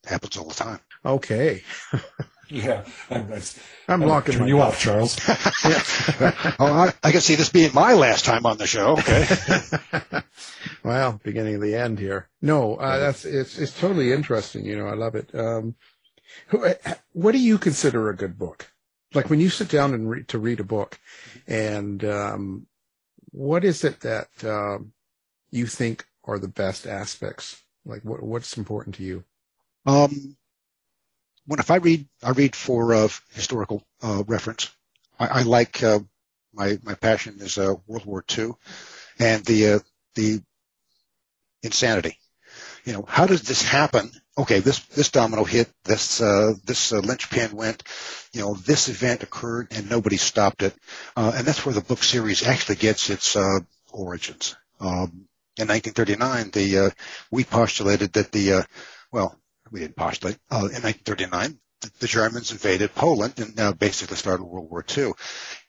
Happens 0.05 0.37
all 0.37 0.49
the 0.49 0.53
time. 0.53 0.79
Okay. 1.05 1.63
Yeah, 2.49 2.83
I'm, 3.09 3.33
I'm 3.87 4.01
locking 4.01 4.35
turn 4.35 4.47
you 4.47 4.61
off, 4.61 4.79
Charles. 4.79 5.17
oh, 5.27 6.55
I, 6.59 6.93
I, 7.03 7.11
can 7.11 7.21
see 7.21 7.35
this 7.35 7.49
being 7.49 7.73
my 7.73 7.93
last 7.93 8.23
time 8.23 8.45
on 8.45 8.57
the 8.57 8.67
show. 8.67 8.97
Okay. 8.99 10.21
well, 10.83 11.19
beginning 11.23 11.55
of 11.55 11.61
the 11.61 11.75
end 11.75 11.97
here. 11.97 12.29
No, 12.41 12.75
uh, 12.75 12.99
that's 12.99 13.25
it's 13.25 13.57
it's 13.57 13.79
totally 13.79 14.13
interesting. 14.13 14.63
You 14.63 14.77
know, 14.77 14.87
I 14.87 14.93
love 14.93 15.15
it. 15.15 15.33
Um, 15.33 15.75
uh, 16.51 16.73
what 17.13 17.31
do 17.31 17.39
you 17.39 17.57
consider 17.57 18.09
a 18.09 18.15
good 18.15 18.37
book? 18.37 18.71
Like 19.13 19.29
when 19.29 19.39
you 19.39 19.49
sit 19.49 19.69
down 19.69 19.93
and 19.93 20.09
read 20.09 20.27
to 20.27 20.39
read 20.39 20.59
a 20.59 20.63
book, 20.63 20.99
and 21.47 22.03
um, 22.05 22.67
what 23.31 23.63
is 23.63 23.83
it 23.83 24.01
that 24.01 24.29
um, 24.43 24.93
you 25.49 25.65
think 25.65 26.05
are 26.25 26.37
the 26.37 26.47
best 26.47 26.85
aspects? 26.85 27.61
Like 27.85 28.03
what 28.03 28.21
what's 28.21 28.57
important 28.57 28.95
to 28.95 29.03
you? 29.03 29.23
Um, 29.85 30.35
when 31.47 31.59
if 31.59 31.71
I 31.71 31.77
read, 31.77 32.07
I 32.23 32.31
read 32.31 32.55
for 32.55 32.93
uh, 32.93 33.07
historical 33.33 33.83
uh, 34.01 34.23
reference. 34.27 34.71
I, 35.19 35.27
I 35.27 35.41
like 35.43 35.83
uh, 35.83 35.99
my 36.53 36.79
my 36.83 36.95
passion 36.95 37.37
is 37.39 37.57
uh, 37.57 37.75
World 37.87 38.05
War 38.05 38.23
II, 38.37 38.51
and 39.19 39.45
the 39.45 39.73
uh, 39.73 39.79
the 40.15 40.41
insanity. 41.63 42.19
You 42.85 42.93
know, 42.93 43.05
how 43.07 43.25
does 43.25 43.41
this 43.41 43.61
happen? 43.61 44.11
Okay, 44.37 44.59
this 44.59 44.79
this 44.79 45.11
domino 45.11 45.43
hit, 45.43 45.69
this 45.83 46.21
uh, 46.21 46.53
this 46.65 46.91
linchpin 46.91 47.55
went. 47.55 47.83
You 48.33 48.41
know, 48.41 48.53
this 48.53 48.89
event 48.89 49.23
occurred 49.23 49.67
and 49.71 49.89
nobody 49.89 50.17
stopped 50.17 50.61
it, 50.63 50.75
and 51.15 51.45
that's 51.45 51.65
where 51.65 51.75
the 51.75 51.81
book 51.81 52.03
series 52.03 52.45
actually 52.45 52.75
gets 52.75 53.09
its 53.09 53.37
origins. 53.91 54.55
Um, 54.79 55.27
in 55.57 55.69
1939, 55.69 56.51
the 56.51 56.93
we 57.31 57.45
postulated 57.45 58.13
that 58.13 58.31
the 58.31 58.65
well, 59.11 59.39
we 59.71 59.81
didn't 59.81 59.95
postulate, 59.95 60.37
uh, 60.51 60.57
in 60.57 60.83
1939, 60.83 61.59
the, 61.81 61.91
the, 61.99 62.07
Germans 62.07 62.51
invaded 62.51 62.95
Poland 62.95 63.39
and 63.39 63.59
uh, 63.59 63.73
basically 63.73 64.17
started 64.17 64.43
World 64.43 64.69
War 64.69 64.85
II. 64.95 65.13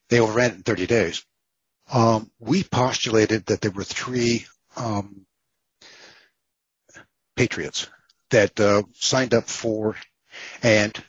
They 0.09 0.21
overran 0.21 0.51
it 0.51 0.57
in 0.57 0.63
30 0.63 0.87
days. 0.87 1.25
Um, 1.93 2.31
we 2.39 2.63
postulated 2.65 3.47
that 3.47 3.61
there 3.61 3.71
were 3.71 3.85
three 3.85 4.47
um, 4.77 5.27
patriots 7.37 7.89
that 8.31 8.59
uh, 8.59 8.83
signed 8.95 9.35
up 9.35 9.45
for 9.45 9.97
and 10.63 11.01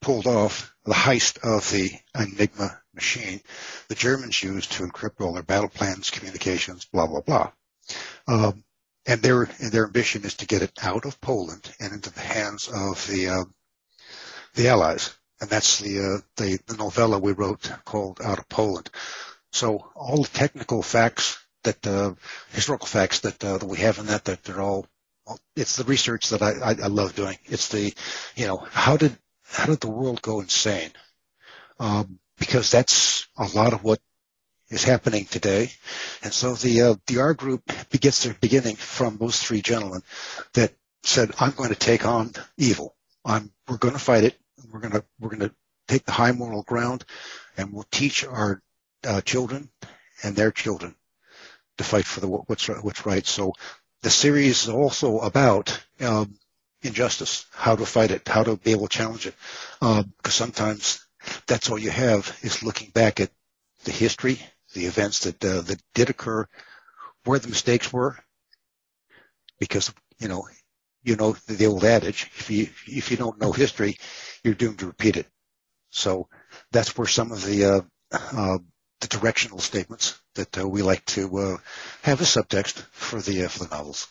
pulled 0.00 0.26
off 0.26 0.72
the 0.84 0.94
heist 0.94 1.38
of 1.44 1.68
the 1.70 1.90
Enigma 2.14 2.80
machine 2.94 3.40
the 3.88 3.94
Germans 3.94 4.42
used 4.42 4.72
to 4.72 4.84
encrypt 4.84 5.20
all 5.20 5.32
their 5.32 5.42
battle 5.42 5.68
plans, 5.68 6.10
communications, 6.10 6.84
blah, 6.84 7.06
blah, 7.06 7.20
blah. 7.20 7.50
Um, 8.28 8.62
and 9.06 9.22
their 9.22 9.42
and 9.42 9.72
their 9.72 9.86
ambition 9.86 10.24
is 10.24 10.34
to 10.36 10.46
get 10.46 10.62
it 10.62 10.72
out 10.82 11.04
of 11.04 11.20
Poland 11.20 11.70
and 11.80 11.92
into 11.92 12.10
the 12.10 12.20
hands 12.20 12.68
of 12.68 13.06
the 13.06 13.28
uh, 13.28 13.44
the 14.54 14.68
Allies, 14.68 15.14
and 15.40 15.48
that's 15.48 15.78
the, 15.78 15.98
uh, 15.98 16.18
the 16.36 16.58
the 16.66 16.76
novella 16.76 17.18
we 17.18 17.32
wrote 17.32 17.70
called 17.84 18.20
Out 18.22 18.38
of 18.38 18.48
Poland. 18.48 18.90
So 19.52 19.90
all 19.94 20.22
the 20.22 20.28
technical 20.28 20.82
facts 20.82 21.38
that 21.64 21.86
uh, 21.86 22.14
historical 22.52 22.86
facts 22.86 23.20
that, 23.20 23.42
uh, 23.44 23.58
that 23.58 23.66
we 23.66 23.78
have 23.78 23.98
in 23.98 24.06
that 24.06 24.24
that 24.24 24.44
they're 24.44 24.60
all 24.60 24.86
it's 25.54 25.76
the 25.76 25.84
research 25.84 26.30
that 26.30 26.42
I, 26.42 26.52
I, 26.52 26.70
I 26.70 26.86
love 26.88 27.14
doing. 27.14 27.38
It's 27.44 27.68
the 27.68 27.94
you 28.36 28.46
know 28.46 28.56
how 28.70 28.96
did 28.96 29.16
how 29.44 29.66
did 29.66 29.80
the 29.80 29.90
world 29.90 30.22
go 30.22 30.40
insane? 30.40 30.90
Um, 31.78 32.18
because 32.38 32.70
that's 32.70 33.28
a 33.36 33.46
lot 33.54 33.72
of 33.72 33.84
what 33.84 34.00
is 34.70 34.84
happening 34.84 35.24
today. 35.24 35.70
And 36.22 36.32
so 36.32 36.54
the 36.54 36.82
uh, 36.82 36.94
the 37.06 37.18
R 37.18 37.34
group 37.34 37.62
begins 37.90 38.22
their 38.22 38.34
beginning 38.40 38.76
from 38.76 39.16
those 39.16 39.40
three 39.40 39.62
gentlemen 39.62 40.02
that 40.54 40.72
said, 41.02 41.32
"I'm 41.38 41.50
going 41.50 41.70
to 41.70 41.76
take 41.76 42.06
on 42.06 42.32
evil. 42.56 42.94
I'm 43.24 43.52
we're 43.68 43.78
going 43.78 43.94
to 43.94 44.00
fight 44.00 44.24
it. 44.24 44.38
We're 44.70 44.80
going 44.80 44.92
to 44.92 45.04
we're 45.18 45.30
going 45.30 45.48
to 45.48 45.54
take 45.88 46.04
the 46.04 46.12
high 46.12 46.32
moral 46.32 46.62
ground, 46.62 47.04
and 47.56 47.72
we'll 47.72 47.86
teach 47.90 48.24
our 48.24 48.62
uh, 49.06 49.20
children 49.22 49.70
and 50.22 50.36
their 50.36 50.52
children 50.52 50.94
to 51.78 51.84
fight 51.84 52.06
for 52.06 52.20
the 52.20 52.28
what's 52.28 52.68
what's 52.68 53.06
right." 53.06 53.26
So 53.26 53.54
the 54.02 54.10
series 54.10 54.64
is 54.64 54.68
also 54.68 55.18
about 55.18 55.78
um, 56.00 56.34
injustice, 56.82 57.44
how 57.52 57.76
to 57.76 57.84
fight 57.84 58.12
it, 58.12 58.26
how 58.26 58.44
to 58.44 58.56
be 58.56 58.70
able 58.70 58.86
to 58.86 58.96
challenge 58.96 59.26
it, 59.26 59.34
because 59.80 60.04
um, 60.04 60.12
sometimes 60.30 61.04
that's 61.46 61.70
all 61.70 61.78
you 61.78 61.90
have 61.90 62.38
is 62.42 62.62
looking 62.62 62.90
back 62.90 63.20
at 63.20 63.30
the 63.84 63.92
history 63.92 64.38
the 64.74 64.86
events 64.86 65.20
that 65.20 65.44
uh, 65.44 65.60
that 65.62 65.82
did 65.94 66.10
occur, 66.10 66.46
where 67.24 67.38
the 67.38 67.48
mistakes 67.48 67.92
were, 67.92 68.16
because 69.58 69.92
you 70.18 70.28
know 70.28 70.46
you 71.02 71.16
know 71.16 71.32
the 71.46 71.66
old 71.66 71.84
adage: 71.84 72.30
if 72.36 72.50
you 72.50 72.68
if 72.86 73.10
you 73.10 73.16
don't 73.16 73.40
know 73.40 73.52
history, 73.52 73.96
you're 74.44 74.54
doomed 74.54 74.78
to 74.80 74.86
repeat 74.86 75.16
it. 75.16 75.26
So 75.90 76.28
that's 76.70 76.96
where 76.96 77.08
some 77.08 77.32
of 77.32 77.44
the 77.44 77.64
uh, 77.64 77.80
uh, 78.12 78.58
the 79.00 79.08
directional 79.08 79.58
statements 79.58 80.20
that 80.34 80.58
uh, 80.58 80.68
we 80.68 80.82
like 80.82 81.04
to 81.06 81.38
uh, 81.38 81.56
have 82.02 82.20
a 82.20 82.24
subtext 82.24 82.74
for 82.92 83.20
the 83.20 83.44
uh, 83.44 83.48
for 83.48 83.64
the 83.64 83.74
novels. 83.74 84.08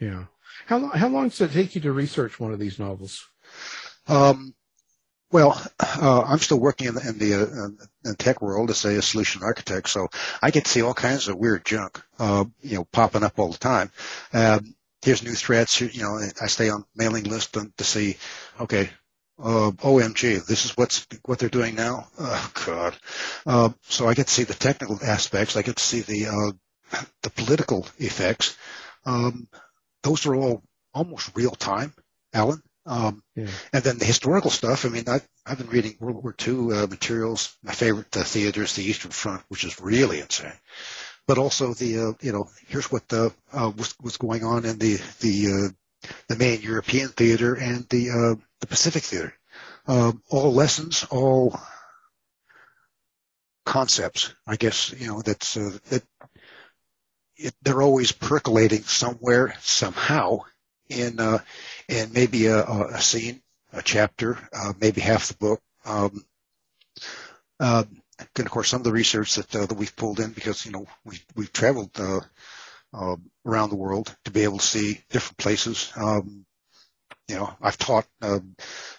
Yeah. 0.00 0.24
How 0.66 0.78
long, 0.78 0.90
how 0.90 1.08
long 1.08 1.28
does 1.28 1.40
it 1.40 1.52
take 1.52 1.74
you 1.74 1.80
to 1.82 1.92
research 1.92 2.38
one 2.38 2.52
of 2.52 2.58
these 2.58 2.78
novels? 2.78 3.26
Um, 4.06 4.54
well, 5.30 5.60
uh, 5.80 6.22
I'm 6.22 6.38
still 6.38 6.60
working 6.60 6.88
in 6.88 6.94
the, 6.94 7.08
in 7.08 7.18
the, 7.18 7.34
uh, 7.34 8.08
in 8.08 8.14
tech 8.16 8.40
world 8.40 8.70
as 8.70 8.84
a, 8.84 9.02
solution 9.02 9.42
architect, 9.42 9.88
so 9.88 10.08
I 10.42 10.50
get 10.50 10.64
to 10.64 10.70
see 10.70 10.82
all 10.82 10.94
kinds 10.94 11.28
of 11.28 11.36
weird 11.36 11.64
junk, 11.64 12.02
uh, 12.18 12.44
you 12.62 12.76
know, 12.76 12.84
popping 12.84 13.22
up 13.22 13.38
all 13.38 13.50
the 13.50 13.58
time. 13.58 13.90
Um, 14.32 14.74
here's 15.02 15.22
new 15.22 15.34
threats. 15.34 15.80
You 15.80 16.02
know, 16.02 16.20
I 16.40 16.46
stay 16.46 16.70
on 16.70 16.84
mailing 16.94 17.24
list 17.24 17.54
to 17.54 17.84
see, 17.84 18.16
okay, 18.60 18.90
uh, 19.38 19.70
OMG, 19.70 20.44
this 20.46 20.64
is 20.64 20.76
what's 20.76 21.06
what 21.24 21.38
they're 21.38 21.48
doing 21.48 21.74
now. 21.76 22.08
Oh 22.18 22.52
God! 22.66 22.96
Uh, 23.46 23.68
so 23.82 24.08
I 24.08 24.14
get 24.14 24.26
to 24.26 24.32
see 24.32 24.42
the 24.42 24.54
technical 24.54 24.98
aspects. 25.02 25.56
I 25.56 25.62
get 25.62 25.76
to 25.76 25.82
see 25.82 26.00
the 26.00 26.26
uh, 26.26 27.02
the 27.22 27.30
political 27.30 27.86
effects. 27.98 28.56
Um, 29.06 29.48
those 30.02 30.26
are 30.26 30.34
all 30.34 30.62
almost 30.92 31.30
real 31.36 31.52
time, 31.52 31.94
Alan. 32.32 32.62
Um, 32.88 33.22
Yeah. 33.36 33.48
And 33.72 33.84
then 33.84 33.98
the 33.98 34.04
historical 34.04 34.50
stuff. 34.50 34.84
I 34.84 34.88
mean, 34.88 35.08
I, 35.08 35.20
I've 35.46 35.58
been 35.58 35.68
reading 35.68 35.96
World 36.00 36.22
War 36.22 36.34
II 36.46 36.72
uh, 36.76 36.86
materials. 36.86 37.56
My 37.62 37.72
favorite 37.72 38.16
uh, 38.16 38.24
theater 38.24 38.62
is 38.62 38.74
the 38.74 38.82
Eastern 38.84 39.10
Front, 39.10 39.42
which 39.48 39.64
is 39.64 39.80
really 39.80 40.20
insane. 40.20 40.58
But 41.26 41.38
also 41.38 41.74
the, 41.74 41.98
uh, 41.98 42.12
you 42.22 42.32
know, 42.32 42.48
here's 42.66 42.90
what 42.90 43.06
the 43.08 43.32
uh, 43.52 43.70
was, 43.76 43.94
was 44.00 44.16
going 44.16 44.44
on 44.44 44.64
in 44.64 44.78
the 44.78 44.98
the 45.20 45.46
uh, 45.46 46.08
the 46.28 46.36
main 46.36 46.62
European 46.62 47.08
theater 47.08 47.54
and 47.54 47.86
the 47.90 48.10
uh, 48.10 48.34
the 48.60 48.66
Pacific 48.66 49.02
theater. 49.02 49.34
Um, 49.86 50.22
all 50.30 50.52
lessons, 50.52 51.04
all 51.10 51.58
concepts. 53.66 54.32
I 54.46 54.56
guess 54.56 54.92
you 54.98 55.08
know 55.08 55.22
that's 55.22 55.56
uh, 55.56 55.76
that. 55.90 56.02
It, 57.36 57.54
they're 57.62 57.82
always 57.82 58.10
percolating 58.10 58.82
somewhere 58.82 59.54
somehow 59.60 60.40
in 60.88 61.20
uh, 61.20 61.38
in 61.88 62.12
maybe 62.12 62.46
a, 62.46 62.62
a 62.64 63.00
scene, 63.00 63.40
a 63.72 63.82
chapter, 63.82 64.38
uh, 64.52 64.72
maybe 64.80 65.00
half 65.00 65.28
the 65.28 65.34
book. 65.34 65.60
Um, 65.84 66.24
uh, 67.60 67.84
and 68.36 68.46
of 68.46 68.50
course, 68.52 68.68
some 68.68 68.80
of 68.80 68.84
the 68.84 68.92
research 68.92 69.36
that 69.36 69.54
uh, 69.54 69.66
that 69.66 69.76
we've 69.76 69.94
pulled 69.94 70.20
in 70.20 70.32
because 70.32 70.66
you 70.66 70.72
know 70.72 70.86
we 71.04 71.20
we've 71.34 71.52
traveled 71.52 71.90
uh, 71.98 72.20
uh, 72.92 73.16
around 73.46 73.70
the 73.70 73.76
world 73.76 74.14
to 74.24 74.30
be 74.30 74.42
able 74.42 74.58
to 74.58 74.66
see 74.66 75.00
different 75.10 75.38
places. 75.38 75.92
Um, 75.96 76.44
you 77.28 77.36
know, 77.36 77.52
I've 77.60 77.78
taught 77.78 78.06
uh, 78.22 78.40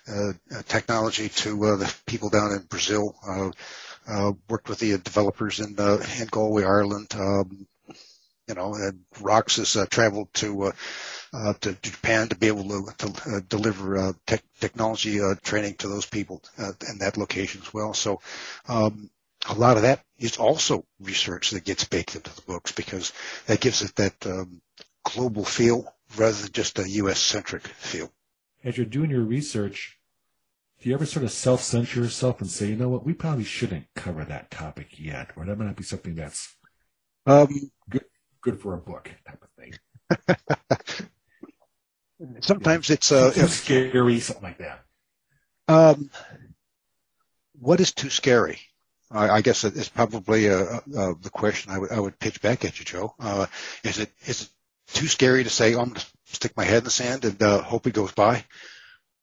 uh, 0.08 0.34
technology 0.68 1.30
to 1.30 1.78
the 1.78 1.94
people 2.06 2.30
down 2.30 2.52
in 2.54 2.62
Brazil. 2.70 3.16
Worked 4.48 4.70
with 4.70 4.80
the 4.80 4.98
developers 4.98 5.60
in 5.60 5.76
in 6.20 6.28
Galway, 6.28 6.64
Ireland. 6.64 7.14
Um, 7.16 7.68
you 8.50 8.56
know, 8.56 8.74
and 8.74 9.00
Rox 9.16 9.58
has 9.58 9.76
uh, 9.76 9.86
traveled 9.86 10.34
to 10.34 10.64
uh, 10.64 10.72
uh, 11.32 11.54
to 11.62 11.74
Japan 11.84 12.28
to 12.30 12.36
be 12.36 12.47
able 12.47 12.64
to, 12.64 12.93
to 12.97 13.36
uh, 13.36 13.39
deliver 13.47 13.97
uh, 13.97 14.14
tech, 14.26 14.43
technology 14.60 15.22
uh, 15.22 15.36
training 15.43 15.76
to 15.76 15.88
those 15.88 16.08
people 16.08 16.41
uh, 16.58 16.72
in 16.89 16.97
that 16.97 17.16
location 17.16 17.62
as 17.62 17.72
well. 17.72 17.93
So 17.93 18.20
um, 18.68 19.12
a 19.47 19.54
lot 19.54 19.78
of 19.78 19.84
that 19.84 20.04
is 20.18 20.38
also 20.38 20.84
research 21.00 21.52
that 21.52 21.64
gets 21.64 21.84
baked 21.84 22.16
into 22.16 22.34
the 22.36 22.41
books 22.41 22.72
because 22.72 23.14
that 23.45 23.62
gives 23.62 23.84
it 23.84 23.95
that 23.95 24.26
um, 24.26 24.62
global 25.04 25.45
feel 25.45 25.93
rather 26.18 26.36
than 26.36 26.52
just 26.52 26.80
a 26.80 26.89
U.S. 26.89 27.20
centric 27.20 27.68
feel. 27.68 28.12
As 28.64 28.76
you're 28.76 28.88
doing 28.88 29.12
your 29.12 29.24
research, 29.24 29.97
do 30.82 30.89
you 30.89 30.95
ever 30.95 31.06
sort 31.06 31.24
of 31.24 31.32
self-censor 31.32 32.00
yourself 32.00 32.41
and 32.41 32.50
say, 32.50 32.68
you 32.68 32.76
know 32.76 32.89
what, 32.89 33.06
we 33.06 33.14
probably 33.14 33.43
shouldn't 33.43 33.86
cover 33.95 34.26
that 34.26 34.50
topic 34.50 35.00
yet, 35.00 35.30
or 35.36 35.45
that 35.45 35.58
might 35.58 35.66
not 35.66 35.76
be 35.76 35.84
something 35.84 36.16
that's 36.16 36.56
Um, 37.26 37.47
good 37.89 38.06
for 38.62 38.74
a 38.74 38.78
book 38.78 39.12
type 39.26 39.44
of 39.44 39.50
thing? 39.58 41.08
sometimes 42.42 42.90
it's 42.90 43.12
uh, 43.12 43.32
Too 43.32 43.48
scary, 43.48 44.20
something 44.20 44.44
like 44.44 44.58
that. 44.60 44.84
Um, 45.68 46.10
what 47.60 47.80
is 47.80 47.94
too 47.94 48.10
scary? 48.10 48.60
I, 49.12 49.30
I 49.30 49.42
guess 49.42 49.64
it's 49.64 49.90
probably 49.90 50.50
uh, 50.50 50.80
uh, 50.96 51.14
the 51.22 51.32
question 51.32 51.72
I 51.72 51.80
would 51.80 51.92
would 51.98 52.20
pitch 52.20 52.42
back 52.42 52.66
at 52.66 52.80
you, 52.80 52.86
Joe. 52.86 53.14
Uh, 53.20 53.48
is 53.84 54.00
it 54.00 54.12
is 54.26 54.44
it 54.44 54.50
too 54.94 55.08
scary 55.08 55.44
to 55.44 55.50
say 55.50 55.74
oh, 55.74 55.82
I'm 55.82 55.90
going 55.90 56.00
to 56.00 56.06
stick 56.26 56.56
my 56.56 56.64
head 56.64 56.80
in 56.80 56.84
the 56.86 56.90
sand 56.90 57.26
and 57.26 57.42
uh, 57.42 57.62
hope 57.62 57.88
it 57.88 57.94
goes 57.94 58.12
by, 58.12 58.46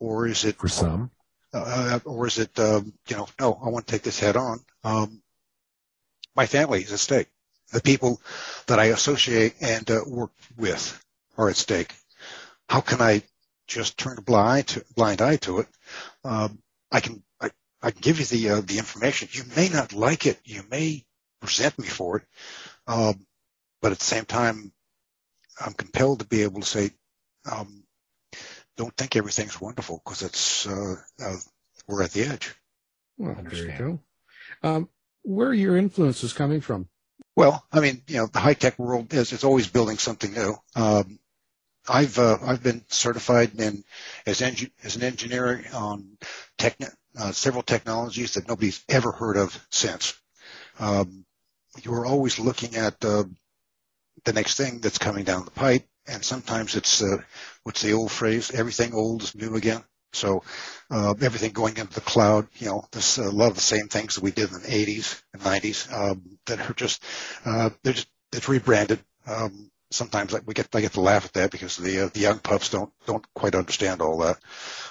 or 0.01 0.27
is 0.27 0.45
it 0.45 0.57
For 0.57 0.69
some, 0.69 1.11
uh, 1.53 2.01
or 2.05 2.27
is 2.27 2.39
it 2.39 2.59
um, 2.59 2.93
you 3.09 3.17
know 3.17 3.29
no 3.41 3.61
I 3.65 3.69
want 3.69 3.87
to 3.87 3.93
take 3.93 4.03
this 4.03 4.19
head 4.19 4.37
on? 4.37 4.61
Um, 4.83 5.23
my 6.35 6.47
family 6.47 6.83
is 6.83 6.93
at 6.93 6.99
stake. 6.99 7.29
The 7.73 7.81
people 7.81 8.21
that 8.67 8.79
I 8.79 8.87
associate 8.87 9.55
and 9.61 9.91
uh, 9.91 10.01
work 10.07 10.31
with 10.57 11.03
are 11.37 11.49
at 11.49 11.57
stake. 11.57 11.95
How 12.69 12.81
can 12.81 13.01
I 13.01 13.23
just 13.67 13.99
turn 13.99 14.19
a 14.19 14.23
blind 14.23 14.69
to, 14.69 14.85
blind 14.95 15.21
eye 15.21 15.37
to 15.37 15.61
it? 15.61 15.67
Um, 16.25 16.59
I 16.91 17.01
can 17.01 17.23
I, 17.41 17.51
I 17.83 17.91
can 17.91 18.01
give 18.01 18.21
you 18.21 18.25
the 18.27 18.51
uh, 18.51 18.61
the 18.61 18.79
information. 18.79 19.29
You 19.33 19.43
may 19.57 19.69
not 19.69 19.93
like 19.93 20.27
it. 20.27 20.39
You 20.45 20.63
may 20.71 21.05
resent 21.43 21.79
me 21.79 21.87
for 21.87 22.19
it. 22.19 22.25
Um, 22.87 23.27
but 23.83 23.93
at 23.93 23.99
the 23.99 24.05
same 24.05 24.25
time, 24.25 24.73
I'm 25.61 25.73
compelled 25.73 26.21
to 26.21 26.27
be 26.27 26.43
able 26.43 26.61
to 26.61 26.67
say, 26.67 26.91
um, 27.51 27.85
don't 28.77 28.97
think 28.97 29.17
everything's 29.17 29.61
wonderful 29.61 30.01
because 30.05 30.23
it's 30.23 30.67
uh, 30.67 30.97
uh, 31.23 31.37
we're 31.87 32.03
at 32.03 32.13
the 32.13 32.25
edge. 32.25 32.55
Well, 33.17 33.37
there 33.43 33.67
you 33.67 33.73
go. 33.79 34.01
Um, 34.63 34.89
where 35.23 35.49
are 35.49 35.55
your 35.55 35.77
influences 35.77 36.33
coming 36.33 36.61
from? 36.61 36.89
Well, 37.37 37.65
I 37.73 37.81
mean, 37.81 38.03
you 38.09 38.17
know, 38.17 38.27
the 38.27 38.41
high 38.41 38.55
tech 38.55 38.79
world 38.79 39.13
is, 39.13 39.33
is 39.33 39.45
always 39.45 39.69
building 39.69 39.99
something 39.99 40.33
new. 40.33 40.57
Um, 40.75 41.19
I've 41.89 42.19
uh, 42.19 42.39
I've 42.43 42.63
been 42.63 42.85
certified 42.89 43.61
in 43.61 43.85
as 44.27 44.41
engi- 44.41 44.73
as 44.85 44.97
an 44.97 45.03
engineer 45.05 45.65
on 45.75 46.19
tech, 46.59 46.77
uh, 47.19 47.33
several 47.33 47.63
technologies 47.65 48.35
that 48.35 48.49
nobody's 48.49 48.85
ever 48.89 49.13
heard 49.13 49.37
of 49.39 49.59
since. 49.71 50.15
Um, 50.81 51.27
you're 51.83 52.07
always 52.07 52.39
looking 52.39 52.77
at 52.77 53.05
uh, 53.05 53.25
the 54.25 54.33
next 54.35 54.57
thing 54.57 54.81
that's 54.81 54.99
coming 54.99 55.25
down 55.25 55.45
the 55.45 55.51
pipe, 55.51 55.87
and 56.07 56.25
sometimes 56.25 56.77
it's 56.77 57.03
uh, 57.03 57.19
what's 57.63 57.83
the 57.83 57.93
old 57.95 58.13
phrase? 58.13 58.51
Everything 58.51 58.95
old 58.95 59.23
is 59.23 59.35
new 59.35 59.55
again. 59.57 59.83
So 60.17 60.43
uh, 60.91 61.15
everything 61.21 61.53
going 61.53 61.77
into 61.77 61.95
the 61.95 62.01
cloud, 62.01 62.49
you 62.57 62.69
know, 62.69 62.85
there's 62.93 63.19
a 63.19 63.31
lot 63.31 63.49
of 63.49 63.55
the 63.55 63.61
same 63.61 63.89
things 63.89 64.15
that 64.15 64.25
we 64.25 64.31
did 64.31 64.51
in 64.53 64.61
the 64.63 64.69
80s 64.69 65.23
and 65.33 65.43
90s 65.43 65.93
um, 65.93 66.39
that 66.47 66.69
are 66.71 66.75
just 66.75 67.03
uh, 67.45 67.71
they're 67.83 67.93
just 67.93 68.09
it's 68.33 68.49
rebranded. 68.49 69.01
Um, 69.27 69.71
sometimes 69.91 70.35
we 70.45 70.55
get 70.55 70.75
I 70.75 70.81
get 70.81 70.93
to 70.95 71.01
laugh 71.01 71.25
at 71.25 71.33
that 71.35 71.51
because 71.51 71.77
the 71.77 72.07
uh, 72.07 72.09
the 72.13 72.21
young 72.21 72.39
pups 72.39 72.71
don't 72.71 72.93
don't 73.07 73.25
quite 73.35 73.55
understand 73.55 74.01
all 74.01 74.19
that. 74.19 74.39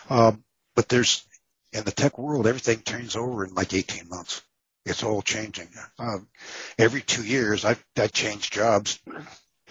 Um, 0.10 0.44
but 0.76 0.90
there's 0.90 1.26
in 1.74 1.84
the 1.84 1.92
tech 1.92 2.18
world, 2.18 2.48
everything 2.48 2.80
turns 2.80 3.16
over 3.16 3.46
in 3.46 3.54
like 3.54 3.74
18 3.74 4.10
months. 4.10 4.42
It's 4.86 5.04
all 5.04 5.22
changing. 5.22 5.68
Um, 5.98 6.28
every 6.78 7.02
two 7.02 7.24
years, 7.24 7.66
I 7.66 7.76
I 7.98 8.08
change 8.08 8.52
jobs, 8.52 9.00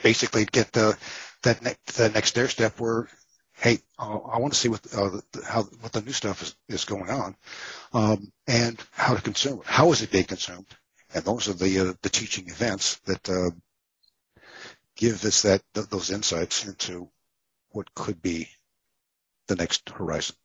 basically 0.02 0.44
to 0.44 0.50
get 0.50 0.72
the 0.72 0.96
that 1.42 1.62
next 1.62 1.96
the 1.96 2.08
next 2.08 2.30
stair 2.30 2.48
step 2.48 2.80
where, 2.80 3.08
hey, 3.56 3.78
uh, 3.98 4.18
I 4.18 4.38
want 4.38 4.52
to 4.52 4.58
see 4.58 4.68
what 4.68 4.80
uh, 4.94 5.20
the, 5.32 5.44
how 5.46 5.62
what 5.62 5.92
the 5.92 6.02
new 6.02 6.12
stuff 6.12 6.42
is, 6.42 6.56
is 6.68 6.84
going 6.84 7.10
on, 7.10 7.36
um, 7.92 8.32
and 8.46 8.80
how 8.92 9.14
to 9.14 9.22
consume 9.22 9.60
it. 9.60 9.66
How 9.66 9.90
is 9.92 10.02
it 10.02 10.10
being 10.10 10.24
consumed? 10.24 10.66
And 11.14 11.24
those 11.24 11.48
are 11.48 11.54
the 11.54 11.78
uh, 11.78 11.94
the 12.02 12.10
teaching 12.10 12.48
events 12.48 12.96
that 13.06 13.28
uh, 13.28 13.50
give 14.96 15.24
us 15.24 15.42
that 15.42 15.62
th- 15.74 15.88
those 15.88 16.10
insights 16.10 16.66
into 16.66 17.08
what 17.70 17.94
could 17.94 18.20
be 18.20 18.48
the 19.46 19.56
next 19.56 19.88
horizon. 19.90 20.36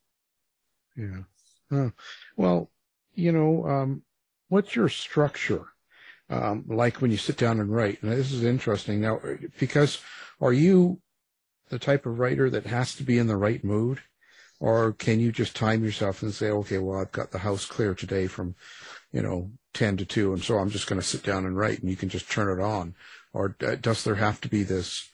Yeah. 0.95 1.23
Huh. 1.71 1.89
Well, 2.35 2.69
you 3.13 3.31
know, 3.31 3.67
um, 3.67 4.03
what's 4.49 4.75
your 4.75 4.89
structure? 4.89 5.65
Um, 6.31 6.65
like 6.67 7.01
when 7.01 7.09
you 7.09 7.17
sit 7.17 7.37
down 7.37 7.59
and 7.59 7.71
write. 7.71 8.03
Now, 8.03 8.11
this 8.11 8.31
is 8.31 8.43
interesting. 8.43 9.01
Now, 9.01 9.19
because 9.59 9.99
are 10.39 10.53
you 10.53 11.01
the 11.69 11.79
type 11.79 12.05
of 12.05 12.19
writer 12.19 12.49
that 12.49 12.65
has 12.65 12.95
to 12.95 13.03
be 13.03 13.17
in 13.17 13.27
the 13.27 13.37
right 13.37 13.63
mood? 13.63 13.99
Or 14.59 14.91
can 14.91 15.19
you 15.19 15.31
just 15.31 15.55
time 15.55 15.83
yourself 15.83 16.21
and 16.21 16.33
say, 16.33 16.49
okay, 16.49 16.79
well, 16.79 16.99
I've 16.99 17.13
got 17.13 17.31
the 17.31 17.39
house 17.39 17.65
clear 17.65 17.95
today 17.95 18.27
from, 18.27 18.55
you 19.11 19.21
know, 19.21 19.51
10 19.73 19.97
to 19.97 20.05
2, 20.05 20.33
and 20.33 20.43
so 20.43 20.57
I'm 20.57 20.69
just 20.69 20.87
going 20.87 20.99
to 20.99 21.07
sit 21.07 21.23
down 21.23 21.45
and 21.45 21.55
write, 21.55 21.79
and 21.79 21.89
you 21.89 21.95
can 21.95 22.09
just 22.09 22.29
turn 22.29 22.59
it 22.59 22.61
on? 22.61 22.95
Or 23.31 23.55
uh, 23.65 23.75
does 23.75 24.03
there 24.03 24.15
have 24.15 24.41
to 24.41 24.49
be 24.49 24.63
this 24.63 25.09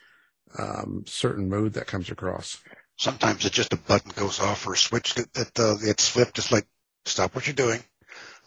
um, 0.57 1.03
certain 1.05 1.47
mood 1.47 1.73
that 1.73 1.85
comes 1.85 2.09
across? 2.09 2.57
Sometimes 2.97 3.45
it's 3.45 3.55
just 3.55 3.73
a 3.73 3.77
button 3.77 4.11
goes 4.15 4.39
off 4.39 4.65
or 4.65 4.73
a 4.73 4.77
switch 4.77 5.13
that, 5.15 5.59
uh, 5.59 5.75
it's 5.81 6.07
flipped. 6.07 6.37
It's 6.37 6.51
like 6.51 6.65
stop 7.05 7.35
what 7.35 7.45
you're 7.45 7.53
doing. 7.53 7.83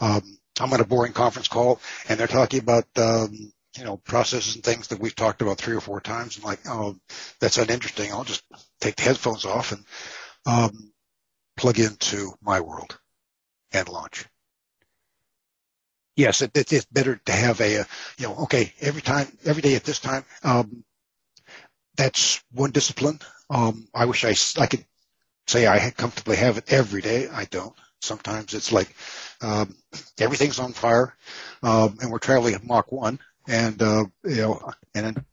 Um, 0.01 0.23
I'm 0.59 0.73
on 0.73 0.81
a 0.81 0.85
boring 0.85 1.13
conference 1.13 1.49
call, 1.49 1.81
and 2.09 2.19
they're 2.19 2.27
talking 2.27 2.61
about 2.61 2.87
um, 2.97 3.53
you 3.79 3.85
know 3.85 3.97
processes 3.97 4.57
and 4.57 4.65
things 4.65 4.89
that 4.89 5.01
we've 5.01 5.15
talked 5.15 5.43
about 5.43 5.59
three 5.59 5.77
or 5.77 5.81
four 5.81 6.01
times. 6.01 6.37
I'm 6.37 6.45
like, 6.45 6.61
oh, 6.69 6.97
that's 7.41 7.59
uninteresting. 7.59 8.13
I'll 8.13 8.25
just 8.25 8.45
take 8.81 8.97
the 8.97 9.03
headphones 9.03 9.45
off 9.45 9.73
and 9.73 9.85
um, 10.47 10.93
plug 11.57 11.79
into 11.79 12.33
my 12.43 12.61
world 12.61 12.99
and 13.73 13.89
launch. 13.89 14.27
Yes, 16.17 16.43
it, 16.43 16.57
it, 16.57 16.73
it's 16.73 16.85
better 16.87 17.17
to 17.27 17.33
have 17.33 17.61
a, 17.61 17.81
uh, 17.81 17.85
you 18.19 18.27
know, 18.27 18.35
okay, 18.45 18.73
every 18.81 19.03
time, 19.03 19.29
every 19.45 19.63
day 19.63 19.77
at 19.77 19.85
this 19.85 20.01
time. 20.01 20.25
Um, 20.43 20.85
that's 21.97 22.43
one 22.53 22.71
discipline. 22.71 23.21
Um, 23.51 23.89
I 23.95 24.05
wish 24.05 24.25
I, 24.25 24.35
I 24.61 24.67
could 24.67 24.85
say 25.47 25.67
I 25.67 25.91
comfortably 25.91 26.37
have 26.37 26.59
it 26.59 26.73
every 26.73 27.03
day. 27.03 27.29
I 27.29 27.47
don't. 27.47 27.75
Sometimes 28.01 28.55
it's 28.55 28.73
like 28.73 28.95
um, 29.43 29.77
everything's 30.19 30.61
on 30.61 30.73
fire, 30.73 31.17
um, 31.63 31.99
and 32.01 32.11
we're 32.11 32.19
traveling 32.19 32.55
at 32.55 32.65
Mach 32.65 32.93
one, 32.93 33.19
and 33.49 33.83
uh, 33.83 34.05
you 34.25 34.37
know, 34.37 34.73
and 34.95 35.25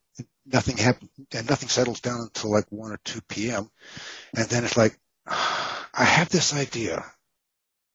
nothing 0.46 0.78
happens, 0.78 1.12
and 1.34 1.50
nothing 1.50 1.70
settles 1.70 2.00
down 2.00 2.22
until 2.22 2.52
like 2.52 2.66
one 2.70 2.92
or 2.92 3.00
two 3.04 3.22
p.m. 3.22 3.70
And 4.36 4.48
then 4.48 4.64
it's 4.64 4.78
like, 4.78 4.98
I 5.28 6.04
have 6.04 6.30
this 6.30 6.54
idea. 6.54 7.06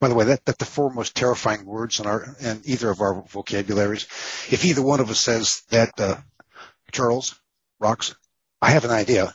By 0.00 0.08
the 0.08 0.14
way, 0.14 0.26
that, 0.26 0.44
that's 0.46 0.58
the 0.58 0.64
four 0.64 0.90
most 0.90 1.14
terrifying 1.14 1.66
words 1.66 2.00
in 2.00 2.06
our 2.06 2.36
in 2.40 2.62
either 2.64 2.90
of 2.90 3.00
our 3.00 3.22
vocabularies. 3.28 4.04
If 4.50 4.64
either 4.64 4.82
one 4.82 5.00
of 5.00 5.10
us 5.10 5.20
says 5.20 5.62
that, 5.70 5.98
uh, 5.98 6.16
Charles, 6.92 7.38
Rox, 7.82 8.14
I 8.62 8.70
have 8.70 8.84
an 8.84 8.90
idea. 8.90 9.34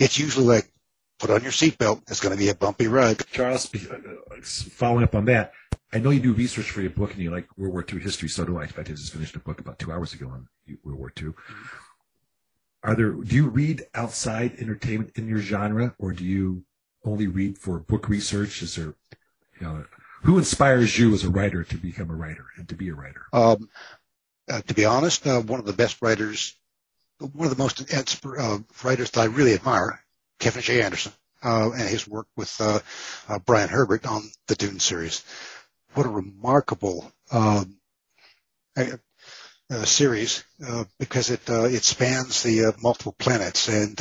It's 0.00 0.18
usually 0.18 0.46
like, 0.46 0.70
put 1.18 1.30
on 1.30 1.42
your 1.42 1.52
seatbelt. 1.52 2.02
It's 2.10 2.20
going 2.20 2.34
to 2.34 2.38
be 2.38 2.48
a 2.48 2.54
bumpy 2.54 2.88
ride. 2.88 3.20
Charles, 3.32 3.70
uh, 3.74 3.98
following 4.42 5.04
up 5.04 5.14
on 5.14 5.26
that, 5.26 5.52
I 5.96 5.98
know 5.98 6.10
you 6.10 6.20
do 6.20 6.34
research 6.34 6.70
for 6.70 6.82
your 6.82 6.90
book 6.90 7.14
and 7.14 7.22
you 7.22 7.30
like 7.30 7.46
World 7.56 7.72
War 7.72 7.86
II 7.90 8.00
history. 8.00 8.28
So 8.28 8.44
do 8.44 8.58
I. 8.58 8.64
In 8.64 8.68
fact, 8.68 8.90
I 8.90 8.92
just 8.92 9.14
finished 9.14 9.34
a 9.34 9.38
book 9.38 9.60
about 9.60 9.78
two 9.78 9.90
hours 9.90 10.12
ago 10.12 10.28
on 10.28 10.46
World 10.84 10.98
War 10.98 11.12
II. 11.18 11.32
Are 12.82 12.94
there? 12.94 13.12
Do 13.12 13.34
you 13.34 13.48
read 13.48 13.86
outside 13.94 14.58
entertainment 14.58 15.12
in 15.14 15.26
your 15.26 15.38
genre, 15.38 15.94
or 15.98 16.12
do 16.12 16.22
you 16.22 16.64
only 17.02 17.28
read 17.28 17.56
for 17.56 17.78
book 17.78 18.10
research? 18.10 18.60
Is 18.60 18.76
there, 18.76 18.92
you 19.58 19.62
know, 19.66 19.86
who 20.24 20.36
inspires 20.36 20.98
you 20.98 21.14
as 21.14 21.24
a 21.24 21.30
writer 21.30 21.64
to 21.64 21.76
become 21.78 22.10
a 22.10 22.14
writer 22.14 22.44
and 22.58 22.68
to 22.68 22.74
be 22.74 22.90
a 22.90 22.94
writer? 22.94 23.22
Um, 23.32 23.70
uh, 24.50 24.60
to 24.60 24.74
be 24.74 24.84
honest, 24.84 25.26
uh, 25.26 25.40
one 25.40 25.60
of 25.60 25.66
the 25.66 25.72
best 25.72 26.02
writers, 26.02 26.54
one 27.18 27.48
of 27.48 27.56
the 27.56 27.62
most 27.62 27.90
uh, 27.90 28.58
writers 28.84 29.10
that 29.12 29.20
I 29.22 29.24
really 29.24 29.54
admire, 29.54 29.98
Kevin 30.40 30.60
J. 30.60 30.82
Anderson, 30.82 31.12
uh, 31.42 31.70
and 31.70 31.88
his 31.88 32.06
work 32.06 32.26
with 32.36 32.54
uh, 32.60 32.80
uh, 33.28 33.38
Brian 33.38 33.70
Herbert 33.70 34.06
on 34.06 34.30
the 34.46 34.56
Dune 34.56 34.78
series. 34.78 35.24
What 35.96 36.06
a 36.06 36.10
remarkable 36.10 37.10
um, 37.32 37.78
series 39.84 40.44
because 40.98 41.30
it 41.30 41.48
it 41.48 41.84
spans 41.84 42.42
the 42.42 42.74
multiple 42.82 43.16
planets 43.18 43.68
and 43.68 43.98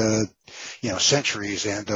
you 0.82 0.92
know 0.92 0.98
centuries 0.98 1.66
and 1.66 1.90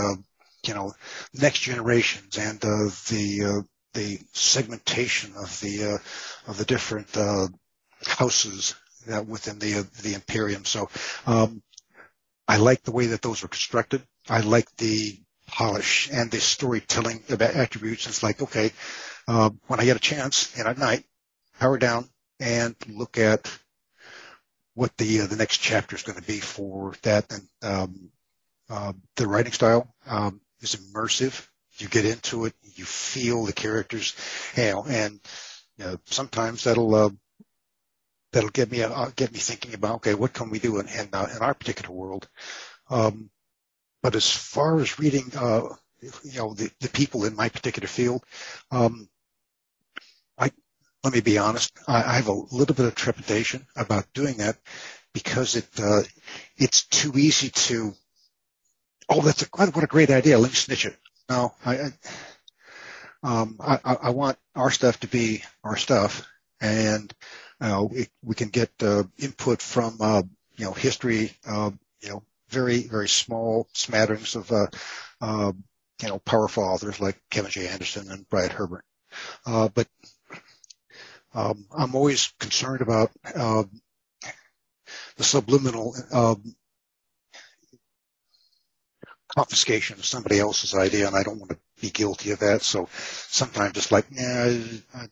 you 0.65 0.73
know 0.73 0.93
next 1.33 1.59
generations 1.59 2.37
and 2.37 2.59
the 2.61 3.65
the 3.93 4.19
segmentation 4.33 5.33
of 5.35 5.59
the 5.59 5.99
of 6.47 6.57
the 6.57 6.65
different 6.65 7.09
houses 8.05 8.75
uh, 9.11 9.23
within 9.23 9.59
the 9.59 9.75
uh, 9.75 9.83
the 10.01 10.13
Imperium. 10.13 10.65
So 10.65 10.89
um, 11.25 11.61
I 12.47 12.57
like 12.57 12.83
the 12.83 12.91
way 12.91 13.07
that 13.07 13.21
those 13.21 13.43
are 13.43 13.47
constructed. 13.47 14.01
I 14.29 14.41
like 14.41 14.73
the 14.77 15.19
polish 15.49 16.09
and 16.11 16.31
the 16.31 16.39
storytelling 16.39 17.23
about 17.29 17.55
attributes. 17.55 18.07
It's 18.07 18.23
like 18.23 18.41
okay, 18.41 18.71
uh, 19.27 19.51
when 19.67 19.79
I 19.79 19.85
get 19.85 19.97
a 19.97 19.99
chance 19.99 20.57
and 20.57 20.67
at 20.67 20.77
night, 20.77 21.05
power 21.59 21.77
down 21.77 22.09
and 22.39 22.75
look 22.87 23.17
at 23.17 23.51
what 24.73 24.95
the 24.97 25.21
uh, 25.21 25.27
the 25.27 25.35
next 25.35 25.57
chapter 25.57 25.95
is 25.95 26.03
going 26.03 26.19
to 26.19 26.25
be 26.25 26.39
for 26.39 26.93
that. 27.03 27.31
And 27.31 27.47
um, 27.61 28.09
uh, 28.69 28.93
the 29.15 29.27
writing 29.27 29.51
style 29.51 29.93
um, 30.07 30.41
is 30.61 30.75
immersive. 30.75 31.47
You 31.77 31.87
get 31.87 32.05
into 32.05 32.45
it, 32.45 32.53
you 32.61 32.85
feel 32.85 33.45
the 33.45 33.53
characters, 33.53 34.15
you 34.55 34.63
know, 34.63 34.85
and 34.87 35.19
you 35.77 35.85
know, 35.85 35.97
sometimes 36.05 36.65
that'll 36.65 36.93
uh, 36.93 37.09
that'll 38.31 38.49
get 38.49 38.71
me 38.71 38.83
uh, 38.83 39.09
get 39.15 39.31
me 39.31 39.39
thinking 39.39 39.73
about 39.73 39.95
okay, 39.97 40.13
what 40.13 40.33
can 40.33 40.49
we 40.49 40.59
do 40.59 40.79
in 40.79 40.87
in, 40.87 41.09
uh, 41.13 41.27
in 41.35 41.41
our 41.41 41.53
particular 41.53 41.93
world? 41.93 42.27
Um, 42.89 43.29
but 44.01 44.15
as 44.15 44.29
far 44.29 44.79
as 44.79 44.99
reading, 44.99 45.31
uh, 45.35 45.63
you 46.01 46.37
know, 46.37 46.53
the, 46.53 46.71
the 46.79 46.89
people 46.89 47.25
in 47.25 47.35
my 47.35 47.49
particular 47.49 47.87
field, 47.87 48.23
um, 48.71 49.09
I 50.37 50.51
let 51.03 51.13
me 51.13 51.21
be 51.21 51.37
honest, 51.37 51.77
I, 51.87 52.03
I, 52.03 52.13
have 52.13 52.27
a 52.27 52.33
little 52.33 52.75
bit 52.75 52.85
of 52.85 52.95
trepidation 52.95 53.65
about 53.75 54.11
doing 54.13 54.37
that 54.37 54.57
because 55.13 55.55
it 55.55 55.67
uh, 55.79 56.01
it's 56.57 56.85
too 56.85 57.17
easy 57.17 57.49
to. 57.49 57.93
Oh, 59.09 59.21
that's 59.21 59.43
a 59.43 59.47
what 59.47 59.83
a 59.83 59.87
great 59.87 60.11
idea. 60.11 60.37
Let 60.37 60.51
me 60.51 60.55
snitch 60.55 60.85
it. 60.85 60.97
No, 61.29 61.53
I. 61.65 61.77
I 61.77 61.91
um, 63.21 63.57
I, 63.59 63.79
I 63.83 64.09
want 64.11 64.37
our 64.55 64.71
stuff 64.71 65.01
to 65.01 65.07
be 65.07 65.43
our 65.63 65.75
stuff, 65.75 66.25
and 66.61 67.13
uh, 67.59 67.85
we, 67.89 68.07
we 68.23 68.35
can 68.35 68.49
get 68.49 68.71
uh, 68.81 69.03
input 69.17 69.61
from 69.61 69.97
uh, 69.99 70.23
you 70.55 70.65
know 70.65 70.71
history, 70.71 71.33
uh, 71.45 71.71
you 72.01 72.09
know 72.09 72.23
very 72.49 72.81
very 72.83 73.07
small 73.09 73.67
smatterings 73.73 74.35
of 74.35 74.51
uh, 74.51 74.67
uh, 75.21 75.51
you 76.01 76.07
know 76.07 76.19
powerful 76.19 76.63
authors 76.63 76.99
like 76.99 77.21
Kevin 77.31 77.51
J. 77.51 77.67
Anderson 77.67 78.11
and 78.11 78.27
Brian 78.29 78.51
Herbert. 78.51 78.85
Uh 79.45 79.69
but 79.69 79.87
um, 81.33 81.65
I'm 81.75 81.95
always 81.95 82.33
concerned 82.39 82.81
about 82.81 83.11
um, 83.35 83.81
the 85.17 85.23
subliminal 85.23 85.95
confiscation 89.35 89.99
of 89.99 90.05
somebody 90.05 90.39
else's 90.39 90.73
idea, 90.75 91.07
and 91.07 91.15
I 91.15 91.23
don't 91.23 91.39
want 91.39 91.51
to 91.51 91.57
be 91.81 91.89
guilty 91.89 92.31
of 92.31 92.39
that. 92.39 92.61
So 92.63 92.89
sometimes 92.93 93.77
it's 93.77 93.91
like, 93.91 94.05
I, 94.19 94.61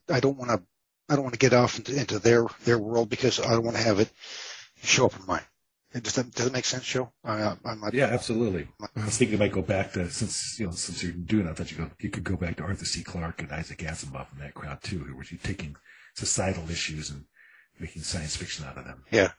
I 0.09 0.19
don't 0.19 0.37
want 0.37 0.51
to 0.51 0.61
I 1.09 1.15
don't 1.15 1.23
want 1.23 1.33
to 1.35 1.39
get 1.39 1.53
off 1.53 1.77
into, 1.77 1.97
into 1.97 2.19
their 2.19 2.45
their 2.65 2.77
world 2.77 3.09
because 3.09 3.39
I 3.39 3.51
don't 3.51 3.63
want 3.63 3.77
to 3.77 3.83
have 3.83 3.99
it 3.99 4.09
show 4.83 5.05
up 5.05 5.17
in 5.19 5.25
mine. 5.25 5.43
Does 5.93 6.13
that, 6.13 6.31
does 6.31 6.45
that 6.45 6.53
make 6.53 6.65
sense, 6.65 6.83
Joe? 6.83 7.11
I, 7.23 7.55
I'm 7.63 7.79
not, 7.79 7.93
yeah, 7.93 8.07
absolutely. 8.07 8.67
I 8.95 9.05
was 9.05 9.17
thinking 9.17 9.33
you 9.33 9.39
might 9.39 9.53
go 9.53 9.61
back 9.61 9.93
to 9.93 10.09
since 10.09 10.59
you 10.59 10.65
know 10.65 10.73
since 10.73 11.01
you're 11.01 11.13
doing. 11.13 11.47
I 11.47 11.53
thought 11.53 11.71
you 11.71 11.77
go 11.77 11.89
you 11.99 12.09
could 12.09 12.25
go 12.25 12.35
back 12.35 12.57
to 12.57 12.63
Arthur 12.63 12.85
C. 12.85 13.03
Clarke 13.03 13.41
and 13.41 13.51
Isaac 13.51 13.79
Asimov 13.79 14.27
and 14.33 14.41
that 14.41 14.53
crowd 14.53 14.83
too, 14.83 14.99
where 14.99 15.25
you're 15.29 15.39
taking 15.41 15.75
societal 16.15 16.69
issues 16.69 17.09
and 17.09 17.23
making 17.79 18.01
science 18.01 18.35
fiction 18.35 18.65
out 18.65 18.77
of 18.77 18.85
them. 18.85 19.05
Yeah. 19.11 19.31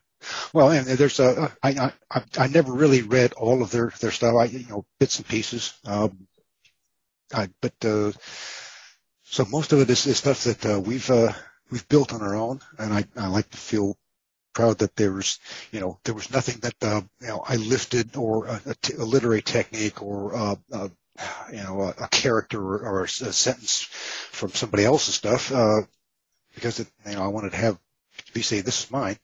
Well, 0.53 0.71
and 0.71 0.87
there's 0.87 1.21
a 1.21 1.53
I 1.63 1.93
I 2.11 2.23
I 2.39 2.47
never 2.49 2.73
really 2.73 3.03
read 3.03 3.35
all 3.35 3.63
of 3.63 3.71
their 3.71 3.93
their 4.01 4.11
stuff. 4.11 4.35
I 4.35 4.45
you 4.45 4.67
know 4.69 4.87
bits 4.99 5.19
and 5.19 5.29
pieces. 5.29 5.75
Um, 5.85 6.27
I 7.33 7.51
but 7.61 7.75
uh, 7.85 8.13
so 9.23 9.45
most 9.45 9.73
of 9.73 9.81
it 9.81 9.91
is, 9.91 10.07
is 10.07 10.17
stuff 10.17 10.45
that 10.45 10.65
uh, 10.65 10.81
we've 10.81 11.11
uh, 11.11 11.33
we've 11.71 11.89
built 11.89 12.15
on 12.15 12.23
our 12.23 12.35
own, 12.35 12.61
and 12.79 12.93
I, 12.93 13.05
I 13.17 13.29
like 13.29 13.51
to 13.51 13.59
feel 13.59 13.97
proud 14.53 14.79
that 14.79 14.97
there 14.97 15.13
was, 15.13 15.39
you 15.73 15.81
know, 15.81 15.99
there 16.05 16.15
was 16.15 16.31
nothing 16.31 16.59
that 16.61 16.75
uh, 16.83 17.03
you 17.21 17.29
know 17.29 17.43
I 17.47 17.57
lifted 17.57 18.17
or 18.17 18.47
a, 18.47 18.61
a, 18.67 18.75
t- 18.75 18.95
a 18.95 19.05
literary 19.05 19.43
technique 19.43 20.03
or 20.03 20.35
uh, 20.35 20.57
uh, 20.73 20.89
you 21.53 21.63
know 21.63 21.83
a, 21.83 22.05
a 22.05 22.09
character 22.09 22.61
or, 22.61 22.79
or, 22.81 23.05
a, 23.05 23.09
sentence 23.09 23.83
from 24.33 24.51
somebody 24.51 24.85
else's 24.85 25.15
stuff 25.15 25.53
uh, 25.53 25.83
because 26.55 26.81
it, 26.81 26.89
you 27.07 27.17
know 27.17 27.25
I 27.25 27.29
wanted 27.29 27.53
to 27.53 27.59
have 27.59 27.79
to 28.27 28.33
be 28.33 28.43
say 28.43 28.61
this 28.61 28.85
is 28.85 28.91
mine. 28.91 29.19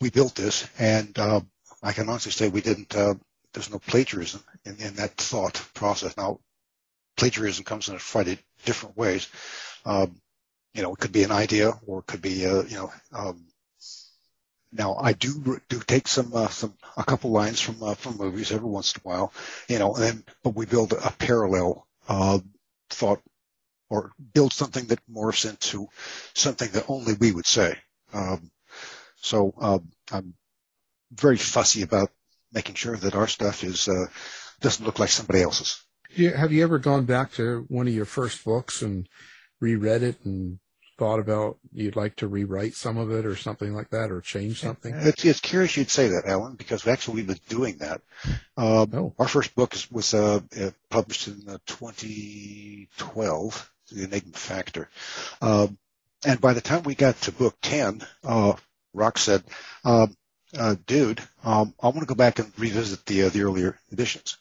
We 0.00 0.10
built 0.10 0.34
this, 0.34 0.68
and 0.78 1.18
uh, 1.18 1.40
I 1.82 1.92
can 1.92 2.08
honestly 2.08 2.32
say 2.32 2.48
we 2.48 2.60
didn't. 2.60 2.94
Uh, 2.94 3.14
there's 3.52 3.70
no 3.70 3.78
plagiarism 3.78 4.42
in, 4.66 4.76
in 4.76 4.94
that 4.96 5.16
thought 5.16 5.54
process. 5.72 6.14
Now, 6.16 6.40
plagiarism 7.16 7.64
comes 7.64 7.88
in 7.88 7.94
a 7.94 7.98
variety 7.98 8.38
different 8.64 8.96
ways. 8.96 9.28
Um, 9.86 10.20
you 10.74 10.82
know, 10.82 10.92
it 10.92 10.98
could 10.98 11.12
be 11.12 11.22
an 11.22 11.32
idea 11.32 11.72
or 11.86 12.00
it 12.00 12.06
could 12.06 12.20
be, 12.20 12.44
uh, 12.44 12.62
you 12.64 12.76
know, 12.76 12.92
um, 13.12 13.46
now 14.72 14.96
I 14.96 15.12
do 15.12 15.60
do 15.68 15.80
take 15.80 16.08
some 16.08 16.32
uh, 16.34 16.48
some 16.48 16.74
a 16.96 17.04
couple 17.04 17.30
lines 17.30 17.60
from 17.60 17.82
uh, 17.82 17.94
from 17.94 18.16
movies 18.16 18.52
every 18.52 18.68
once 18.68 18.94
in 18.94 19.00
a 19.04 19.08
while, 19.08 19.32
you 19.68 19.78
know, 19.78 19.94
and 19.94 20.24
but 20.42 20.54
we 20.54 20.66
build 20.66 20.92
a 20.92 21.12
parallel 21.18 21.86
uh, 22.08 22.38
thought 22.90 23.20
or 23.88 24.12
build 24.34 24.52
something 24.52 24.86
that 24.86 25.00
morphs 25.10 25.48
into 25.48 25.88
something 26.34 26.68
that 26.72 26.86
only 26.88 27.14
we 27.14 27.32
would 27.32 27.46
say. 27.46 27.76
Um, 28.12 28.50
so 29.16 29.54
um, 29.60 29.90
I'm 30.10 30.34
very 31.12 31.36
fussy 31.36 31.82
about 31.82 32.10
making 32.52 32.74
sure 32.74 32.96
that 32.96 33.14
our 33.14 33.28
stuff 33.28 33.64
is 33.64 33.88
uh, 33.88 34.06
doesn't 34.60 34.84
look 34.84 34.98
like 34.98 35.10
somebody 35.10 35.42
else's. 35.42 35.82
Have 36.16 36.52
you 36.52 36.62
ever 36.62 36.78
gone 36.78 37.04
back 37.04 37.32
to 37.32 37.64
one 37.68 37.88
of 37.88 37.94
your 37.94 38.04
first 38.04 38.44
books 38.44 38.82
and 38.82 39.08
reread 39.60 40.02
it 40.02 40.16
and 40.24 40.58
thought 40.96 41.18
about 41.18 41.58
you'd 41.72 41.96
like 41.96 42.16
to 42.16 42.28
rewrite 42.28 42.74
some 42.74 42.96
of 42.96 43.10
it 43.10 43.26
or 43.26 43.36
something 43.36 43.74
like 43.74 43.90
that 43.90 44.10
or 44.10 44.20
change 44.20 44.60
something? 44.60 44.94
It's, 44.94 45.24
it's 45.24 45.40
curious 45.40 45.76
you'd 45.76 45.90
say 45.90 46.08
that, 46.08 46.26
Alan, 46.26 46.54
because 46.54 46.86
actually 46.86 47.16
we've 47.16 47.26
been 47.26 47.40
doing 47.48 47.78
that. 47.78 48.00
Uh, 48.56 48.86
oh. 48.92 49.14
Our 49.18 49.28
first 49.28 49.54
book 49.54 49.74
is, 49.74 49.90
was 49.90 50.14
uh, 50.14 50.40
uh 50.58 50.70
published 50.90 51.28
in 51.28 51.42
2012, 51.66 53.72
The 53.92 54.04
Enigma 54.04 54.32
Factor. 54.32 54.88
Um, 55.40 55.78
and 56.24 56.40
by 56.40 56.54
the 56.54 56.60
time 56.60 56.82
we 56.82 56.94
got 56.94 57.20
to 57.22 57.32
book 57.32 57.56
10, 57.62 58.02
uh, 58.24 58.54
Rox 58.94 59.18
said, 59.18 59.44
um, 59.84 60.16
uh, 60.56 60.76
dude, 60.86 61.20
um, 61.44 61.74
I 61.80 61.88
want 61.88 62.00
to 62.00 62.06
go 62.06 62.14
back 62.14 62.38
and 62.38 62.50
revisit 62.58 63.04
the, 63.04 63.24
uh, 63.24 63.28
the 63.28 63.42
earlier 63.42 63.78
editions. 63.92 64.38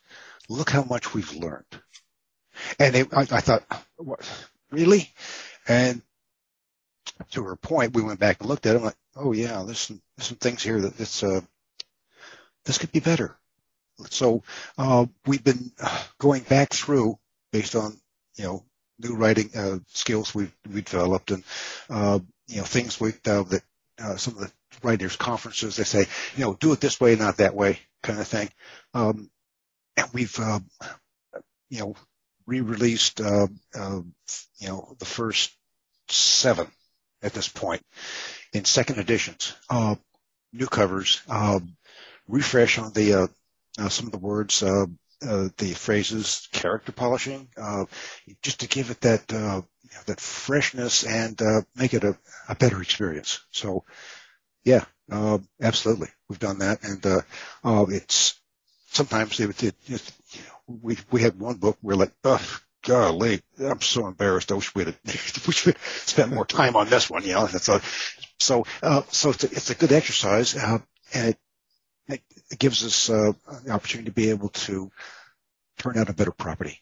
Look 0.48 0.70
how 0.70 0.84
much 0.84 1.14
we've 1.14 1.36
learned. 1.36 1.66
And 2.80 2.96
it, 2.96 3.14
I, 3.14 3.22
I 3.22 3.42
thought, 3.42 3.64
what, 3.98 4.22
really? 4.72 5.14
And 5.68 6.02
to 7.32 7.44
her 7.44 7.56
point, 7.56 7.94
we 7.94 8.02
went 8.02 8.20
back 8.20 8.40
and 8.40 8.50
looked 8.50 8.66
at 8.66 8.76
it. 8.76 8.80
I'm 8.80 8.86
like, 8.86 8.98
oh 9.16 9.32
yeah, 9.32 9.64
there's 9.64 9.80
some, 9.80 10.02
there's 10.18 10.28
some 10.28 10.38
things 10.38 10.64
here 10.64 10.82
that 10.82 10.98
this 10.98 11.24
uh, 11.24 11.42
this 12.66 12.78
could 12.78 12.92
be 12.92 13.00
better. 13.00 13.38
So 14.10 14.44
uh, 14.78 15.06
we've 15.26 15.44
been 15.44 15.72
going 16.18 16.44
back 16.44 16.74
through 16.74 17.18
based 17.52 17.76
on 17.76 17.98
you 18.36 18.44
know 18.44 18.64
new 19.00 19.16
writing 19.16 19.50
uh, 19.56 19.80
skills 19.88 20.34
we've 20.36 20.54
we 20.72 20.82
developed 20.82 21.32
and 21.32 21.44
uh, 21.90 22.20
you 22.48 22.58
know 22.58 22.64
things 22.64 23.00
we 23.00 23.10
uh, 23.26 23.44
that 23.44 23.62
uh, 24.00 24.16
some 24.18 24.36
of 24.36 24.40
the 24.42 24.52
writers 24.84 25.16
conferences 25.16 25.78
they 25.78 25.84
say 25.84 26.06
you 26.36 26.44
know 26.44 26.54
do 26.54 26.74
it 26.74 26.82
this 26.82 27.00
way 27.00 27.16
not 27.16 27.38
that 27.38 27.56
way 27.56 27.80
kind 28.04 28.20
of 28.20 28.28
thing. 28.28 28.50
Um, 28.94 29.30
and 29.98 30.08
we've 30.14 30.38
uh, 30.40 30.60
you 31.70 31.80
know 31.80 31.96
re-released 32.46 33.22
uh, 33.22 33.48
uh, 33.78 34.02
you 34.60 34.68
know 34.68 34.96
the 35.00 35.06
first 35.06 35.52
seven 36.08 36.68
at 37.26 37.34
this 37.34 37.50
point. 37.50 37.82
In 38.54 38.64
second 38.64 39.00
editions, 39.00 39.54
uh, 39.70 39.96
new 40.54 40.68
covers, 40.68 41.22
uh, 41.28 41.60
refresh 42.28 42.78
on 42.78 42.94
the 42.94 43.14
uh, 43.14 43.28
uh 43.78 43.90
some 43.90 44.06
of 44.06 44.12
the 44.12 44.18
words, 44.18 44.64
uh, 44.64 44.86
the 45.22 45.74
phrases 45.76 46.48
character 46.52 46.92
polishing, 46.92 47.50
just 48.42 48.62
to 48.62 48.68
give 48.68 48.92
it 48.92 49.02
that 49.02 49.34
uh, 49.34 49.62
that 50.06 50.22
freshness 50.22 51.04
and 51.04 51.40
make 51.76 51.94
it 51.94 52.04
a, 52.04 52.18
a 52.48 52.56
better 52.56 52.82
experience. 52.82 53.42
So, 53.52 53.84
yeah, 54.64 54.86
absolutely, 55.62 56.10
we've 56.30 56.40
done 56.40 56.60
that, 56.60 56.84
and 56.84 57.24
it's 57.92 58.40
sometimes 58.88 59.40
it, 59.40 59.64
it, 59.64 59.76
it, 59.88 60.12
we 60.68 60.98
we 61.12 61.22
had 61.22 61.40
one 61.40 61.58
book 61.58 61.78
where 61.82 61.96
like, 61.96 62.14
golly, 62.86 63.42
I'm 63.60 63.82
so 63.82 64.08
embarrassed. 64.08 64.52
I 64.52 64.56
wish 64.56 64.74
we 64.74 64.86
had 64.86 64.96
we 65.06 65.54
spend 65.54 66.32
more 66.32 66.46
time 66.46 66.76
on 66.76 66.90
this 66.90 67.10
one. 67.10 67.24
You 67.24 67.34
know, 67.34 67.46
a, 67.46 67.82
so 68.40 68.66
so 69.10 69.30
it's 69.30 69.44
a, 69.44 69.48
it's 69.48 69.70
a 69.70 69.76
good 69.76 69.92
exercise, 69.92 70.56
and 70.56 70.82
it 71.12 71.38
it, 72.08 72.22
gives 72.60 72.86
us 72.86 73.10
uh, 73.10 73.34
the 73.64 73.72
opportunity 73.72 74.10
to 74.10 74.16
be 74.16 74.30
able 74.30 74.50
to 74.50 74.92
turn 75.80 75.98
out 75.98 76.10
a 76.10 76.14
better 76.14 76.32
property. 76.32 76.82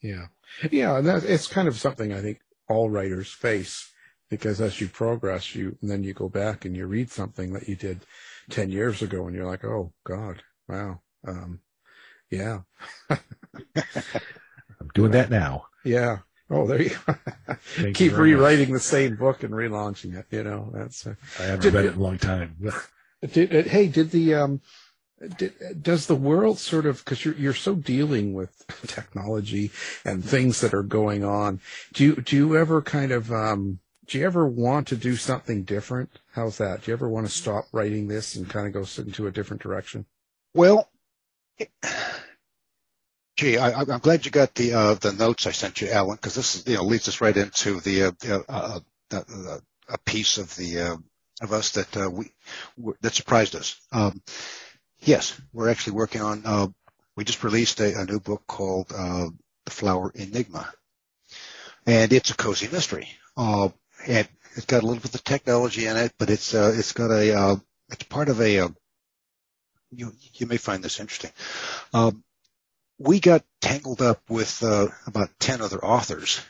Yeah, 0.00 0.26
yeah, 0.70 0.96
and 0.96 1.06
that, 1.06 1.24
it's 1.24 1.46
kind 1.46 1.68
of 1.68 1.78
something 1.78 2.12
I 2.12 2.20
think 2.20 2.40
all 2.68 2.88
writers 2.88 3.30
face 3.30 3.90
because 4.30 4.60
as 4.60 4.80
you 4.80 4.88
progress, 4.88 5.54
you 5.54 5.76
then 5.82 6.04
you 6.04 6.14
go 6.14 6.28
back 6.28 6.64
and 6.64 6.76
you 6.76 6.86
read 6.86 7.10
something 7.10 7.52
that 7.52 7.68
you 7.68 7.76
did 7.76 8.00
ten 8.48 8.70
years 8.70 9.02
ago, 9.02 9.26
and 9.26 9.34
you're 9.34 9.46
like, 9.46 9.64
oh 9.64 9.92
God, 10.04 10.42
wow, 10.68 11.00
um, 11.26 11.60
yeah. 12.30 12.60
I'm 14.80 14.88
doing 14.94 15.12
that 15.12 15.30
now. 15.30 15.66
Yeah. 15.84 16.18
Oh, 16.50 16.66
there 16.66 16.82
you 16.82 16.96
go. 17.06 17.14
Keep 17.94 18.00
you 18.00 18.16
rewriting 18.16 18.70
much. 18.70 18.82
the 18.82 18.84
same 18.84 19.16
book 19.16 19.44
and 19.44 19.52
relaunching 19.54 20.16
it. 20.16 20.26
You 20.30 20.42
know, 20.42 20.70
that's. 20.74 21.06
Uh, 21.06 21.14
I 21.38 21.42
haven't 21.44 21.72
read 21.72 21.84
it 21.84 21.92
in 21.92 21.98
a 21.98 22.02
long 22.02 22.18
time. 22.18 22.56
Did, 23.32 23.54
uh, 23.54 23.68
hey, 23.68 23.86
did 23.86 24.12
the 24.12 24.34
um, 24.34 24.62
did, 25.36 25.82
does 25.82 26.06
the 26.06 26.14
world 26.14 26.58
sort 26.58 26.86
of 26.86 27.04
because 27.04 27.22
you're 27.22 27.34
you're 27.34 27.52
so 27.52 27.74
dealing 27.74 28.32
with 28.32 28.64
technology 28.86 29.70
and 30.06 30.24
things 30.24 30.62
that 30.62 30.72
are 30.72 30.82
going 30.82 31.22
on? 31.22 31.60
Do 31.92 32.04
you 32.04 32.16
do 32.16 32.34
you 32.34 32.56
ever 32.56 32.80
kind 32.80 33.12
of 33.12 33.30
um, 33.30 33.80
do 34.06 34.18
you 34.18 34.24
ever 34.24 34.48
want 34.48 34.88
to 34.88 34.96
do 34.96 35.16
something 35.16 35.64
different? 35.64 36.18
How's 36.32 36.56
that? 36.58 36.82
Do 36.82 36.90
you 36.90 36.94
ever 36.94 37.08
want 37.08 37.26
to 37.26 37.32
stop 37.32 37.66
writing 37.72 38.08
this 38.08 38.34
and 38.34 38.48
kind 38.48 38.66
of 38.66 38.72
go 38.72 39.02
into 39.02 39.26
a 39.26 39.30
different 39.30 39.62
direction? 39.62 40.06
Well, 40.54 40.88
gee, 43.40 43.56
I, 43.56 43.80
am 43.80 44.00
glad 44.00 44.26
you 44.26 44.30
got 44.30 44.54
the 44.54 44.74
uh, 44.74 44.94
the 44.94 45.12
notes 45.12 45.46
I 45.46 45.52
sent 45.52 45.80
you, 45.80 45.88
Alan, 45.88 46.16
because 46.16 46.34
this 46.34 46.62
you 46.66 46.76
know 46.76 46.84
leads 46.84 47.08
us 47.08 47.22
right 47.22 47.34
into 47.34 47.80
the 47.80 48.04
uh, 48.04 48.12
uh, 48.48 48.80
uh 49.12 49.58
a 49.88 49.98
piece 50.04 50.36
of 50.36 50.54
the 50.56 50.80
uh, 50.80 50.96
of 51.40 51.52
us 51.52 51.70
that 51.70 51.96
uh, 51.96 52.10
we 52.10 52.32
that 53.00 53.14
surprised 53.14 53.56
us. 53.56 53.80
Um, 53.92 54.20
yes, 55.00 55.40
we're 55.54 55.70
actually 55.70 55.94
working 55.94 56.20
on. 56.20 56.74
We 57.16 57.24
just 57.24 57.42
released 57.42 57.80
a, 57.80 58.00
a 58.00 58.04
new 58.04 58.20
book 58.20 58.42
called 58.46 58.88
The 58.88 59.32
Flower 59.70 60.12
Enigma, 60.14 60.70
and 61.86 62.12
it's 62.12 62.30
a 62.30 62.36
cozy 62.36 62.68
mystery. 62.70 63.08
And 63.38 64.28
it's 64.56 64.66
got 64.66 64.82
a 64.82 64.86
little 64.86 65.00
bit 65.00 65.14
of 65.14 65.24
technology 65.24 65.86
in 65.86 65.96
it, 65.96 66.12
but 66.18 66.28
it's 66.28 66.52
it's 66.52 66.92
got 66.92 67.10
a 67.10 67.58
it's 67.90 68.04
part 68.04 68.28
of 68.28 68.42
a. 68.42 68.68
you 69.90 70.12
you 70.34 70.46
may 70.46 70.58
find 70.58 70.84
this 70.84 71.00
interesting. 71.00 71.32
Um, 71.94 72.22
we 73.00 73.18
got 73.18 73.42
tangled 73.60 74.02
up 74.02 74.22
with 74.28 74.62
about 74.62 75.30
ten 75.40 75.60
other 75.60 75.84
authors 75.84 76.40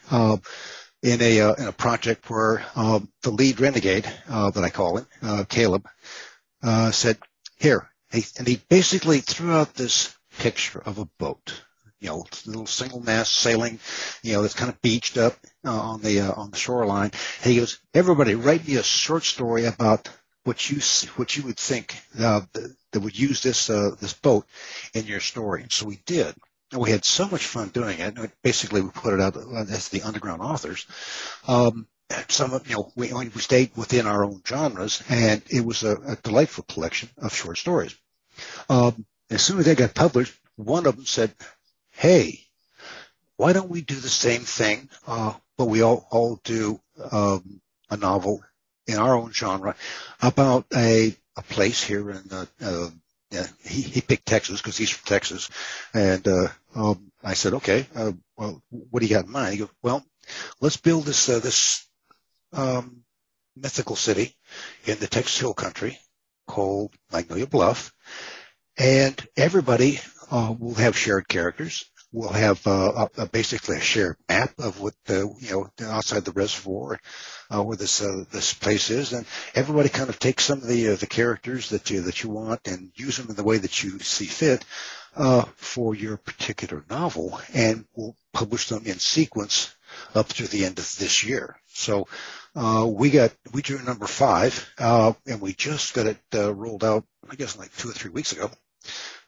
in 1.03 1.23
a 1.23 1.41
uh, 1.41 1.55
in 1.55 1.67
a 1.67 1.73
project 1.73 2.29
where 2.29 2.65
uh, 2.77 3.01
the 3.23 3.31
lead 3.31 3.61
renegade 3.61 4.11
uh, 4.29 4.51
that 4.51 4.65
I 4.65 4.71
call 4.71 4.99
him, 4.99 5.07
uh, 5.23 5.45
Caleb, 5.49 5.89
uh, 6.63 6.91
said, 6.91 7.19
"Here," 7.57 7.89
and 8.13 8.47
he 8.47 8.61
basically 8.69 9.21
threw 9.21 9.53
out 9.53 9.75
this 9.75 10.15
picture 10.39 10.81
of 10.81 10.99
a 10.99 11.09
boat, 11.19 11.63
you 12.01 12.09
know, 12.09 12.27
little 12.47 12.67
single 12.67 13.01
mast 13.01 13.33
sailing, 13.33 13.79
you 14.23 14.33
know, 14.33 14.43
that's 14.43 14.55
kind 14.55 14.71
of 14.71 14.81
beached 14.83 15.17
up 15.17 15.37
uh, 15.65 15.71
on 15.71 16.03
the 16.03 16.21
on 16.21 16.51
the 16.51 16.57
shoreline. 16.57 17.13
And 17.43 17.53
he 17.53 17.59
goes, 17.59 17.79
"Everybody, 17.95 18.35
write 18.35 18.67
me 18.67 18.77
a 18.77 18.83
short 18.83 19.25
story 19.25 19.65
about." 19.65 20.09
What 20.45 20.71
you 20.71 20.81
what 21.17 21.37
you 21.37 21.43
would 21.43 21.59
think 21.59 22.01
that 22.93 23.01
would 23.01 23.19
use 23.19 23.43
this 23.43 23.67
this 23.67 24.15
boat 24.15 24.47
in 24.95 25.07
your 25.07 25.21
story, 25.21 25.63
and 25.63 25.73
so 25.73 25.87
we 25.87 26.01
did 26.07 26.35
and 26.73 26.81
we 26.81 26.91
had 26.91 27.05
so 27.05 27.29
much 27.29 27.47
fun 27.47 27.69
doing 27.69 27.99
it. 27.99 28.15
Basically, 28.43 28.81
we 28.81 28.91
put 28.91 29.15
it 29.15 29.21
out 29.21 29.37
as 29.37 29.89
the 29.89 30.03
underground 30.03 30.43
authors. 30.43 30.87
Um, 31.49 31.87
some 32.29 32.53
of 32.53 32.69
you 32.69 32.77
know 32.77 32.93
we 32.97 33.13
we 33.13 33.41
stayed 33.41 33.77
within 33.77 34.07
our 34.07 34.25
own 34.25 34.43
genres, 34.47 35.03
and 35.09 35.43
it 35.49 35.65
was 35.65 35.83
a, 35.83 35.97
a 35.97 36.17
delightful 36.17 36.65
collection 36.69 37.09
of 37.19 37.35
short 37.35 37.59
stories. 37.59 37.97
Um, 38.69 39.05
as 39.31 39.43
soon 39.43 39.59
as 39.59 39.65
they 39.65 39.75
got 39.75 39.95
published, 39.95 40.35
one 40.57 40.87
of 40.87 40.97
them 40.97 41.07
said, 41.07 41.35
"Hey, 41.91 42.41
why 43.37 43.53
don't 43.53 43.71
we 43.71 43.81
do 43.81 43.97
the 43.97 44.09
same 44.09 44.43
thing, 44.43 44.89
uh, 45.07 45.35
but 45.57 45.67
we 45.67 45.83
all 45.83 46.07
all 46.11 46.41
do 46.45 46.81
um, 47.11 47.61
a 47.91 47.97
novel 47.97 48.43
in 48.87 48.97
our 48.97 49.15
own 49.15 49.33
genre 49.33 49.77
about 50.21 50.67
a 50.75 51.17
a 51.37 51.43
place 51.43 51.83
here 51.83 52.11
in 52.11 52.23
the 52.29 52.49
uh, 52.61 52.91
yeah, 53.31 53.47
he, 53.65 53.83
he 53.83 54.01
picked 54.01 54.27
Texas 54.27 54.61
because 54.61 54.77
he's 54.77 54.91
from 54.91 55.07
Texas. 55.07 55.49
And 55.95 56.27
uh, 56.27 56.49
um, 56.75 57.13
I 57.23 57.35
said, 57.35 57.55
okay, 57.55 57.87
uh, 57.95 58.13
well, 58.37 58.61
what 58.71 59.01
do 59.01 59.07
you 59.07 59.15
got 59.15 59.27
in 59.27 59.31
mind? 59.31 59.53
He 59.53 59.61
goes, 59.61 59.69
well, 59.83 60.05
let's 60.61 60.77
build 60.77 61.05
this 61.05 61.29
uh, 61.29 61.39
this 61.39 61.87
um, 62.53 63.03
mythical 63.57 63.97
city 63.97 64.37
in 64.85 64.99
the 64.99 65.07
Texas 65.07 65.39
Hill 65.39 65.55
Country 65.55 65.99
called 66.47 66.93
Magnolia 67.13 67.47
Bluff, 67.47 67.93
and 68.77 69.15
everybody 69.37 70.01
uh, 70.31 70.53
will 70.59 70.75
have 70.75 70.97
shared 70.97 71.29
characters. 71.29 71.90
We'll 72.13 72.31
have 72.31 72.67
uh, 72.67 73.07
a, 73.17 73.23
a 73.23 73.27
basically 73.27 73.77
a 73.77 73.81
shared 73.81 74.17
map 74.29 74.53
of 74.59 74.81
what 74.81 74.95
the 75.05 75.33
you 75.39 75.51
know 75.51 75.71
outside 75.89 76.25
the 76.25 76.33
reservoir 76.33 76.99
uh, 77.55 77.63
where 77.63 77.77
this 77.77 78.03
uh, 78.03 78.25
this 78.33 78.53
place 78.53 78.91
is, 78.91 79.13
and 79.13 79.25
everybody 79.55 79.89
kind 79.89 80.09
of 80.09 80.19
takes 80.19 80.45
some 80.45 80.59
of 80.59 80.67
the 80.67 80.89
uh, 80.89 80.97
the 80.97 81.07
characters 81.07 81.71
that 81.71 81.89
you 81.91 82.01
that 82.03 82.23
you 82.25 82.31
want 82.31 82.61
and 82.67 82.91
use 82.97 83.17
them 83.17 83.31
in 83.31 83.37
the 83.37 83.45
way 83.45 83.59
that 83.59 83.85
you 83.85 84.01
see 84.01 84.27
fit 84.27 84.65
uh, 85.15 85.45
for 85.57 85.95
your 85.95 86.17
particular 86.17 86.85
novel, 86.91 87.41
and 87.55 87.85
we'll 87.95 88.17
publish 88.33 88.69
them 88.69 88.87
in 88.87 88.99
sequence 88.99 89.73
up 90.15 90.27
through 90.27 90.49
the 90.49 90.65
end 90.65 90.81
of 90.81 90.97
this 90.99 91.23
year. 91.23 91.61
So 91.69 92.09
uh, 92.57 92.89
we 92.91 93.11
got 93.11 93.33
we 93.53 93.63
drew 93.63 93.81
number 93.83 94.09
five, 94.09 94.69
uh, 94.79 95.13
and 95.27 95.41
we 95.41 95.53
just 95.53 95.95
got 95.95 96.07
it 96.07 96.19
rolled 96.33 96.83
out, 96.83 97.05
I 97.31 97.37
guess, 97.37 97.57
like 97.57 97.77
two 97.77 97.91
or 97.91 97.93
three 97.93 98.11
weeks 98.11 98.33
ago. 98.33 98.51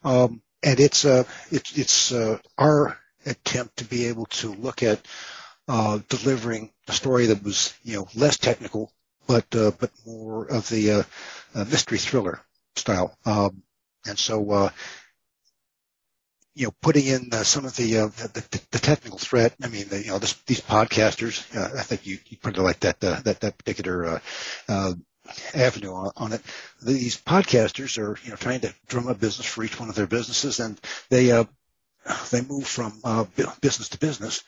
Um, 0.04 0.42
and 0.62 0.80
it's 0.80 1.04
uh, 1.04 1.24
it's 1.50 1.76
it's 1.76 2.12
uh, 2.12 2.38
our 2.58 2.98
attempt 3.26 3.78
to 3.78 3.84
be 3.84 4.06
able 4.06 4.26
to 4.26 4.52
look 4.52 4.82
at 4.82 5.00
uh, 5.68 6.00
delivering 6.08 6.70
a 6.88 6.92
story 6.92 7.26
that 7.26 7.42
was, 7.42 7.74
you 7.82 7.96
know, 7.96 8.08
less 8.14 8.36
technical, 8.36 8.92
but 9.26 9.44
uh, 9.54 9.70
but 9.78 9.90
more 10.06 10.44
of 10.46 10.68
the 10.68 10.92
uh, 10.92 11.02
mystery 11.54 11.98
thriller 11.98 12.40
style. 12.76 13.16
Um, 13.24 13.62
and 14.06 14.18
so, 14.18 14.50
uh, 14.50 14.70
you 16.54 16.66
know, 16.66 16.74
putting 16.82 17.06
in 17.06 17.30
some 17.44 17.64
of 17.64 17.76
the, 17.76 17.92
the, 17.92 18.60
the 18.72 18.78
technical 18.78 19.18
threat. 19.18 19.54
I 19.62 19.68
mean, 19.68 19.88
the, 19.88 20.02
you 20.02 20.08
know, 20.08 20.18
this, 20.18 20.34
these 20.46 20.60
podcasters. 20.60 21.44
I 21.56 21.82
think 21.82 22.06
you, 22.06 22.18
you 22.26 22.36
put 22.36 22.58
it 22.58 22.62
like 22.62 22.80
that 22.80 23.00
that 23.00 23.40
that 23.40 23.58
particular 23.58 24.20
avenue 25.54 25.92
on, 25.92 26.10
on, 26.16 26.32
it. 26.32 26.40
These 26.82 27.20
podcasters 27.20 27.98
are, 27.98 28.18
you 28.24 28.30
know, 28.30 28.36
trying 28.36 28.60
to 28.60 28.74
drum 28.88 29.08
up 29.08 29.20
business 29.20 29.46
for 29.46 29.64
each 29.64 29.78
one 29.78 29.88
of 29.88 29.94
their 29.94 30.06
businesses, 30.06 30.60
and 30.60 30.80
they 31.08 31.32
uh, 31.32 31.44
they 32.30 32.42
move 32.42 32.66
from 32.66 32.92
uh, 33.04 33.24
business 33.60 33.90
to 33.90 33.98
business 33.98 34.42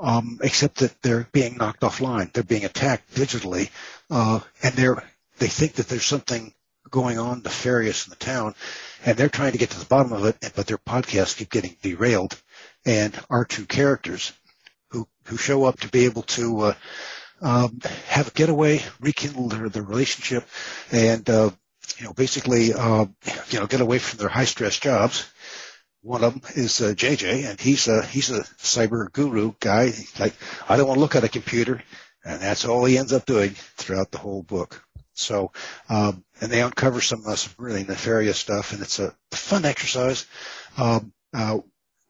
um, 0.00 0.38
except 0.42 0.76
that 0.78 1.00
they're 1.02 1.28
being 1.32 1.56
knocked 1.56 1.80
offline. 1.80 2.32
They're 2.32 2.42
being 2.42 2.64
attacked 2.64 3.14
digitally, 3.14 3.70
uh, 4.10 4.40
and 4.62 4.74
they're 4.74 5.02
they 5.38 5.48
think 5.48 5.74
that 5.74 5.88
there's 5.88 6.04
something 6.04 6.52
going 6.90 7.18
on 7.18 7.42
nefarious 7.42 8.06
in 8.06 8.10
the 8.10 8.16
town, 8.16 8.54
and 9.04 9.16
they're 9.16 9.28
trying 9.28 9.52
to 9.52 9.58
get 9.58 9.70
to 9.70 9.78
the 9.78 9.86
bottom 9.86 10.12
of 10.12 10.24
it, 10.24 10.36
but 10.56 10.66
their 10.66 10.78
podcasts 10.78 11.36
keep 11.36 11.50
getting 11.50 11.76
derailed. 11.82 12.40
And 12.84 13.18
our 13.28 13.44
two 13.44 13.66
characters, 13.66 14.32
who 14.90 15.06
who 15.24 15.36
show 15.36 15.64
up 15.64 15.80
to 15.80 15.88
be 15.88 16.06
able 16.06 16.22
to 16.22 16.60
uh, 16.60 16.74
um, 17.40 17.78
have 18.06 18.28
a 18.28 18.32
getaway, 18.32 18.82
rekindle 19.00 19.48
their, 19.48 19.68
their 19.68 19.82
relationship, 19.82 20.46
and 20.92 21.28
uh, 21.28 21.50
you 21.98 22.04
know 22.04 22.12
basically 22.12 22.72
uh, 22.72 23.06
you 23.50 23.60
know 23.60 23.66
get 23.66 23.80
away 23.80 23.98
from 23.98 24.18
their 24.18 24.28
high 24.28 24.44
stress 24.44 24.78
jobs 24.78 25.30
one 26.02 26.24
of 26.24 26.32
them 26.32 26.42
is 26.54 26.80
uh, 26.80 26.94
JJ, 26.94 27.48
and 27.48 27.60
he's 27.60 27.88
a 27.88 28.04
he's 28.04 28.30
a 28.30 28.42
cyber 28.58 29.12
guru 29.12 29.52
guy. 29.60 29.92
like, 30.18 30.34
I 30.68 30.76
don't 30.76 30.86
want 30.88 30.96
to 30.96 31.00
look 31.00 31.16
at 31.16 31.24
a 31.24 31.28
computer, 31.28 31.82
and 32.24 32.40
that's 32.40 32.64
all 32.64 32.84
he 32.84 32.98
ends 32.98 33.12
up 33.12 33.26
doing 33.26 33.50
throughout 33.76 34.10
the 34.10 34.18
whole 34.18 34.42
book. 34.42 34.82
So, 35.12 35.52
um, 35.88 36.24
and 36.40 36.50
they 36.50 36.62
uncover 36.62 37.00
some 37.00 37.22
uh, 37.26 37.36
some 37.36 37.52
really 37.58 37.84
nefarious 37.84 38.38
stuff, 38.38 38.72
and 38.72 38.80
it's 38.80 38.98
a 38.98 39.14
fun 39.32 39.64
exercise. 39.64 40.26
Um, 40.78 41.12
uh, 41.34 41.58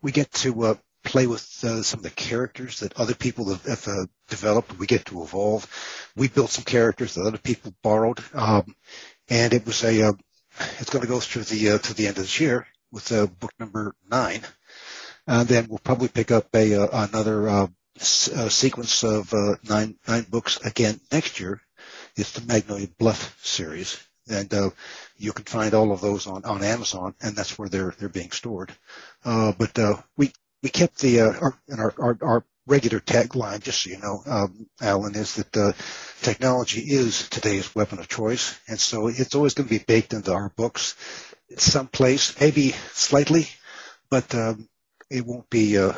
we 0.03 0.13
get 0.13 0.31
to 0.35 0.65
uh, 0.65 0.75
play 1.03 1.27
with 1.27 1.43
uh, 1.65 1.83
some 1.83 2.01
of 2.01 2.05
the 2.05 2.11
characters 2.11 2.81
that 2.81 2.99
other 2.99 3.15
people 3.15 3.49
have, 3.51 3.65
have 3.65 3.89
uh, 3.89 4.07
developed. 4.29 4.79
We 4.79 4.87
get 4.87 5.07
to 5.07 5.23
evolve. 5.23 5.67
We 6.17 6.29
built 6.29 6.51
some 6.51 6.65
characters 6.65 7.15
that 7.15 7.27
other 7.27 7.39
people 7.39 7.75
borrowed, 7.83 8.21
um, 8.35 8.75
and 9.29 9.53
it 9.53 9.67
was 9.67 9.83
a. 9.85 10.09
Uh, 10.09 10.13
it's 10.79 10.91
going 10.91 11.03
to 11.03 11.09
go 11.09 11.21
through 11.21 11.45
the 11.45 11.79
to 11.79 11.95
the 11.95 12.07
end 12.07 12.19
of 12.19 12.25
this 12.25 12.41
year 12.41 12.67
with 12.93 13.13
uh, 13.13 13.27
book 13.27 13.53
number 13.59 13.95
nine. 14.11 14.43
And 15.27 15.49
then 15.49 15.69
we'll 15.69 15.79
probably 15.79 16.09
pick 16.09 16.31
up 16.31 16.49
a 16.55 16.75
uh, 16.75 17.07
another 17.09 17.49
uh, 17.49 17.67
uh, 18.01 18.49
sequence 18.49 19.05
of 19.05 19.33
uh, 19.35 19.57
nine 19.69 19.97
nine 20.09 20.27
books 20.29 20.59
again 20.65 21.01
next 21.13 21.41
year. 21.41 21.61
It's 22.17 22.33
the 22.33 22.47
Magnolia 22.47 22.89
Bluff 22.99 23.39
series, 23.45 23.99
and 24.29 24.53
uh, 24.53 24.71
you 25.17 25.33
can 25.33 25.45
find 25.45 25.75
all 25.75 25.93
of 25.93 26.01
those 26.01 26.27
on, 26.27 26.45
on 26.45 26.63
Amazon, 26.63 27.15
and 27.21 27.37
that's 27.37 27.59
where 27.59 27.69
they're 27.69 27.95
they're 27.99 28.09
being 28.09 28.31
stored. 28.31 28.73
Uh, 29.25 29.53
but 29.53 29.79
uh, 29.79 29.97
we 30.17 30.33
we 30.63 30.69
kept 30.69 30.99
the 30.99 31.21
uh, 31.21 31.33
our, 31.41 31.55
our, 31.79 31.95
our 31.99 32.19
our 32.23 32.45
regular 32.67 33.01
tagline, 33.01 33.61
just 33.63 33.83
so 33.83 33.91
you 33.91 33.99
know, 33.99 34.23
um, 34.27 34.67
Alan, 34.81 35.15
is 35.17 35.35
that 35.37 35.57
uh, 35.57 35.73
technology 36.23 36.81
is 36.83 37.29
today's 37.29 37.75
weapon 37.75 37.99
of 37.99 38.09
choice, 38.09 38.59
and 38.69 38.79
so 38.79 39.09
it's 39.09 39.35
always 39.35 39.55
going 39.55 39.69
to 39.69 39.79
be 39.79 39.83
baked 39.85 40.13
into 40.13 40.33
our 40.33 40.51
books, 40.57 40.95
someplace, 41.57 42.39
maybe 42.41 42.71
slightly, 42.93 43.49
but 44.11 44.35
um, 44.35 44.69
it 45.11 45.25
won't 45.27 45.49
be. 45.51 45.79
Uh, 45.79 45.95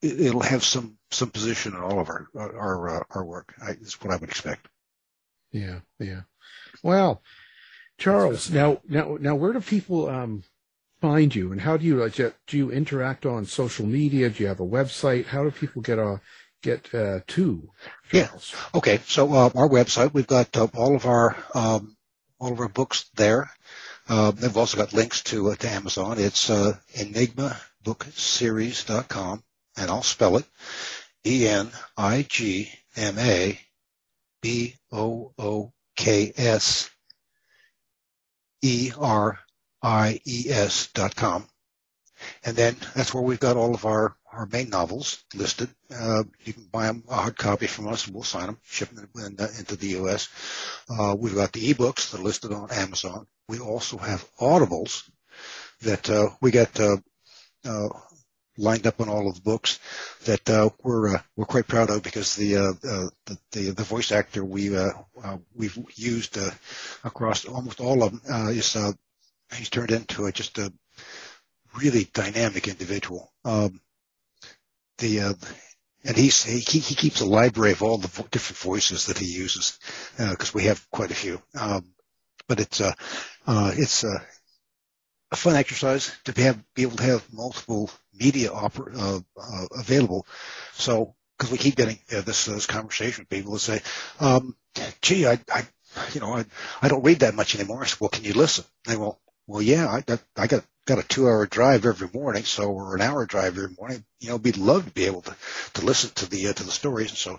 it- 0.00 0.20
it'll 0.20 0.40
have 0.42 0.64
some 0.64 0.98
some 1.10 1.30
position 1.30 1.74
in 1.74 1.80
all 1.80 2.00
of 2.00 2.08
our 2.08 2.26
our 2.34 2.88
uh, 2.88 3.02
our 3.10 3.24
work. 3.24 3.54
I, 3.62 3.70
is 3.72 4.00
what 4.00 4.12
I 4.12 4.16
would 4.16 4.30
expect. 4.30 4.66
Yeah, 5.52 5.80
yeah. 6.00 6.22
Well, 6.82 7.22
Charles, 7.98 8.50
now, 8.50 8.80
now, 8.88 9.16
now, 9.20 9.34
where 9.36 9.52
do 9.52 9.60
people 9.60 10.08
um, 10.08 10.42
find 11.02 11.34
you, 11.34 11.52
and 11.52 11.60
how 11.60 11.76
do 11.76 11.84
you 11.84 11.96
like, 11.96 12.14
do 12.14 12.56
you 12.56 12.70
interact 12.70 13.26
on 13.26 13.44
social 13.44 13.84
media? 13.84 14.30
Do 14.30 14.42
you 14.42 14.48
have 14.48 14.60
a 14.60 14.66
website? 14.66 15.26
How 15.26 15.42
do 15.42 15.50
people 15.50 15.82
get 15.82 15.98
uh, 15.98 16.16
get 16.62 16.94
uh, 16.94 17.20
to 17.26 17.68
Yeah. 18.12 18.28
Charles? 18.28 18.54
Okay, 18.74 19.00
so 19.06 19.30
uh, 19.34 19.50
our 19.54 19.68
website, 19.68 20.14
we've 20.14 20.28
got 20.28 20.56
uh, 20.56 20.68
all 20.74 20.94
of 20.94 21.04
our 21.04 21.36
um, 21.54 21.96
all 22.38 22.52
of 22.52 22.60
our 22.60 22.68
books 22.68 23.10
there. 23.16 23.50
Uh, 24.08 24.30
they've 24.30 24.56
also 24.56 24.76
got 24.78 24.92
links 24.92 25.22
to 25.24 25.50
uh, 25.50 25.56
to 25.56 25.68
Amazon. 25.68 26.18
It's 26.18 26.48
uh, 26.48 26.76
enigmabookseries.com, 26.94 29.42
and 29.76 29.90
I'll 29.90 30.02
spell 30.02 30.36
it: 30.36 30.44
E 31.26 31.48
N 31.48 31.70
I 31.96 32.22
G 32.28 32.70
M 32.96 33.18
A 33.18 33.58
B 34.40 34.76
O 34.92 35.32
O 35.38 35.72
K 35.96 36.32
S 36.36 36.88
E 38.62 38.92
R 38.96 39.40
I 39.82 40.20
E 40.26 40.46
S 40.50 40.88
dot 40.94 41.16
com. 41.16 41.46
And 42.44 42.56
then 42.56 42.76
that's 42.94 43.12
where 43.12 43.22
we've 43.22 43.40
got 43.40 43.56
all 43.56 43.74
of 43.74 43.84
our, 43.84 44.16
our 44.32 44.46
main 44.46 44.70
novels 44.70 45.24
listed. 45.34 45.68
Uh, 45.94 46.22
you 46.44 46.52
can 46.52 46.64
buy 46.64 46.86
them 46.86 47.02
a 47.08 47.16
hard 47.16 47.36
copy 47.36 47.66
from 47.66 47.88
us 47.88 48.06
and 48.06 48.14
we'll 48.14 48.22
sign 48.22 48.46
them, 48.46 48.58
ship 48.62 48.90
them 48.90 49.08
in, 49.16 49.36
uh, 49.40 49.48
into 49.58 49.76
the 49.76 49.88
U.S. 49.88 50.28
Uh, 50.88 51.16
we've 51.18 51.34
got 51.34 51.52
the 51.52 51.72
ebooks 51.72 52.10
that 52.10 52.20
are 52.20 52.24
listed 52.24 52.52
on 52.52 52.70
Amazon. 52.70 53.26
We 53.48 53.58
also 53.58 53.96
have 53.98 54.24
audibles 54.38 55.10
that 55.82 56.08
uh, 56.08 56.30
we 56.40 56.52
got 56.52 56.78
uh, 56.78 56.96
lined 58.56 58.86
up 58.86 59.00
on 59.00 59.08
all 59.08 59.28
of 59.28 59.34
the 59.34 59.40
books 59.40 59.80
that 60.24 60.72
we're 60.82 61.20
we're 61.36 61.44
quite 61.44 61.66
proud 61.66 61.90
of 61.90 62.02
because 62.02 62.36
the 62.36 62.54
the, 62.54 63.10
the 63.50 63.70
the 63.70 63.82
voice 63.82 64.12
actor 64.12 64.44
we 64.44 64.70
we've 65.54 65.78
used 65.96 66.38
across 67.02 67.46
almost 67.46 67.80
all 67.80 68.02
of 68.02 68.22
them 68.22 68.50
is 68.50 68.76
he's 69.54 69.70
turned 69.70 69.90
into 69.90 70.26
a, 70.26 70.32
just 70.32 70.58
a 70.58 70.72
really 71.76 72.08
dynamic 72.12 72.68
individual. 72.68 73.32
Um, 73.44 73.80
the 74.98 75.20
uh, 75.20 75.34
and 76.04 76.16
he's 76.16 76.42
he, 76.44 76.58
he 76.58 76.94
keeps 76.94 77.20
a 77.20 77.26
library 77.26 77.72
of 77.72 77.82
all 77.82 77.98
the 77.98 78.08
vo- 78.08 78.28
different 78.30 78.58
voices 78.58 79.06
that 79.06 79.18
he 79.18 79.26
uses 79.26 79.78
because 80.18 80.52
we 80.52 80.64
have 80.64 80.84
quite 80.90 81.10
a 81.10 81.14
few. 81.14 81.40
Um, 81.58 81.84
but 82.48 82.60
it's 82.60 82.80
uh, 82.80 82.92
uh, 83.46 83.72
it's 83.74 84.04
uh, 84.04 84.18
a 85.30 85.36
fun 85.36 85.56
exercise 85.56 86.12
to 86.24 86.32
be, 86.32 86.42
have, 86.42 86.62
be 86.74 86.82
able 86.82 86.96
to 86.96 87.02
have 87.02 87.32
multiple 87.32 87.90
media 88.14 88.50
oper- 88.50 88.94
uh, 88.96 89.20
uh, 89.40 89.66
available. 89.78 90.26
So 90.74 91.14
because 91.38 91.50
we 91.50 91.58
keep 91.58 91.76
getting 91.76 91.98
uh, 92.14 92.20
this 92.20 92.44
this 92.44 92.66
conversation, 92.66 93.22
with 93.22 93.30
people 93.30 93.52
will 93.52 93.58
say, 93.58 93.80
um, 94.20 94.56
"Gee, 95.00 95.26
I, 95.26 95.40
I 95.52 95.66
you 96.12 96.20
know 96.20 96.34
I 96.34 96.44
I 96.82 96.88
don't 96.88 97.04
read 97.04 97.20
that 97.20 97.34
much 97.34 97.54
anymore." 97.54 97.82
I 97.84 97.88
"Well, 98.00 98.10
can 98.10 98.24
you 98.24 98.34
listen?" 98.34 98.64
They 98.84 98.96
well, 98.96 99.20
well, 99.52 99.62
yeah, 99.62 99.86
I 99.86 100.00
got 100.00 100.22
I 100.36 100.46
got 100.46 100.64
got 100.86 100.98
a 100.98 101.02
two 101.02 101.26
hour 101.26 101.46
drive 101.46 101.84
every 101.84 102.08
morning, 102.12 102.44
so 102.44 102.72
or 102.72 102.94
an 102.96 103.02
hour 103.02 103.26
drive 103.26 103.58
every 103.58 103.76
morning. 103.78 104.02
You 104.18 104.30
know, 104.30 104.36
we'd 104.36 104.56
love 104.56 104.86
to 104.86 104.90
be 104.90 105.04
able 105.04 105.20
to 105.22 105.36
to 105.74 105.84
listen 105.84 106.10
to 106.14 106.30
the 106.30 106.48
uh, 106.48 106.52
to 106.54 106.64
the 106.64 106.70
stories, 106.70 107.10
and 107.10 107.18
so 107.18 107.38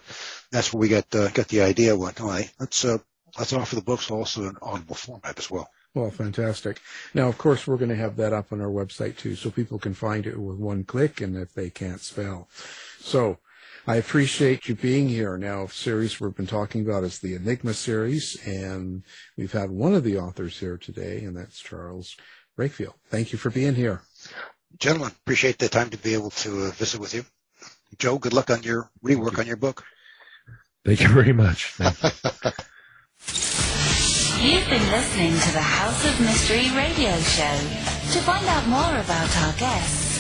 that's 0.52 0.72
where 0.72 0.82
we 0.82 0.90
got 0.90 1.14
uh, 1.16 1.30
got 1.30 1.48
the 1.48 1.62
idea. 1.62 1.98
Went, 1.98 2.22
all 2.22 2.28
right, 2.28 2.52
let's 2.60 2.86
uh, 2.86 3.00
let's 3.38 3.52
offer 3.52 3.76
the 3.76 3.82
books 3.82 4.12
also 4.12 4.44
in 4.44 4.58
audible 4.62 4.96
format 4.96 5.40
as 5.40 5.50
well. 5.50 5.68
Well, 5.96 6.12
fantastic. 6.12 6.82
Now, 7.16 7.30
of 7.30 7.38
course, 7.38 7.66
we're 7.66 7.78
going 7.78 7.90
to 7.90 7.96
have 7.96 8.16
that 8.18 8.34
up 8.34 8.54
on 8.54 8.62
our 8.62 8.70
website 8.70 9.18
too, 9.18 9.36
so 9.36 9.50
people 9.50 9.80
can 9.80 9.96
find 9.96 10.28
it 10.28 10.38
with 10.38 10.58
one 10.58 10.84
click, 10.84 11.20
and 11.20 11.36
if 11.36 11.54
they 11.54 11.72
can't 11.72 12.02
spell. 12.02 12.48
So, 13.00 13.40
I 13.86 13.98
appreciate 13.98 14.70
you 14.70 14.76
being 14.76 15.10
here. 15.10 15.38
Now, 15.38 15.68
series 15.68 16.20
we've 16.20 16.34
been 16.34 16.48
talking 16.48 16.82
about 16.82 17.04
is 17.04 17.20
the 17.20 17.36
Enigma 17.36 17.74
series, 17.74 18.38
and 18.46 19.04
we've 19.38 19.52
had 19.52 19.72
one 19.72 19.94
of 19.94 20.06
the 20.06 20.18
authors 20.18 20.58
here 20.58 20.78
today, 20.78 21.26
and 21.26 21.36
that's 21.36 21.60
Charles 21.60 22.16
Breakfield. 22.58 22.94
Thank 23.10 23.34
you 23.34 23.38
for 23.38 23.50
being 23.50 23.76
here. 23.76 24.02
Gentlemen, 24.80 25.12
appreciate 25.26 25.60
the 25.60 25.68
time 25.68 25.90
to 25.90 25.98
be 25.98 26.14
able 26.14 26.30
to 26.30 26.68
uh, 26.68 26.72
visit 26.72 27.02
with 27.02 27.14
you. 27.14 27.26
Joe, 28.00 28.18
good 28.18 28.34
luck 28.34 28.50
on 28.50 28.64
your 28.64 28.90
rework 29.04 29.38
on 29.38 29.48
your 29.48 29.58
book. 29.58 29.84
Thank 30.86 31.02
you 31.02 31.10
very 31.10 31.34
much. 31.34 31.78
You. 31.80 31.86
You've 34.44 34.70
been 34.70 34.92
listening 34.92 35.32
to 35.32 35.52
the 35.52 35.62
House 35.62 36.06
of 36.06 36.20
Mystery 36.22 36.70
radio 36.76 37.18
show. 37.20 37.58
To 38.12 38.20
find 38.20 38.46
out 38.48 38.68
more 38.68 39.00
about 39.00 39.38
our 39.38 39.54
guests, 39.54 40.13